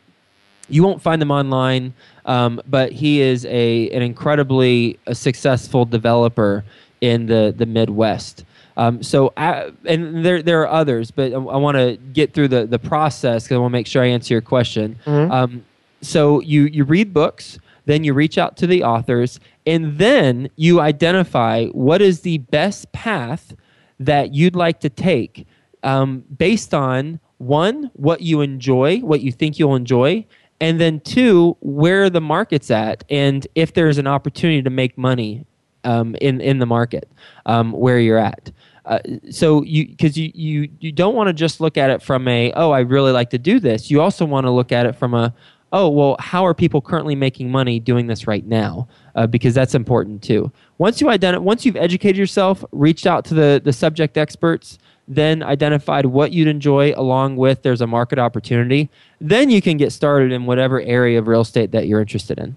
You 0.70 0.84
won't 0.84 1.02
find 1.02 1.22
them 1.22 1.32
online, 1.32 1.94
um, 2.26 2.62
but 2.68 2.92
he 2.92 3.22
is 3.22 3.46
a 3.46 3.90
an 3.92 4.02
incredibly 4.02 5.00
successful 5.14 5.86
developer 5.86 6.64
in 7.02 7.28
the 7.28 7.54
the 7.56 7.66
Midwest. 7.66 8.46
Um, 8.78 9.02
so, 9.04 9.32
uh, 9.38 9.72
and 9.86 10.26
there 10.26 10.42
there 10.42 10.62
are 10.62 10.68
others, 10.68 11.12
but 11.12 11.32
I, 11.32 11.36
I 11.36 11.58
want 11.58 11.78
to 11.78 11.98
get 12.14 12.34
through 12.34 12.50
the 12.50 12.66
the 12.66 12.80
process 12.80 13.44
because 13.44 13.56
I 13.56 13.60
want 13.60 13.72
to 13.72 13.78
make 13.78 13.88
sure 13.88 14.04
I 14.04 14.08
answer 14.08 14.34
your 14.34 14.42
question. 14.42 14.98
Um, 15.32 15.66
so 16.02 16.42
you 16.42 16.64
you 16.64 16.84
read 16.84 17.14
books, 17.14 17.58
then 17.86 18.04
you 18.04 18.14
reach 18.14 18.38
out 18.38 18.58
to 18.58 18.68
the 18.68 18.84
authors, 18.84 19.40
and 19.66 19.98
then 19.98 20.50
you 20.56 20.82
identify 20.82 21.68
what 21.68 22.02
is 22.02 22.22
the 22.22 22.40
best 22.40 22.92
path 22.92 23.56
that 24.00 24.34
you'd 24.34 24.56
like 24.56 24.82
to 24.82 24.90
take 24.90 25.48
um, 25.84 26.24
based 26.38 26.74
on 26.74 27.20
one 27.38 27.92
what 27.94 28.22
you 28.22 28.42
enjoy, 28.42 29.00
what 29.00 29.22
you 29.22 29.32
think 29.32 29.58
you'll 29.58 29.76
enjoy, 29.76 30.26
and 30.62 30.80
then 30.80 31.00
two 31.02 31.58
where 31.62 32.10
the 32.10 32.22
market's 32.22 32.72
at, 32.72 33.04
and 33.10 33.48
if 33.56 33.74
there's 33.74 33.98
an 33.98 34.08
opportunity 34.08 34.62
to 34.62 34.70
make 34.70 34.98
money 34.98 35.46
um, 35.86 36.16
in 36.22 36.42
in 36.42 36.60
the 36.60 36.66
market 36.66 37.10
um, 37.46 37.72
where 37.72 38.00
you're 38.00 38.18
at. 38.18 38.52
Uh, 38.86 39.00
so 39.32 39.64
you 39.64 39.88
because 39.88 40.18
you, 40.18 40.32
you 40.36 40.70
you 40.80 40.92
don't 40.92 41.16
want 41.16 41.28
to 41.28 41.34
just 41.34 41.60
look 41.60 41.78
at 41.78 41.90
it 41.90 42.02
from 42.02 42.28
a 42.28 42.52
oh 42.54 42.72
I 42.72 42.82
really 42.82 43.12
like 43.12 43.30
to 43.32 43.38
do 43.38 43.60
this. 43.60 43.90
You 43.90 44.02
also 44.02 44.26
want 44.26 44.46
to 44.46 44.52
look 44.52 44.72
at 44.72 44.86
it 44.86 44.96
from 44.96 45.14
a 45.14 45.34
oh 45.72 45.90
well 45.90 46.16
how 46.20 46.46
are 46.46 46.54
people 46.54 46.82
currently 46.82 47.16
making 47.16 47.52
money 47.52 47.80
doing 47.80 48.08
this 48.08 48.28
right 48.28 48.46
now 48.46 48.88
uh, 49.16 49.26
because 49.26 49.54
that's 49.54 49.74
important 49.74 50.22
too. 50.22 50.52
Once 50.78 51.02
you 51.02 51.10
identify 51.10 51.44
once 51.44 51.66
you've 51.66 51.78
educated 51.78 52.18
yourself, 52.18 52.64
reached 52.72 53.08
out 53.08 53.26
to 53.26 53.34
the 53.34 53.62
the 53.64 53.74
subject 53.74 54.18
experts, 54.18 54.78
then 55.08 55.44
identified 55.44 56.08
what 56.08 56.32
you'd 56.32 56.48
enjoy 56.48 56.94
along 56.96 57.36
with 57.36 57.62
there's 57.62 57.82
a 57.82 57.88
market 57.88 58.18
opportunity, 58.18 58.90
then 59.22 59.50
you 59.50 59.62
can 59.62 59.78
get 59.78 59.92
started 59.92 60.32
in 60.32 60.46
whatever 60.46 60.82
area 60.82 61.20
of 61.20 61.28
real 61.28 61.42
estate 61.42 61.72
that 61.72 61.88
you're 61.88 62.02
interested 62.02 62.40
in. 62.40 62.56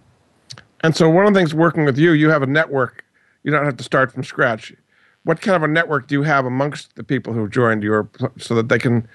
And 0.83 0.97
so 0.97 1.11
one 1.11 1.27
of 1.27 1.35
the 1.35 1.41
things 1.41 1.55
working 1.55 1.85
with 1.85 1.99
you, 1.99 2.13
you 2.13 2.31
have 2.31 2.43
a 2.43 2.47
network. 2.47 3.05
You 3.43 3.51
don't 3.51 3.65
have 3.65 3.77
to 3.77 3.85
start 3.85 4.13
from 4.13 4.25
scratch. 4.25 4.73
What 5.25 5.41
kind 5.41 5.57
of 5.57 5.63
a 5.63 5.69
network 5.69 6.07
do 6.07 6.15
you 6.15 6.23
have 6.23 6.47
amongst 6.47 6.95
the 6.97 7.05
people 7.05 7.33
who've 7.33 7.51
joined 7.51 7.83
your 7.83 8.09
so 8.39 8.55
that 8.55 8.69
they 8.69 8.79
can 8.79 9.09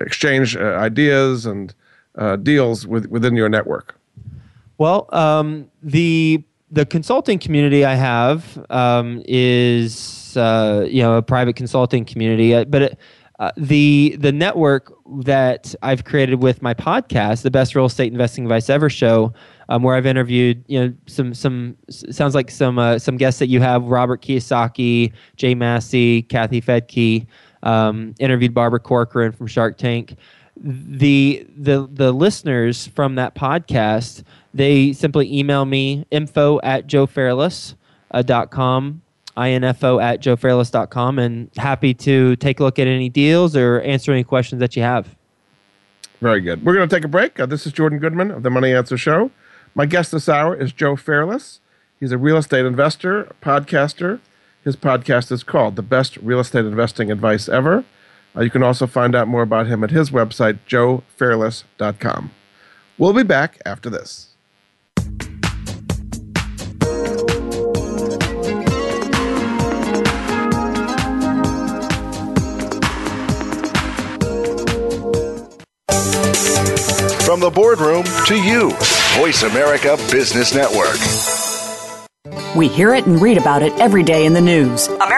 exchange 0.00 0.56
uh, 0.56 0.60
ideas 0.60 1.44
and 1.44 1.74
uh, 2.16 2.36
deals 2.36 2.86
with, 2.86 3.06
within 3.06 3.36
your 3.36 3.48
network? 3.48 3.96
Well, 4.78 5.08
um, 5.12 5.70
the 5.82 6.42
the 6.70 6.84
consulting 6.86 7.38
community 7.38 7.84
I 7.84 7.94
have 7.94 8.64
um, 8.70 9.22
is 9.26 10.36
uh, 10.36 10.86
you 10.88 11.02
know 11.02 11.16
a 11.16 11.22
private 11.22 11.56
consulting 11.56 12.04
community, 12.04 12.54
uh, 12.54 12.64
but 12.64 12.82
it, 12.82 12.98
uh, 13.38 13.52
the 13.56 14.16
the 14.18 14.32
network 14.32 14.92
that 15.22 15.74
I've 15.82 16.04
created 16.04 16.42
with 16.42 16.60
my 16.60 16.74
podcast, 16.74 17.42
the 17.42 17.50
Best 17.50 17.74
Real 17.74 17.86
Estate 17.86 18.12
Investing 18.12 18.44
Advice 18.44 18.68
Ever 18.68 18.90
Show, 18.90 19.32
um, 19.68 19.82
where 19.82 19.96
I've 19.96 20.06
interviewed 20.06 20.64
you 20.66 20.80
know 20.80 20.94
some 21.06 21.34
some 21.34 21.76
sounds 21.88 22.34
like 22.34 22.50
some 22.50 22.78
uh, 22.78 22.98
some 22.98 23.16
guests 23.16 23.38
that 23.38 23.46
you 23.48 23.60
have 23.60 23.84
Robert 23.84 24.22
Kiyosaki, 24.22 25.12
Jay 25.36 25.54
Massey, 25.54 26.22
Kathy 26.22 26.60
Fettke, 26.60 27.26
um, 27.62 28.14
interviewed 28.18 28.52
Barbara 28.52 28.80
Corcoran 28.80 29.32
from 29.32 29.46
Shark 29.46 29.78
Tank 29.78 30.16
the 30.60 31.46
the 31.56 31.88
the 31.92 32.12
listeners 32.12 32.88
from 32.88 33.14
that 33.14 33.34
podcast 33.34 34.24
they 34.52 34.92
simply 34.92 35.32
email 35.32 35.64
me 35.64 36.04
info 36.10 36.60
at 36.62 36.86
joefairless 36.86 37.74
uh, 38.10 38.22
info 38.22 40.00
at 40.00 40.20
joefairless 40.20 40.70
dot 40.70 40.90
com 40.90 41.18
and 41.18 41.48
happy 41.56 41.94
to 41.94 42.34
take 42.36 42.58
a 42.58 42.64
look 42.64 42.78
at 42.78 42.86
any 42.86 43.08
deals 43.08 43.54
or 43.54 43.80
answer 43.82 44.10
any 44.12 44.24
questions 44.24 44.58
that 44.60 44.74
you 44.74 44.82
have 44.82 45.14
Very 46.20 46.40
good. 46.40 46.64
We're 46.64 46.74
going 46.74 46.88
to 46.88 46.94
take 46.96 47.04
a 47.04 47.08
break. 47.08 47.38
Uh, 47.38 47.46
this 47.46 47.64
is 47.64 47.72
Jordan 47.72 48.00
Goodman 48.00 48.32
of 48.32 48.42
the 48.42 48.50
Money 48.50 48.74
Answer 48.74 48.98
Show. 48.98 49.30
My 49.74 49.86
guest 49.86 50.10
this 50.10 50.28
hour 50.28 50.56
is 50.56 50.72
Joe 50.72 50.96
Fairless. 50.96 51.60
He's 52.00 52.10
a 52.10 52.18
real 52.18 52.36
estate 52.36 52.64
investor, 52.64 53.32
podcaster. 53.40 54.18
His 54.64 54.74
podcast 54.74 55.30
is 55.30 55.44
called 55.44 55.76
The 55.76 55.82
Best 55.82 56.16
Real 56.16 56.40
Estate 56.40 56.64
Investing 56.64 57.12
Advice 57.12 57.48
Ever. 57.48 57.84
Uh, 58.36 58.42
you 58.42 58.50
can 58.50 58.62
also 58.62 58.86
find 58.86 59.14
out 59.14 59.28
more 59.28 59.42
about 59.42 59.66
him 59.66 59.82
at 59.82 59.90
his 59.90 60.10
website, 60.10 60.58
joefairless.com. 60.68 62.30
We'll 62.96 63.12
be 63.12 63.22
back 63.22 63.60
after 63.64 63.88
this. 63.90 64.34
From 77.24 77.40
the 77.40 77.50
boardroom 77.50 78.04
to 78.26 78.34
you, 78.34 78.70
Voice 79.20 79.42
America 79.42 79.96
Business 80.10 80.54
Network. 80.54 80.96
We 82.56 82.68
hear 82.68 82.94
it 82.94 83.06
and 83.06 83.20
read 83.20 83.36
about 83.36 83.62
it 83.62 83.72
every 83.74 84.02
day 84.02 84.24
in 84.26 84.32
the 84.32 84.40
news. 84.40 84.86
America 84.88 85.17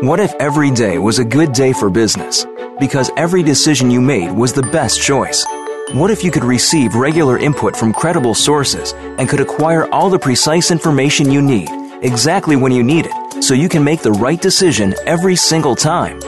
What 0.00 0.20
if 0.20 0.32
every 0.34 0.70
day 0.70 0.96
was 0.98 1.18
a 1.18 1.24
good 1.24 1.52
day 1.52 1.72
for 1.72 1.90
business? 1.90 2.46
Because 2.78 3.10
every 3.16 3.42
decision 3.42 3.90
you 3.90 4.00
made 4.00 4.30
was 4.30 4.52
the 4.52 4.62
best 4.62 5.02
choice. 5.02 5.44
What 5.90 6.12
if 6.12 6.22
you 6.22 6.30
could 6.30 6.44
receive 6.44 6.94
regular 6.94 7.36
input 7.36 7.76
from 7.76 7.92
credible 7.92 8.34
sources 8.34 8.92
and 8.92 9.28
could 9.28 9.40
acquire 9.40 9.92
all 9.92 10.08
the 10.08 10.18
precise 10.18 10.70
information 10.70 11.32
you 11.32 11.42
need 11.42 11.68
exactly 12.02 12.54
when 12.54 12.70
you 12.70 12.84
need 12.84 13.08
it 13.10 13.42
so 13.42 13.54
you 13.54 13.68
can 13.68 13.82
make 13.82 14.00
the 14.00 14.12
right 14.12 14.40
decision 14.40 14.94
every 15.04 15.34
single 15.34 15.74
time? 15.74 16.20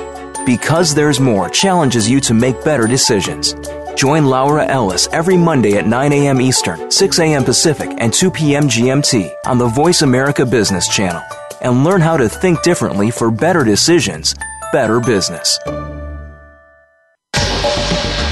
Because 0.44 0.92
There's 0.92 1.20
More 1.20 1.48
challenges 1.48 2.10
you 2.10 2.18
to 2.22 2.34
make 2.34 2.64
better 2.64 2.88
decisions. 2.88 3.54
Join 3.94 4.26
Laura 4.26 4.66
Ellis 4.66 5.06
every 5.12 5.36
Monday 5.36 5.78
at 5.78 5.86
9 5.86 6.12
a.m. 6.12 6.40
Eastern, 6.40 6.90
6 6.90 7.18
a.m. 7.20 7.44
Pacific, 7.44 7.92
and 7.98 8.12
2 8.12 8.32
p.m. 8.32 8.64
GMT 8.64 9.32
on 9.46 9.58
the 9.58 9.68
Voice 9.68 10.02
America 10.02 10.44
Business 10.44 10.88
Channel 10.88 11.22
and 11.60 11.84
learn 11.84 12.00
how 12.00 12.16
to 12.16 12.28
think 12.28 12.62
differently 12.62 13.10
for 13.10 13.30
better 13.30 13.64
decisions, 13.64 14.34
better 14.72 15.00
business. 15.00 15.58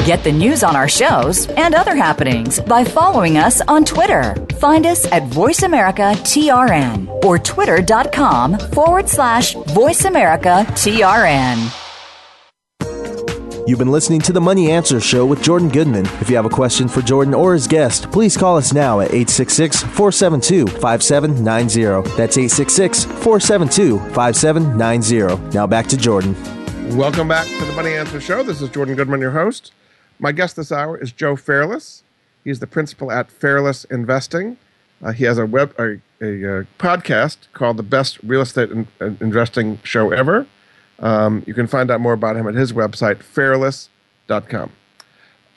Get 0.08 0.24
the 0.24 0.32
news 0.32 0.62
on 0.62 0.74
our 0.74 0.88
shows 0.88 1.46
and 1.48 1.74
other 1.74 1.94
happenings 1.94 2.60
by 2.60 2.82
following 2.82 3.36
us 3.36 3.60
on 3.68 3.84
Twitter. 3.84 4.34
Find 4.58 4.86
us 4.86 5.04
at 5.12 5.24
VoiceAmericaTRN 5.24 7.24
or 7.24 7.38
twitter.com 7.38 8.58
forward 8.58 9.06
slash 9.06 9.54
VoiceAmericaTRN. 9.54 11.87
You've 13.68 13.78
been 13.78 13.92
listening 13.92 14.22
to 14.22 14.32
the 14.32 14.40
Money 14.40 14.70
Answer 14.70 14.98
Show 14.98 15.26
with 15.26 15.42
Jordan 15.42 15.68
Goodman. 15.68 16.06
If 16.22 16.30
you 16.30 16.36
have 16.36 16.46
a 16.46 16.48
question 16.48 16.88
for 16.88 17.02
Jordan 17.02 17.34
or 17.34 17.52
his 17.52 17.66
guest, 17.66 18.10
please 18.10 18.34
call 18.34 18.56
us 18.56 18.72
now 18.72 19.00
at 19.00 19.08
866 19.08 19.82
472 19.82 20.66
5790. 20.80 22.16
That's 22.16 22.38
866 22.38 23.04
472 23.04 23.98
5790. 24.14 25.54
Now 25.54 25.66
back 25.66 25.86
to 25.88 25.98
Jordan. 25.98 26.34
Welcome 26.96 27.28
back 27.28 27.46
to 27.46 27.64
the 27.66 27.74
Money 27.74 27.92
Answer 27.92 28.22
Show. 28.22 28.42
This 28.42 28.62
is 28.62 28.70
Jordan 28.70 28.94
Goodman, 28.96 29.20
your 29.20 29.32
host. 29.32 29.72
My 30.18 30.32
guest 30.32 30.56
this 30.56 30.72
hour 30.72 30.96
is 30.96 31.12
Joe 31.12 31.36
Fairless. 31.36 32.04
He's 32.44 32.60
the 32.60 32.66
principal 32.66 33.12
at 33.12 33.30
Fairless 33.30 33.84
Investing. 33.84 34.56
Uh, 35.02 35.12
he 35.12 35.24
has 35.24 35.36
a 35.36 35.44
web 35.44 35.74
a, 35.78 36.00
a, 36.22 36.60
uh, 36.60 36.64
podcast 36.78 37.36
called 37.52 37.76
the 37.76 37.82
Best 37.82 38.18
Real 38.22 38.40
Estate 38.40 38.70
in 38.70 38.88
Investing 39.20 39.78
Show 39.84 40.10
Ever. 40.10 40.46
Um, 40.98 41.44
you 41.46 41.54
can 41.54 41.66
find 41.66 41.90
out 41.90 42.00
more 42.00 42.12
about 42.12 42.36
him 42.36 42.48
at 42.48 42.54
his 42.54 42.72
website, 42.72 43.22
fairless.com. 43.22 44.72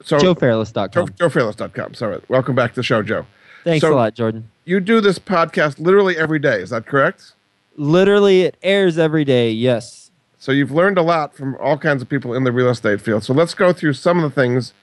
So, 0.04 0.18
JoeFairless.com. 0.18 0.90
Joe, 0.92 1.06
JoeFairless.com. 1.06 1.94
Sorry. 1.94 2.22
Welcome 2.28 2.56
back 2.56 2.72
to 2.72 2.76
the 2.78 2.84
show, 2.84 3.04
Joe. 3.04 3.26
Thanks 3.64 3.82
so 3.82 3.94
a 3.94 3.96
lot, 3.96 4.16
Jordan. 4.16 4.50
You 4.66 4.80
do 4.80 5.02
this 5.02 5.20
podcast 5.20 5.80
literally 5.80 6.18
every 6.18 6.40
day. 6.40 6.62
Is 6.62 6.72
that 6.72 6.86
correct? 6.86 7.34
Literally, 7.76 8.42
it 8.42 8.58
airs 8.64 8.98
every 8.98 9.24
day. 9.24 9.52
Yes. 9.52 10.12
So 10.40 10.52
you've 10.52 10.72
learned 10.72 10.98
a 10.98 11.04
lot 11.04 11.36
from 11.36 11.56
all 11.58 11.78
kinds 11.78 12.02
of 12.02 12.10
people 12.10 12.34
in 12.34 12.44
the 12.44 12.52
real 12.52 12.70
estate 12.70 13.00
field. 13.00 13.24
So 13.24 13.34
let's 13.34 13.54
go 13.54 13.72
through 13.74 13.94
some 13.94 14.18
of 14.18 14.24
the 14.24 14.42
things 14.42 14.74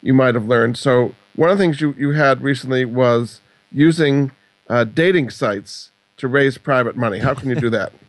you 0.00 0.14
might 0.14 0.34
have 0.36 0.46
learned. 0.46 0.78
So 0.78 1.14
one 1.34 1.50
of 1.50 1.58
the 1.58 1.64
things 1.64 1.80
you, 1.80 1.94
you 1.98 2.12
had 2.12 2.40
recently 2.40 2.84
was 2.84 3.40
using 3.72 4.30
uh, 4.68 4.84
dating 4.84 5.30
sites 5.30 5.90
to 6.18 6.28
raise 6.28 6.56
private 6.56 6.96
money. 6.96 7.18
How 7.18 7.34
can 7.34 7.48
you 7.48 7.56
do 7.56 7.70
that? 7.70 7.92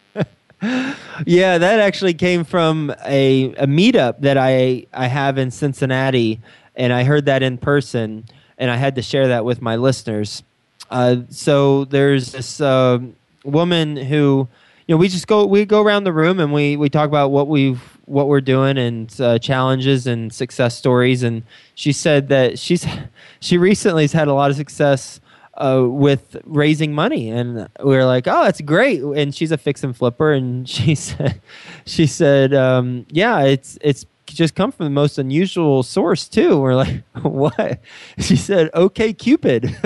yeah, 0.61 1.57
that 1.57 1.79
actually 1.79 2.13
came 2.13 2.43
from 2.43 2.93
a, 3.05 3.53
a 3.53 3.67
meetup 3.67 4.21
that 4.21 4.37
I, 4.37 4.85
I 4.93 5.07
have 5.07 5.37
in 5.37 5.51
Cincinnati, 5.51 6.41
and 6.75 6.91
I 6.91 7.03
heard 7.03 7.25
that 7.25 7.43
in 7.43 7.57
person, 7.57 8.25
and 8.57 8.69
I 8.69 8.75
had 8.75 8.95
to 8.95 9.01
share 9.01 9.29
that 9.29 9.45
with 9.45 9.61
my 9.61 9.75
listeners. 9.77 10.43
Uh, 10.89 11.17
so 11.29 11.85
there's 11.85 12.33
this 12.33 12.59
uh, 12.59 12.99
woman 13.43 13.95
who, 13.95 14.47
you 14.87 14.95
know, 14.95 14.97
we 14.97 15.07
just 15.07 15.27
go 15.27 15.45
we 15.45 15.65
go 15.65 15.81
around 15.81 16.03
the 16.03 16.13
room 16.13 16.39
and 16.39 16.51
we 16.51 16.75
we 16.75 16.89
talk 16.89 17.07
about 17.07 17.29
what 17.29 17.47
we've 17.47 17.81
what 18.05 18.27
we're 18.27 18.41
doing 18.41 18.77
and 18.77 19.21
uh, 19.21 19.37
challenges 19.37 20.07
and 20.07 20.33
success 20.33 20.75
stories. 20.75 21.21
And 21.21 21.43
she 21.75 21.91
said 21.93 22.29
that 22.29 22.57
she's 22.57 22.85
she 23.39 23.57
recently 23.57 24.03
has 24.03 24.13
had 24.13 24.27
a 24.27 24.33
lot 24.33 24.49
of 24.49 24.57
success 24.57 25.21
uh, 25.59 25.85
with 25.87 26.37
raising 26.45 26.93
money, 26.93 27.29
and 27.29 27.67
we 27.83 27.95
were 27.95 28.05
like, 28.05 28.27
"Oh, 28.27 28.43
that's 28.43 28.61
great!" 28.61 29.01
And 29.01 29.35
she's 29.35 29.51
a 29.51 29.57
fix 29.57 29.83
and 29.83 29.95
flipper, 29.95 30.31
and 30.31 30.67
she 30.75 30.95
said, 30.95 31.41
"She 31.85 32.07
said, 32.07 32.53
um, 32.53 33.05
yeah, 33.09 33.41
it's 33.41 33.77
it's 33.81 34.05
just 34.25 34.55
come 34.55 34.71
from 34.71 34.85
the 34.85 34.91
most 34.91 35.17
unusual 35.17 35.83
source 35.83 36.27
too." 36.27 36.59
We're 36.59 36.75
like, 36.75 37.03
"What?" 37.21 37.81
She 38.19 38.35
said, 38.35 38.69
"Okay, 38.73 39.13
Cupid." 39.13 39.75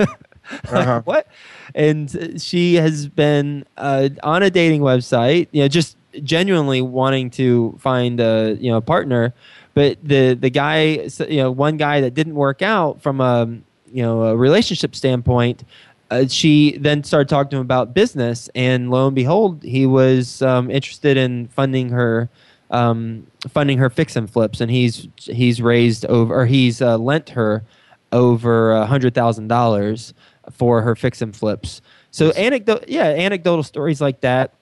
uh-huh. 0.68 1.02
what? 1.04 1.26
And 1.74 2.40
she 2.40 2.74
has 2.74 3.08
been 3.08 3.64
uh, 3.76 4.10
on 4.22 4.42
a 4.42 4.50
dating 4.50 4.82
website, 4.82 5.48
you 5.50 5.62
know, 5.62 5.68
just 5.68 5.96
genuinely 6.22 6.80
wanting 6.80 7.30
to 7.30 7.76
find 7.80 8.20
a 8.20 8.56
you 8.60 8.70
know 8.70 8.76
a 8.76 8.82
partner, 8.82 9.34
but 9.74 9.98
the 10.02 10.34
the 10.34 10.50
guy, 10.50 11.08
you 11.28 11.38
know, 11.38 11.50
one 11.50 11.76
guy 11.76 12.00
that 12.00 12.14
didn't 12.14 12.36
work 12.36 12.62
out 12.62 13.02
from 13.02 13.20
a 13.20 13.58
you 13.94 14.02
know 14.02 14.24
a 14.24 14.36
relationship 14.36 14.94
standpoint. 14.94 15.64
Uh, 16.10 16.26
she 16.26 16.76
then 16.78 17.02
started 17.02 17.28
talking 17.28 17.50
to 17.50 17.56
him 17.56 17.62
about 17.62 17.94
business, 17.94 18.50
and 18.54 18.90
lo 18.90 19.06
and 19.06 19.14
behold, 19.14 19.62
he 19.62 19.86
was 19.86 20.42
um, 20.42 20.70
interested 20.70 21.16
in 21.16 21.48
funding 21.48 21.88
her, 21.88 22.28
um, 22.70 23.26
funding 23.48 23.78
her 23.78 23.88
fix 23.88 24.16
and 24.16 24.28
flips, 24.28 24.60
and 24.60 24.70
he's 24.70 25.08
he's 25.16 25.62
raised 25.62 26.04
over, 26.06 26.34
or 26.34 26.44
he's 26.44 26.82
uh, 26.82 26.98
lent 26.98 27.30
her 27.30 27.62
over 28.12 28.72
a 28.72 28.84
hundred 28.84 29.14
thousand 29.14 29.48
dollars 29.48 30.12
for 30.52 30.82
her 30.82 30.94
fix 30.94 31.22
and 31.22 31.34
flips. 31.34 31.80
So 32.10 32.30
anecdote, 32.32 32.84
yeah, 32.88 33.06
anecdotal 33.06 33.62
stories 33.62 34.00
like 34.00 34.20
that 34.20 34.52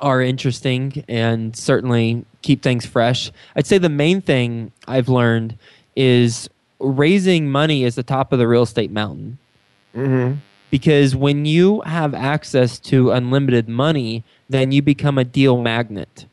are 0.00 0.20
interesting 0.20 1.04
and 1.08 1.56
certainly 1.56 2.24
keep 2.42 2.62
things 2.62 2.84
fresh. 2.86 3.32
I'd 3.56 3.66
say 3.66 3.78
the 3.78 3.88
main 3.88 4.20
thing 4.20 4.72
I've 4.86 5.08
learned 5.08 5.58
is 5.94 6.48
raising 6.78 7.50
money 7.50 7.84
is 7.84 7.94
the 7.94 8.02
top 8.02 8.32
of 8.32 8.38
the 8.38 8.48
real 8.48 8.62
estate 8.62 8.90
mountain. 8.90 9.38
Mm-hmm. 9.94 10.38
Because 10.70 11.14
when 11.14 11.44
you 11.44 11.80
have 11.82 12.12
access 12.12 12.78
to 12.80 13.12
unlimited 13.12 13.68
money, 13.68 14.24
then 14.48 14.72
you 14.72 14.82
become 14.82 15.16
a 15.16 15.24
deal 15.24 15.62
magnet. 15.62 16.26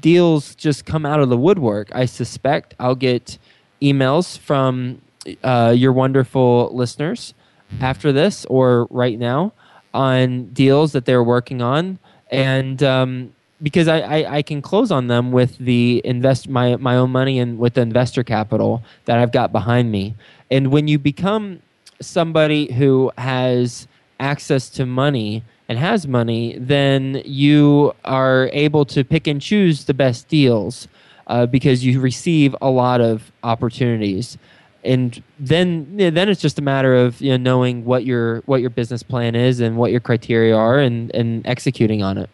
Deals 0.00 0.54
just 0.54 0.84
come 0.84 1.04
out 1.04 1.20
of 1.20 1.28
the 1.28 1.36
woodwork. 1.36 1.94
I 1.94 2.06
suspect 2.06 2.74
I'll 2.78 2.94
get 2.94 3.38
emails 3.80 4.38
from 4.38 5.02
uh, 5.42 5.74
your 5.76 5.92
wonderful 5.92 6.70
listeners 6.72 7.34
after 7.80 8.12
this 8.12 8.44
or 8.46 8.86
right 8.90 9.18
now 9.18 9.52
on 9.94 10.46
deals 10.52 10.92
that 10.92 11.04
they're 11.04 11.22
working 11.22 11.60
on 11.60 11.98
and 12.30 12.82
um, 12.82 13.34
because 13.62 13.88
I, 13.88 14.00
I, 14.00 14.36
I, 14.36 14.42
can 14.42 14.60
close 14.60 14.90
on 14.90 15.06
them 15.06 15.30
with 15.32 15.56
the 15.58 16.00
invest 16.04 16.48
my, 16.48 16.76
my 16.76 16.96
own 16.96 17.10
money 17.10 17.38
and 17.38 17.58
with 17.58 17.74
the 17.74 17.80
investor 17.82 18.24
capital 18.24 18.82
that 19.04 19.18
I've 19.18 19.32
got 19.32 19.52
behind 19.52 19.92
me. 19.92 20.14
And 20.50 20.72
when 20.72 20.88
you 20.88 20.98
become 20.98 21.62
somebody 22.00 22.72
who 22.72 23.12
has 23.18 23.86
access 24.18 24.68
to 24.70 24.86
money 24.86 25.44
and 25.68 25.78
has 25.78 26.06
money, 26.06 26.56
then 26.58 27.22
you 27.24 27.94
are 28.04 28.50
able 28.52 28.84
to 28.86 29.04
pick 29.04 29.26
and 29.26 29.40
choose 29.40 29.84
the 29.84 29.94
best 29.94 30.28
deals 30.28 30.88
uh, 31.28 31.46
because 31.46 31.84
you 31.84 32.00
receive 32.00 32.56
a 32.60 32.68
lot 32.68 33.00
of 33.00 33.30
opportunities 33.42 34.38
and 34.84 35.22
then 35.38 35.96
then 35.96 36.28
it's 36.28 36.40
just 36.40 36.58
a 36.58 36.62
matter 36.62 36.94
of 36.94 37.20
you 37.20 37.30
know 37.30 37.36
knowing 37.36 37.84
what 37.84 38.04
your 38.04 38.40
what 38.46 38.60
your 38.60 38.70
business 38.70 39.02
plan 39.02 39.34
is 39.34 39.60
and 39.60 39.76
what 39.76 39.90
your 39.90 40.00
criteria 40.00 40.56
are 40.56 40.78
and 40.78 41.14
and 41.14 41.46
executing 41.46 42.02
on 42.02 42.18
it. 42.18 42.28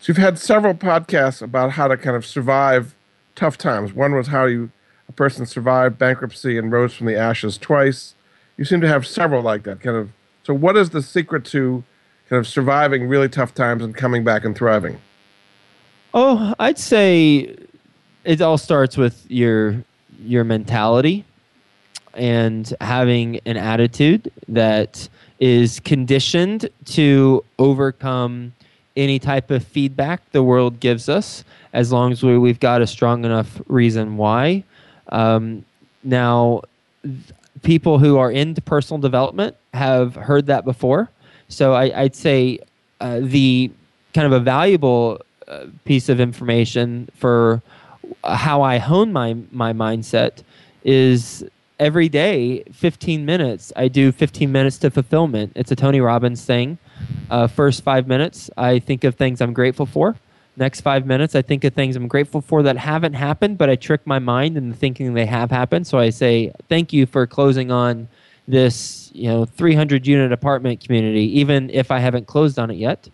So 0.00 0.10
you've 0.10 0.16
had 0.16 0.38
several 0.38 0.72
podcasts 0.72 1.42
about 1.42 1.72
how 1.72 1.86
to 1.86 1.96
kind 1.96 2.16
of 2.16 2.24
survive 2.24 2.94
tough 3.34 3.58
times. 3.58 3.92
One 3.92 4.14
was 4.14 4.28
how 4.28 4.46
you 4.46 4.70
a 5.10 5.12
person 5.12 5.44
survived 5.44 5.98
bankruptcy 5.98 6.56
and 6.56 6.72
rose 6.72 6.94
from 6.94 7.06
the 7.06 7.16
ashes 7.16 7.58
twice. 7.58 8.14
You 8.56 8.64
seem 8.64 8.80
to 8.80 8.88
have 8.88 9.06
several 9.06 9.42
like 9.42 9.64
that 9.64 9.80
kind 9.80 9.96
of. 9.96 10.10
So 10.44 10.54
what 10.54 10.76
is 10.76 10.90
the 10.90 11.02
secret 11.02 11.44
to 11.46 11.84
kind 12.30 12.38
of 12.40 12.46
surviving 12.46 13.08
really 13.08 13.28
tough 13.28 13.54
times 13.54 13.82
and 13.82 13.94
coming 13.94 14.24
back 14.24 14.44
and 14.44 14.56
thriving? 14.56 14.98
Oh, 16.14 16.54
I'd 16.58 16.78
say 16.78 17.56
it 18.24 18.40
all 18.40 18.56
starts 18.56 18.96
with 18.96 19.30
your 19.30 19.84
your 20.22 20.44
mentality 20.44 21.24
and 22.14 22.72
having 22.80 23.40
an 23.46 23.56
attitude 23.56 24.30
that 24.48 25.08
is 25.40 25.80
conditioned 25.80 26.70
to 26.84 27.44
overcome 27.58 28.52
any 28.96 29.18
type 29.18 29.50
of 29.50 29.64
feedback 29.64 30.20
the 30.32 30.42
world 30.42 30.80
gives 30.80 31.08
us 31.08 31.44
as 31.72 31.92
long 31.92 32.12
as 32.12 32.22
we, 32.22 32.36
we've 32.36 32.60
got 32.60 32.82
a 32.82 32.86
strong 32.86 33.24
enough 33.24 33.60
reason 33.66 34.16
why. 34.16 34.64
Um, 35.10 35.64
now, 36.02 36.62
th- 37.02 37.16
people 37.62 37.98
who 37.98 38.18
are 38.18 38.30
into 38.30 38.60
personal 38.60 39.00
development 39.00 39.56
have 39.74 40.14
heard 40.14 40.46
that 40.46 40.64
before. 40.64 41.10
So 41.48 41.74
I, 41.74 42.02
would 42.02 42.16
say 42.16 42.58
uh, 43.00 43.20
the 43.22 43.70
kind 44.14 44.26
of 44.26 44.32
a 44.32 44.40
valuable 44.40 45.20
uh, 45.46 45.66
piece 45.84 46.08
of 46.08 46.20
information 46.20 47.08
for 47.14 47.62
how 48.24 48.62
I 48.62 48.78
hone 48.78 49.12
my, 49.12 49.36
my 49.52 49.72
mindset 49.72 50.42
is 50.84 51.44
every 51.80 52.10
day 52.10 52.62
15 52.72 53.24
minutes 53.24 53.72
i 53.74 53.88
do 53.88 54.12
15 54.12 54.52
minutes 54.52 54.76
to 54.76 54.90
fulfillment 54.90 55.50
it's 55.56 55.72
a 55.72 55.76
tony 55.76 56.00
robbins 56.00 56.44
thing 56.44 56.76
uh, 57.30 57.46
first 57.46 57.82
five 57.82 58.06
minutes 58.06 58.50
i 58.56 58.78
think 58.78 59.04
of 59.04 59.14
things 59.14 59.40
i'm 59.40 59.52
grateful 59.52 59.86
for. 59.86 60.16
Next 60.56 60.80
five 60.80 61.06
minutes 61.06 61.34
i 61.34 61.42
think 61.42 61.64
of 61.64 61.74
things 61.74 61.96
i'm 61.96 62.08
grateful 62.08 62.40
for 62.40 62.62
that 62.64 62.76
haven't 62.76 63.14
happened 63.14 63.56
but 63.58 63.70
i 63.70 63.76
trick 63.76 64.06
my 64.06 64.18
mind 64.18 64.56
into 64.56 64.76
thinking 64.76 65.14
they 65.14 65.26
have 65.26 65.50
happened. 65.50 65.86
So 65.86 65.98
i 65.98 66.10
say 66.10 66.52
thank 66.68 66.92
you 66.92 67.06
for 67.06 67.26
closing 67.26 67.70
on 67.70 68.08
this 68.48 69.10
you 69.14 69.28
know 69.28 69.44
300 69.44 70.06
unit 70.06 70.32
apartment 70.32 70.80
community 70.80 71.38
even 71.38 71.70
if 71.70 71.90
i 71.90 71.98
haven't 71.98 72.26
closed 72.26 72.58
on 72.58 72.70
it 72.70 72.76
yet. 72.76 73.08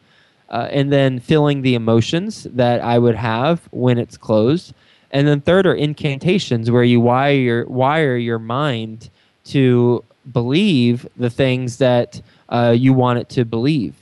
Uh, 0.49 0.69
and 0.71 0.93
then 0.93 1.19
feeling 1.19 1.63
the 1.63 1.75
emotions 1.75 2.45
that 2.45 2.81
i 2.81 2.99
would 2.99 3.17
have 3.17 3.69
when 3.71 3.99
it's 3.99 4.17
closed. 4.17 4.73
And 5.11 5.27
then 5.27 5.41
third 5.41 5.67
are 5.67 5.75
incantations 5.75 6.71
where 6.71 6.83
you 6.85 7.01
wire 7.01 7.35
your, 7.35 7.67
wire 7.67 8.17
your 8.17 8.39
mind 8.39 9.11
to 9.47 10.05
believe 10.33 11.07
the 11.17 11.31
things 11.31 11.79
that 11.79 12.21
uh, 12.49 12.75
you 12.77 12.93
want 12.93 13.19
it 13.19 13.29
to 13.31 13.45
believe. 13.45 13.95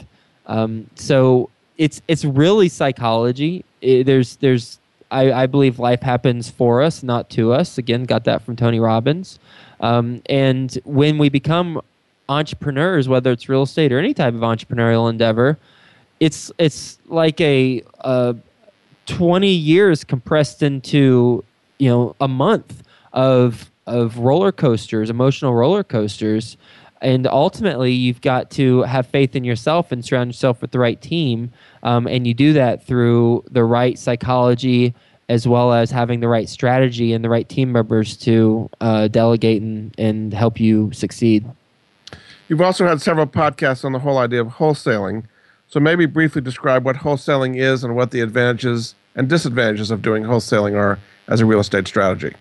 Um, 0.46 0.88
so 0.94 1.50
it's 1.76 2.02
it's 2.08 2.24
really 2.24 2.68
psychology. 2.68 3.64
It, 3.80 4.04
there's 4.04 4.36
there's 4.36 4.78
I, 5.10 5.32
I, 5.32 5.46
believe 5.46 5.78
life 5.78 6.02
happens 6.02 6.50
for 6.50 6.82
us, 6.82 7.02
not 7.02 7.30
to 7.30 7.52
us. 7.52 7.78
Again, 7.78 8.04
got 8.04 8.24
that 8.24 8.42
from 8.42 8.56
Tony 8.56 8.80
Robbins. 8.80 9.38
Um, 9.80 10.22
and 10.26 10.76
when 10.84 11.18
we 11.18 11.28
become 11.28 11.80
entrepreneurs, 12.28 13.08
whether 13.08 13.30
it's 13.30 13.48
real 13.48 13.62
estate 13.62 13.92
or 13.92 13.98
any 13.98 14.14
type 14.14 14.34
of 14.34 14.40
entrepreneurial 14.40 15.08
endeavor, 15.08 15.58
it's 16.20 16.50
it's 16.58 16.98
like 17.06 17.40
a, 17.40 17.82
a 18.00 18.34
20 19.06 19.48
years 19.48 20.04
compressed 20.04 20.62
into 20.62 21.44
you 21.78 21.88
know 21.88 22.16
a 22.20 22.28
month 22.28 22.82
of 23.12 23.70
of 23.86 24.18
roller 24.18 24.52
coasters 24.52 25.10
emotional 25.10 25.54
roller 25.54 25.84
coasters 25.84 26.56
and 27.00 27.26
ultimately 27.26 27.92
you've 27.92 28.22
got 28.22 28.50
to 28.50 28.82
have 28.82 29.06
faith 29.06 29.36
in 29.36 29.44
yourself 29.44 29.92
and 29.92 30.04
surround 30.04 30.30
yourself 30.30 30.62
with 30.62 30.70
the 30.70 30.78
right 30.78 31.00
team 31.00 31.50
um, 31.82 32.06
and 32.06 32.26
you 32.26 32.34
do 32.34 32.52
that 32.52 32.84
through 32.86 33.44
the 33.50 33.64
right 33.64 33.98
psychology 33.98 34.94
as 35.28 35.48
well 35.48 35.72
as 35.72 35.90
having 35.90 36.20
the 36.20 36.28
right 36.28 36.48
strategy 36.48 37.12
and 37.12 37.24
the 37.24 37.28
right 37.28 37.48
team 37.48 37.72
members 37.72 38.16
to 38.16 38.68
uh, 38.80 39.08
delegate 39.08 39.62
and, 39.62 39.94
and 39.98 40.34
help 40.34 40.60
you 40.60 40.90
succeed. 40.92 41.44
You've 42.48 42.60
also 42.60 42.86
had 42.86 43.00
several 43.00 43.26
podcasts 43.26 43.84
on 43.84 43.92
the 43.92 43.98
whole 43.98 44.18
idea 44.18 44.40
of 44.42 44.48
wholesaling. 44.48 45.24
So 45.68 45.80
maybe 45.80 46.06
briefly 46.06 46.42
describe 46.42 46.84
what 46.84 46.96
wholesaling 46.96 47.56
is 47.56 47.82
and 47.84 47.96
what 47.96 48.10
the 48.10 48.20
advantages 48.20 48.94
and 49.16 49.28
disadvantages 49.28 49.90
of 49.90 50.02
doing 50.02 50.24
wholesaling 50.24 50.76
are 50.76 50.98
as 51.28 51.40
a 51.40 51.46
real 51.46 51.60
estate 51.60 51.88
strategy. 51.88 52.34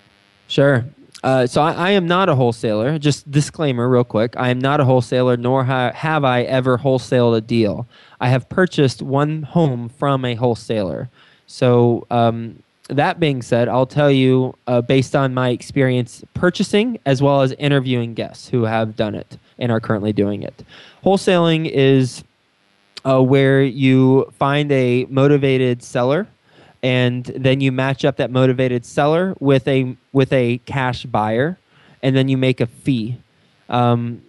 Sure. 0.47 0.83
Uh, 1.23 1.47
so 1.47 1.61
I, 1.61 1.71
I, 1.71 1.91
am 1.91 2.05
not 2.05 2.27
a 2.27 2.35
wholesaler. 2.35 2.99
Just 2.99 3.31
disclaimer, 3.31 3.87
real 3.87 4.03
quick. 4.03 4.33
I 4.35 4.49
am 4.49 4.59
not 4.59 4.81
a 4.81 4.85
wholesaler, 4.85 5.37
nor 5.37 5.63
ha- 5.63 5.93
have 5.93 6.25
I 6.25 6.41
ever 6.43 6.77
wholesaled 6.77 7.37
a 7.37 7.41
deal. 7.41 7.87
I 8.19 8.27
have 8.27 8.49
purchased 8.49 9.01
one 9.01 9.43
home 9.43 9.87
from 9.87 10.25
a 10.25 10.35
wholesaler. 10.35 11.09
So 11.47 12.05
um, 12.11 12.61
that 12.89 13.21
being 13.21 13.41
said, 13.41 13.69
I'll 13.69 13.85
tell 13.85 14.11
you 14.11 14.53
uh, 14.67 14.81
based 14.81 15.15
on 15.15 15.33
my 15.33 15.49
experience 15.49 16.23
purchasing 16.33 16.99
as 17.05 17.21
well 17.21 17.41
as 17.41 17.53
interviewing 17.53 18.13
guests 18.13 18.49
who 18.49 18.63
have 18.63 18.97
done 18.97 19.15
it 19.15 19.37
and 19.57 19.71
are 19.71 19.79
currently 19.79 20.11
doing 20.11 20.43
it. 20.43 20.65
Wholesaling 21.05 21.69
is 21.71 22.23
uh, 23.05 23.21
where 23.21 23.63
you 23.63 24.31
find 24.37 24.69
a 24.73 25.05
motivated 25.05 25.83
seller 25.83 26.27
and 26.81 27.25
then 27.25 27.61
you 27.61 27.71
match 27.71 28.03
up 28.03 28.17
that 28.17 28.29
motivated 28.29 28.85
seller 28.85 29.35
with 29.39 29.65
a 29.69 29.95
with 30.13 30.31
a 30.31 30.59
cash 30.59 31.05
buyer 31.05 31.57
and 32.01 32.15
then 32.15 32.29
you 32.29 32.37
make 32.37 32.61
a 32.61 32.67
fee 32.67 33.17
um, 33.69 34.21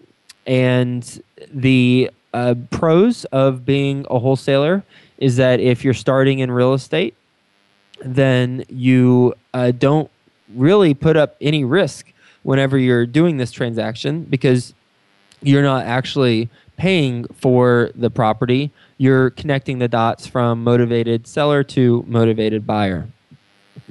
and 0.47 1.23
the 1.53 2.11
uh, 2.33 2.55
pros 2.71 3.25
of 3.27 3.65
being 3.65 4.05
a 4.11 4.19
wholesaler 4.19 4.83
is 5.19 5.37
that 5.37 5.61
if 5.61 5.85
you're 5.85 5.95
starting 5.95 6.41
in 6.41 6.51
real 6.51 6.75
estate 6.75 7.15
then 8.05 8.65
you 8.69 9.35
uh, 9.53 9.71
don't 9.71 10.11
really 10.55 10.95
put 10.95 11.17
up 11.17 11.37
any 11.41 11.65
risk 11.65 12.13
whenever 12.43 12.77
you're 12.79 13.07
doing 13.07 13.37
this 13.37 13.51
transaction 13.51 14.25
because 14.25 14.75
you're 15.43 15.63
not 15.63 15.85
actually 15.85 16.49
paying 16.77 17.25
for 17.35 17.91
the 17.95 18.11
property. 18.11 18.71
You're 18.99 19.31
connecting 19.31 19.79
the 19.79 19.89
dots 19.89 20.27
from 20.27 20.65
motivated 20.65 21.27
seller 21.27 21.63
to 21.65 22.05
motivated 22.07 22.67
buyer. 22.67 23.09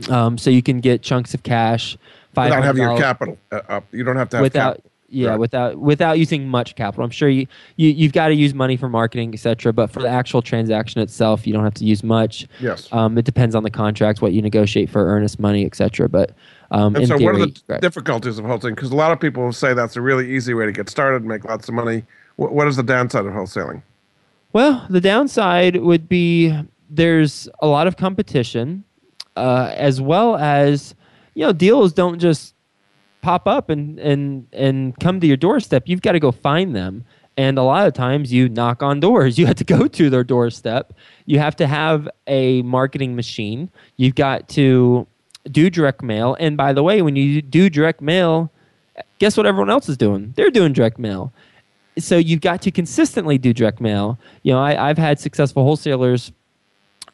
Um, 0.10 0.38
so 0.38 0.50
you 0.50 0.64
can 0.64 0.80
get 0.80 1.02
chunks 1.02 1.34
of 1.34 1.44
cash. 1.44 1.98
Without 2.36 2.64
having 2.64 2.82
your 2.82 2.98
capital 2.98 3.38
uh, 3.52 3.62
up, 3.70 3.86
you 3.92 4.04
don't 4.04 4.16
have 4.16 4.30
to 4.30 4.38
have 4.38 4.44
without. 4.44 4.76
Capital. 4.76 4.90
Yeah, 5.10 5.30
right. 5.30 5.40
without 5.40 5.78
without 5.78 6.18
using 6.18 6.48
much 6.48 6.74
capital. 6.74 7.04
I'm 7.04 7.12
sure 7.12 7.30
you, 7.30 7.46
you 7.76 7.90
you've 7.90 8.14
got 8.14 8.30
to 8.30 8.34
use 8.34 8.56
money 8.56 8.76
for 8.76 8.90
marketing, 8.90 9.32
etc. 9.36 9.72
But 9.72 9.92
for 9.92 10.02
the 10.02 10.10
actual 10.10 10.42
transaction 10.42 11.02
itself, 11.02 11.46
you 11.46 11.54
don't 11.54 11.64
have 11.64 11.76
to 11.76 11.86
use 11.86 12.04
much. 12.04 12.48
Yes. 12.60 12.92
Um, 12.92 13.16
it 13.20 13.24
depends 13.24 13.54
on 13.54 13.62
the 13.62 13.70
contract, 13.70 14.24
what 14.24 14.34
you 14.34 14.42
negotiate 14.42 14.90
for 14.90 15.06
earnest 15.06 15.40
money, 15.40 15.68
etc. 15.68 16.10
But 16.10 16.32
um, 16.72 16.96
and 16.96 17.08
so, 17.08 17.20
theory, 17.20 17.26
what 17.32 17.42
are 17.42 17.46
the 17.46 17.62
right. 17.68 17.80
difficulties 17.82 18.40
of 18.40 18.46
wholesaling? 18.46 18.74
Because 18.74 18.90
a 18.90 18.96
lot 18.96 19.12
of 19.12 19.20
people 19.20 19.54
say 19.54 19.76
that's 19.76 19.96
a 19.96 20.02
really 20.02 20.36
easy 20.36 20.56
way 20.56 20.66
to 20.66 20.72
get 20.72 20.90
started, 20.90 21.18
and 21.18 21.28
make 21.28 21.46
lots 21.46 21.68
of 21.68 21.76
money. 21.76 22.04
what, 22.38 22.52
what 22.52 22.68
is 22.68 22.76
the 22.76 22.82
downside 22.82 23.28
of 23.28 23.34
wholesaling? 23.34 23.84
Well, 24.54 24.86
the 24.90 25.02
downside 25.02 25.78
would 25.78 26.10
be 26.10 26.56
there's 26.90 27.48
a 27.60 27.68
lot 27.68 27.88
of 27.88 27.98
competition, 27.98 28.84
uh, 29.36 29.72
as 29.76 30.02
well 30.02 30.36
as 30.36 30.96
you 31.34 31.46
know 31.46 31.54
deals 31.54 31.94
don't 31.94 32.20
just 32.20 32.54
pop 33.22 33.48
up 33.48 33.70
and 33.70 34.00
and 34.00 34.48
and 34.54 35.00
come 35.00 35.20
to 35.20 35.28
your 35.28 35.38
doorstep. 35.38 35.84
You've 35.88 36.02
got 36.02 36.12
to 36.14 36.20
go 36.20 36.32
find 36.32 36.76
them. 36.76 37.06
And 37.36 37.58
a 37.58 37.64
lot 37.64 37.88
of 37.88 37.94
times 37.94 38.32
you 38.32 38.48
knock 38.48 38.84
on 38.84 39.00
doors. 39.00 39.38
You 39.44 39.48
have 39.48 39.56
to 39.56 39.64
go 39.64 39.88
to 39.88 40.10
their 40.12 40.24
doorstep. 40.24 40.94
You 41.26 41.40
have 41.40 41.56
to 41.56 41.66
have 41.66 42.08
a 42.28 42.62
marketing 42.62 43.16
machine. 43.16 43.72
You've 43.98 44.14
got 44.14 44.48
to 44.50 45.08
do 45.50 45.70
direct 45.70 46.04
mail. 46.04 46.38
And 46.40 46.56
by 46.56 46.74
the 46.74 46.84
way, 46.84 47.02
when 47.02 47.16
you 47.16 47.42
do 47.42 47.70
direct 47.70 48.02
mail, 48.02 48.52
guess 49.18 49.36
what 49.36 49.46
everyone 49.46 49.70
else 49.70 49.90
is 49.90 49.98
doing? 49.98 50.34
They're 50.36 50.52
doing 50.52 50.74
direct 50.74 51.00
mail. 51.00 51.34
So 51.98 52.18
you've 52.18 52.42
got 52.42 52.62
to 52.64 52.72
consistently 52.72 53.38
do 53.38 53.54
direct 53.54 53.82
mail. 53.82 54.20
You 54.44 54.54
know, 54.54 54.60
I, 54.60 54.90
I've 54.90 54.98
had 54.98 55.20
successful 55.20 55.64
wholesalers 55.64 56.32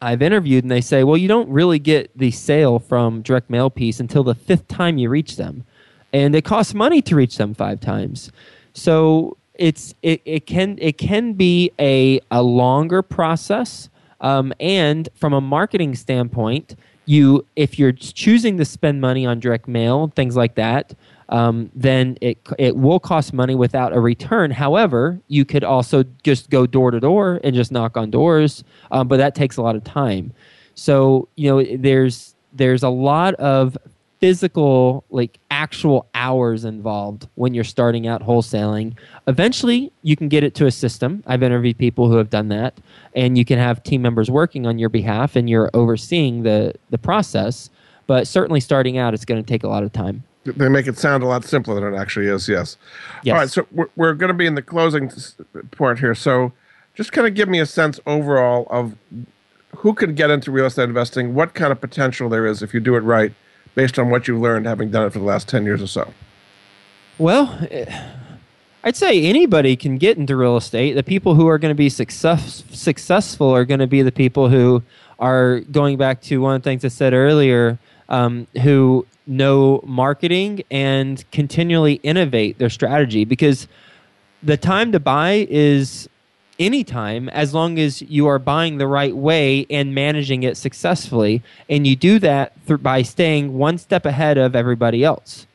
I've 0.01 0.21
interviewed, 0.21 0.63
and 0.63 0.71
they 0.71 0.81
say, 0.81 1.03
well, 1.03 1.17
you 1.17 1.27
don't 1.27 1.49
really 1.49 1.79
get 1.79 2.17
the 2.17 2.31
sale 2.31 2.79
from 2.79 3.21
direct 3.21 3.49
mail 3.49 3.69
piece 3.69 3.99
until 3.99 4.23
the 4.23 4.35
fifth 4.35 4.67
time 4.67 4.97
you 4.97 5.09
reach 5.09 5.35
them 5.35 5.65
and 6.13 6.35
it 6.35 6.43
costs 6.43 6.73
money 6.73 7.01
to 7.03 7.15
reach 7.15 7.37
them 7.37 7.53
five 7.53 7.79
times. 7.79 8.31
So 8.73 9.37
it's 9.55 9.93
it, 10.01 10.21
it 10.25 10.45
can 10.45 10.77
it 10.79 10.97
can 10.97 11.33
be 11.33 11.71
a 11.79 12.19
a 12.31 12.41
longer 12.41 13.01
process. 13.01 13.89
Um, 14.21 14.53
and 14.59 15.07
from 15.15 15.33
a 15.33 15.41
marketing 15.41 15.95
standpoint, 15.95 16.75
you 17.05 17.45
if 17.55 17.79
you're 17.79 17.91
choosing 17.91 18.57
to 18.57 18.65
spend 18.65 19.01
money 19.01 19.25
on 19.25 19.39
direct 19.39 19.67
mail, 19.67 20.11
things 20.15 20.35
like 20.35 20.55
that, 20.55 20.93
um, 21.29 21.71
then 21.75 22.17
it 22.21 22.37
it 22.57 22.75
will 22.75 22.99
cost 22.99 23.33
money 23.33 23.55
without 23.55 23.93
a 23.93 23.99
return. 23.99 24.51
However, 24.51 25.19
you 25.27 25.45
could 25.45 25.63
also 25.63 26.03
just 26.23 26.49
go 26.49 26.65
door 26.65 26.91
to 26.91 26.99
door 26.99 27.39
and 27.43 27.55
just 27.55 27.71
knock 27.71 27.97
on 27.97 28.09
doors, 28.09 28.63
um, 28.91 29.07
but 29.07 29.17
that 29.17 29.35
takes 29.35 29.57
a 29.57 29.61
lot 29.61 29.75
of 29.75 29.83
time. 29.83 30.33
So 30.75 31.27
you 31.35 31.49
know, 31.49 31.77
there's 31.77 32.35
there's 32.53 32.83
a 32.83 32.89
lot 32.89 33.35
of 33.35 33.77
physical 34.19 35.05
like 35.09 35.39
actual 35.49 36.05
hours 36.13 36.65
involved 36.65 37.27
when 37.35 37.53
you're 37.53 37.63
starting 37.63 38.05
out 38.05 38.21
wholesaling 38.21 38.93
eventually 39.27 39.93
you 40.01 40.15
can 40.15 40.27
get 40.27 40.43
it 40.43 40.53
to 40.53 40.65
a 40.65 40.71
system 40.71 41.23
i've 41.25 41.41
interviewed 41.41 41.77
people 41.77 42.09
who 42.09 42.17
have 42.17 42.29
done 42.29 42.49
that 42.49 42.77
and 43.15 43.37
you 43.37 43.45
can 43.45 43.57
have 43.57 43.81
team 43.81 44.01
members 44.01 44.29
working 44.29 44.67
on 44.67 44.77
your 44.77 44.89
behalf 44.89 45.37
and 45.37 45.49
you're 45.49 45.69
overseeing 45.73 46.43
the 46.43 46.73
the 46.89 46.97
process 46.97 47.69
but 48.07 48.27
certainly 48.27 48.59
starting 48.59 48.97
out 48.97 49.13
it's 49.13 49.23
going 49.23 49.41
to 49.41 49.47
take 49.47 49.63
a 49.63 49.69
lot 49.69 49.83
of 49.83 49.93
time 49.93 50.21
they 50.57 50.69
make 50.69 50.87
it 50.87 50.97
sound 50.97 51.23
a 51.23 51.25
lot 51.25 51.43
simpler 51.43 51.75
than 51.75 51.93
it 51.93 51.97
actually 51.97 52.27
is 52.27 52.47
yes, 52.47 52.77
yes. 53.23 53.33
all 53.33 53.39
right 53.39 53.49
so 53.49 53.67
we're, 53.71 53.89
we're 53.95 54.13
going 54.13 54.29
to 54.29 54.33
be 54.33 54.45
in 54.45 54.55
the 54.55 54.61
closing 54.61 55.11
part 55.71 55.99
here 55.99 56.15
so 56.15 56.51
just 56.95 57.11
kind 57.11 57.27
of 57.27 57.33
give 57.33 57.47
me 57.47 57.59
a 57.59 57.65
sense 57.65 57.99
overall 58.05 58.67
of 58.69 58.95
who 59.77 59.93
could 59.93 60.15
get 60.15 60.29
into 60.29 60.51
real 60.51 60.65
estate 60.65 60.83
investing 60.83 61.33
what 61.33 61.53
kind 61.53 61.71
of 61.71 61.79
potential 61.79 62.29
there 62.29 62.45
is 62.45 62.61
if 62.61 62.73
you 62.73 62.79
do 62.79 62.95
it 62.95 63.01
right 63.01 63.33
based 63.75 63.97
on 63.97 64.09
what 64.09 64.27
you've 64.27 64.41
learned 64.41 64.65
having 64.65 64.91
done 64.91 65.07
it 65.07 65.13
for 65.13 65.19
the 65.19 65.25
last 65.25 65.47
10 65.47 65.63
years 65.63 65.81
or 65.81 65.87
so? 65.87 66.13
Well, 67.17 67.57
eh, 67.71 67.85
I'd 68.83 68.95
say 68.95 69.23
anybody 69.23 69.75
can 69.75 69.97
get 69.97 70.17
into 70.17 70.35
real 70.35 70.57
estate. 70.57 70.93
The 70.93 71.03
people 71.03 71.35
who 71.35 71.47
are 71.47 71.57
going 71.57 71.71
to 71.71 71.77
be 71.77 71.89
success, 71.89 72.63
successful 72.71 73.49
are 73.49 73.65
going 73.65 73.79
to 73.79 73.87
be 73.87 74.01
the 74.01 74.11
people 74.11 74.49
who 74.49 74.83
are 75.19 75.61
going 75.71 75.97
back 75.97 76.21
to 76.23 76.41
one 76.41 76.55
of 76.55 76.61
the 76.61 76.69
things 76.69 76.85
I 76.85 76.87
said 76.87 77.13
earlier, 77.13 77.77
um, 78.09 78.47
who 78.63 79.05
know 79.25 79.81
marketing 79.85 80.63
and 80.69 81.23
continually 81.31 81.95
innovate 82.03 82.57
their 82.57 82.69
strategy 82.69 83.23
because 83.23 83.67
the 84.41 84.57
time 84.57 84.91
to 84.91 84.99
buy 84.99 85.47
is 85.49 86.09
anytime 86.59 87.29
as 87.29 87.53
long 87.53 87.79
as 87.79 88.01
you 88.01 88.27
are 88.27 88.37
buying 88.37 88.77
the 88.77 88.87
right 88.87 89.15
way 89.15 89.65
and 89.69 89.95
managing 89.95 90.43
it 90.43 90.57
successfully. 90.57 91.41
And 91.69 91.87
you 91.87 91.95
do 91.95 92.19
that 92.19 92.53
th- 92.67 92.83
by 92.83 93.01
staying 93.01 93.57
one 93.57 93.77
step 93.77 94.05
ahead 94.05 94.37
of 94.37 94.55
everybody 94.55 95.03
else. 95.03 95.47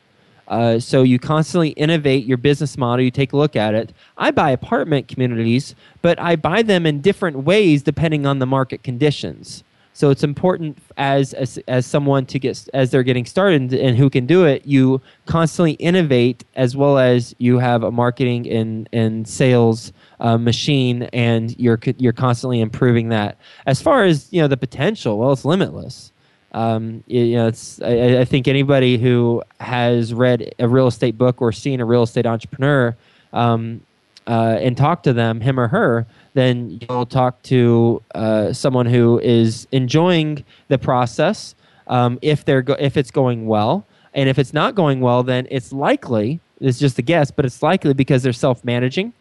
Uh, 0.47 0.79
so 0.79 1.03
you 1.03 1.17
constantly 1.19 1.69
innovate 1.69 2.25
your 2.25 2.37
business 2.37 2.77
model. 2.77 3.03
You 3.03 3.11
take 3.11 3.33
a 3.33 3.37
look 3.37 3.55
at 3.55 3.73
it. 3.73 3.93
I 4.17 4.31
buy 4.31 4.51
apartment 4.51 5.07
communities, 5.07 5.75
but 6.01 6.19
I 6.19 6.35
buy 6.35 6.61
them 6.61 6.85
in 6.85 7.01
different 7.01 7.37
ways 7.39 7.83
depending 7.83 8.25
on 8.25 8.39
the 8.39 8.45
market 8.45 8.83
conditions. 8.83 9.63
So 9.95 10.09
it's 10.09 10.25
important 10.25 10.77
as, 10.97 11.33
as 11.33 11.57
as 11.69 11.85
someone 11.85 12.25
to 12.25 12.37
get 12.37 12.67
as 12.73 12.91
they're 12.91 13.01
getting 13.01 13.25
started 13.25 13.73
and 13.73 13.97
who 13.97 14.09
can 14.09 14.25
do 14.25 14.43
it. 14.43 14.65
You 14.65 15.01
constantly 15.25 15.71
innovate 15.73 16.43
as 16.55 16.75
well 16.75 16.97
as 16.97 17.33
you 17.37 17.59
have 17.59 17.81
a 17.81 17.91
marketing 17.91 18.45
and 18.51 18.89
and 18.91 19.25
sales 19.25 19.93
uh, 20.19 20.37
machine, 20.37 21.03
and 21.13 21.57
you're 21.57 21.79
you're 21.97 22.11
constantly 22.11 22.59
improving 22.59 23.07
that. 23.09 23.37
As 23.67 23.81
far 23.81 24.03
as 24.03 24.27
you 24.33 24.41
know, 24.41 24.49
the 24.49 24.57
potential, 24.57 25.17
well, 25.17 25.31
it's 25.31 25.45
limitless. 25.45 26.11
Um, 26.51 27.01
you 27.07 27.37
know, 27.37 27.47
it's 27.47 27.81
I, 27.81 28.19
I, 28.19 28.25
think 28.25 28.49
anybody 28.49 28.97
who 28.97 29.43
has 29.61 30.13
read 30.13 30.53
a 30.59 30.67
real 30.67 30.87
estate 30.87 31.17
book 31.17 31.41
or 31.41 31.53
seen 31.53 31.79
a 31.79 31.85
real 31.85 32.03
estate 32.03 32.25
entrepreneur 32.25 32.97
um, 33.31 33.81
uh, 34.27 34.57
and 34.59 34.75
talked 34.75 35.05
to 35.05 35.13
them, 35.13 35.39
him 35.39 35.57
or 35.57 35.69
her, 35.69 36.05
then 36.35 36.79
you'll 36.81 37.05
talk 37.07 37.41
to 37.43 38.01
uh, 38.13 38.53
someone 38.53 38.85
who 38.85 39.19
is 39.19 39.67
enjoying 39.71 40.43
the 40.67 40.77
process. 40.77 41.55
Um, 41.87 42.19
if 42.21 42.45
they're 42.45 42.61
go- 42.61 42.77
if 42.79 42.97
it's 42.97 43.11
going 43.11 43.47
well, 43.47 43.85
and 44.13 44.29
if 44.29 44.37
it's 44.37 44.53
not 44.53 44.75
going 44.75 45.01
well, 45.01 45.23
then 45.23 45.47
it's 45.49 45.73
likely 45.73 46.39
it's 46.61 46.79
just 46.79 46.99
a 46.99 47.01
guess, 47.01 47.31
but 47.31 47.45
it's 47.45 47.61
likely 47.61 47.93
because 47.93 48.23
they're 48.23 48.33
self 48.33 48.63
managing 48.63 49.13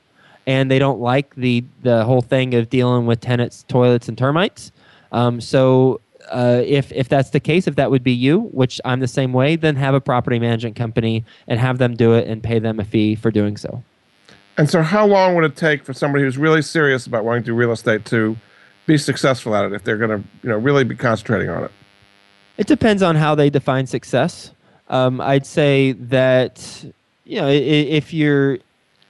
and 0.46 0.70
they 0.70 0.78
don't 0.78 1.00
like 1.00 1.34
the 1.36 1.64
the 1.82 2.04
whole 2.04 2.22
thing 2.22 2.54
of 2.54 2.68
dealing 2.68 3.06
with 3.06 3.20
tenants, 3.20 3.64
toilets, 3.68 4.08
and 4.08 4.18
termites. 4.18 4.72
Um, 5.12 5.40
so 5.40 6.00
uh, 6.30 6.62
if 6.64 6.92
if 6.92 7.08
that's 7.08 7.30
the 7.30 7.40
case, 7.40 7.66
if 7.66 7.76
that 7.76 7.90
would 7.90 8.02
be 8.02 8.12
you, 8.12 8.40
which 8.52 8.80
I'm 8.84 9.00
the 9.00 9.08
same 9.08 9.32
way, 9.32 9.56
then 9.56 9.76
have 9.76 9.94
a 9.94 10.00
property 10.00 10.38
management 10.38 10.76
company 10.76 11.24
and 11.46 11.60
have 11.60 11.78
them 11.78 11.94
do 11.96 12.14
it 12.14 12.26
and 12.28 12.42
pay 12.42 12.58
them 12.58 12.80
a 12.80 12.84
fee 12.84 13.14
for 13.14 13.30
doing 13.30 13.56
so. 13.56 13.82
And 14.57 14.70
so, 14.70 14.82
how 14.82 15.07
long 15.07 15.34
would 15.34 15.44
it 15.44 15.57
take 15.57 15.84
for 15.84 15.92
somebody 15.92 16.24
who's 16.24 16.38
really 16.38 16.62
serious 16.62 17.07
about 17.07 17.24
wanting 17.24 17.42
to 17.42 17.46
do 17.46 17.55
real 17.55 17.72
estate 17.72 18.05
to 18.07 18.36
be 18.86 18.96
successful 18.96 19.55
at 19.57 19.64
it 19.64 19.72
if 19.72 19.82
they're 19.82 19.96
going 19.96 20.22
to, 20.22 20.28
you 20.42 20.48
know, 20.48 20.59
really 20.59 20.84
be 20.84 20.94
concentrating 20.94 21.48
on 21.48 21.64
it? 21.64 21.70
It 22.57 22.66
depends 22.66 23.02
on 23.02 23.16
how 23.16 23.34
they 23.34 23.50
define 23.50 23.86
success. 23.86 24.52
Um, 24.88 25.20
I'd 25.20 25.46
say 25.46 25.92
that 25.92 26.84
you 27.24 27.40
know 27.40 27.48
if 27.48 28.12
you're, 28.12 28.59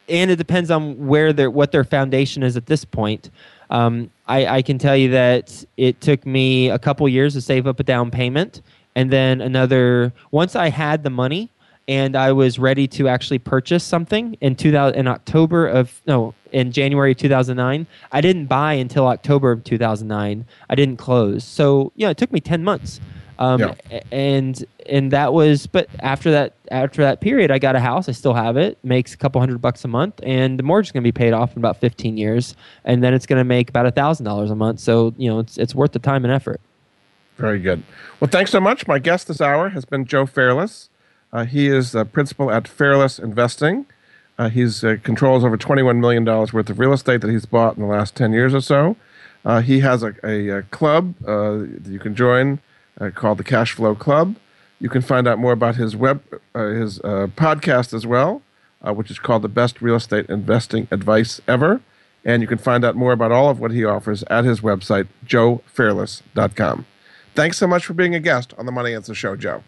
and 0.08 0.30
it 0.30 0.36
depends 0.36 0.70
on 0.70 1.06
where 1.06 1.32
their 1.32 1.50
what 1.50 1.72
their 1.72 1.84
foundation 1.84 2.42
is 2.42 2.56
at 2.56 2.66
this 2.66 2.84
point. 2.84 3.30
Um, 3.70 4.10
I, 4.26 4.46
I 4.46 4.62
can 4.62 4.78
tell 4.78 4.96
you 4.96 5.10
that 5.10 5.64
it 5.76 6.00
took 6.00 6.24
me 6.24 6.70
a 6.70 6.78
couple 6.78 7.08
years 7.08 7.34
to 7.34 7.40
save 7.40 7.66
up 7.66 7.80
a 7.80 7.82
down 7.82 8.10
payment, 8.10 8.62
and 8.94 9.10
then 9.10 9.40
another. 9.40 10.12
Once 10.30 10.56
I 10.56 10.70
had 10.70 11.02
the 11.02 11.10
money, 11.10 11.50
and 11.86 12.16
I 12.16 12.32
was 12.32 12.58
ready 12.58 12.86
to 12.88 13.08
actually 13.08 13.38
purchase 13.38 13.84
something 13.84 14.36
in 14.40 14.56
2000 14.56 14.98
in 14.98 15.06
October 15.06 15.66
of 15.66 16.00
no 16.06 16.34
in 16.52 16.72
January 16.72 17.14
2009. 17.14 17.86
I 18.12 18.20
didn't 18.20 18.46
buy 18.46 18.74
until 18.74 19.06
October 19.06 19.50
of 19.50 19.64
2009. 19.64 20.46
I 20.70 20.74
didn't 20.74 20.96
close. 20.96 21.44
So, 21.44 21.92
yeah, 21.96 22.10
it 22.10 22.16
took 22.16 22.32
me 22.32 22.40
10 22.40 22.64
months. 22.64 23.00
Um, 23.36 23.60
yeah. 23.60 24.00
and 24.12 24.64
and 24.88 25.10
that 25.10 25.32
was 25.32 25.66
but 25.66 25.88
after 25.98 26.30
that 26.30 26.54
after 26.70 27.02
that 27.02 27.20
period 27.20 27.50
I 27.50 27.58
got 27.58 27.74
a 27.74 27.80
house 27.80 28.08
I 28.08 28.12
still 28.12 28.34
have 28.34 28.56
it 28.56 28.78
makes 28.84 29.12
a 29.12 29.16
couple 29.16 29.40
hundred 29.40 29.60
bucks 29.60 29.84
a 29.84 29.88
month 29.88 30.20
and 30.22 30.56
the 30.56 30.62
mortgage 30.62 30.86
is 30.86 30.92
going 30.92 31.02
to 31.02 31.08
be 31.08 31.10
paid 31.10 31.32
off 31.32 31.52
in 31.52 31.58
about 31.58 31.80
15 31.80 32.16
years 32.16 32.54
and 32.84 33.02
then 33.02 33.12
it's 33.12 33.26
going 33.26 33.40
to 33.40 33.44
make 33.44 33.68
about 33.68 33.86
a 33.86 33.90
thousand 33.90 34.24
dollars 34.24 34.52
a 34.52 34.54
month 34.54 34.78
so 34.78 35.12
you 35.18 35.28
know 35.28 35.40
it's 35.40 35.58
it's 35.58 35.74
worth 35.74 35.90
the 35.90 35.98
time 35.98 36.24
and 36.24 36.32
effort 36.32 36.60
very 37.36 37.58
good 37.58 37.82
well 38.20 38.30
thanks 38.30 38.52
so 38.52 38.60
much 38.60 38.86
my 38.86 39.00
guest 39.00 39.26
this 39.26 39.40
hour 39.40 39.70
has 39.70 39.84
been 39.84 40.04
Joe 40.04 40.26
Fairless 40.26 40.88
he 41.42 41.66
is 41.66 41.94
a 41.94 42.04
principal 42.04 42.50
at 42.50 42.68
Fairless 42.68 43.18
Investing. 43.18 43.86
Uh, 44.38 44.48
he 44.48 44.64
uh, 44.64 44.96
controls 45.02 45.44
over 45.44 45.56
$21 45.56 45.98
million 45.98 46.24
worth 46.24 46.54
of 46.70 46.78
real 46.78 46.92
estate 46.92 47.20
that 47.20 47.30
he's 47.30 47.46
bought 47.46 47.76
in 47.76 47.82
the 47.82 47.88
last 47.88 48.14
10 48.16 48.32
years 48.32 48.54
or 48.54 48.60
so. 48.60 48.96
Uh, 49.44 49.60
he 49.60 49.80
has 49.80 50.02
a, 50.02 50.14
a, 50.24 50.48
a 50.48 50.62
club 50.62 51.14
uh, 51.26 51.58
that 51.58 51.86
you 51.88 51.98
can 51.98 52.14
join 52.14 52.58
uh, 53.00 53.10
called 53.14 53.38
the 53.38 53.44
Cash 53.44 53.72
Flow 53.72 53.94
Club. 53.94 54.36
You 54.80 54.88
can 54.88 55.02
find 55.02 55.28
out 55.28 55.38
more 55.38 55.52
about 55.52 55.76
his 55.76 55.94
web, 55.94 56.22
his 56.54 56.98
podcast 56.98 57.94
as 57.94 58.06
well, 58.06 58.42
which 58.82 59.10
is 59.10 59.18
called 59.18 59.42
the 59.42 59.48
Best 59.48 59.80
Real 59.80 59.94
Estate 59.94 60.26
Investing 60.26 60.88
Advice 60.90 61.40
Ever. 61.46 61.80
And 62.24 62.42
you 62.42 62.48
can 62.48 62.58
find 62.58 62.84
out 62.84 62.96
more 62.96 63.12
about 63.12 63.32
all 63.32 63.50
of 63.50 63.60
what 63.60 63.70
he 63.70 63.84
offers 63.84 64.24
at 64.24 64.44
his 64.44 64.60
website, 64.60 65.06
joefairless.com. 65.26 66.86
Thanks 67.34 67.56
so 67.58 67.66
much 67.66 67.86
for 67.86 67.94
being 67.94 68.14
a 68.14 68.20
guest 68.20 68.52
on 68.58 68.66
the 68.66 68.72
Money 68.72 68.94
Answer 68.94 69.14
Show, 69.14 69.36
Joe. 69.36 69.62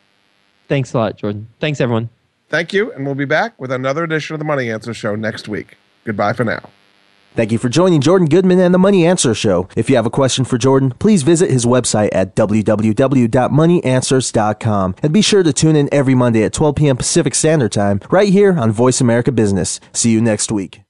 Thanks 0.69 0.95
a 0.95 0.99
lot, 0.99 1.17
Jordan. 1.17 1.49
Thanks, 1.61 1.81
everyone. 1.81 2.11
Thank 2.49 2.73
you, 2.73 2.93
and 2.93 3.05
we'll 3.05 3.17
be 3.17 3.25
back 3.25 3.61
with 3.61 3.73
another 3.73 4.05
edition 4.05 4.35
of 4.35 4.39
the 4.39 4.45
Money 4.45 4.71
Answer 4.71 4.95
Show 4.95 5.17
next 5.17 5.49
week. 5.49 5.77
Goodbye 6.05 6.33
for 6.33 6.45
now. 6.45 6.71
Thank 7.35 7.51
you 7.53 7.59
for 7.59 7.69
joining 7.69 8.01
Jordan 8.01 8.29
Goodman 8.29 8.61
and 8.61 8.73
the 8.73 8.79
Money 8.79 9.07
Answer 9.07 9.35
Show. 9.35 9.69
If 9.77 9.91
you 9.91 9.97
have 9.97 10.07
a 10.07 10.11
question 10.11 10.47
for 10.47 10.57
Jordan, 10.57 10.93
please 10.93 11.23
visit 11.23 11.51
his 11.51 11.67
website 11.67 12.09
at 12.13 12.35
www.moneyanswers.com 12.35 14.95
and 15.03 15.13
be 15.13 15.21
sure 15.21 15.43
to 15.43 15.53
tune 15.53 15.77
in 15.77 15.91
every 15.93 16.15
Monday 16.15 16.45
at 16.45 16.55
12 16.55 16.77
p.m. 16.77 16.97
Pacific 16.97 17.35
Standard 17.35 17.73
Time 17.73 18.01
right 18.11 18.31
here 18.31 18.59
on 18.59 18.73
Voice 18.73 19.03
America 19.03 19.33
Business. 19.33 19.81
See 19.93 20.13
you 20.13 20.23
next 20.23 20.51
week. 20.51 20.86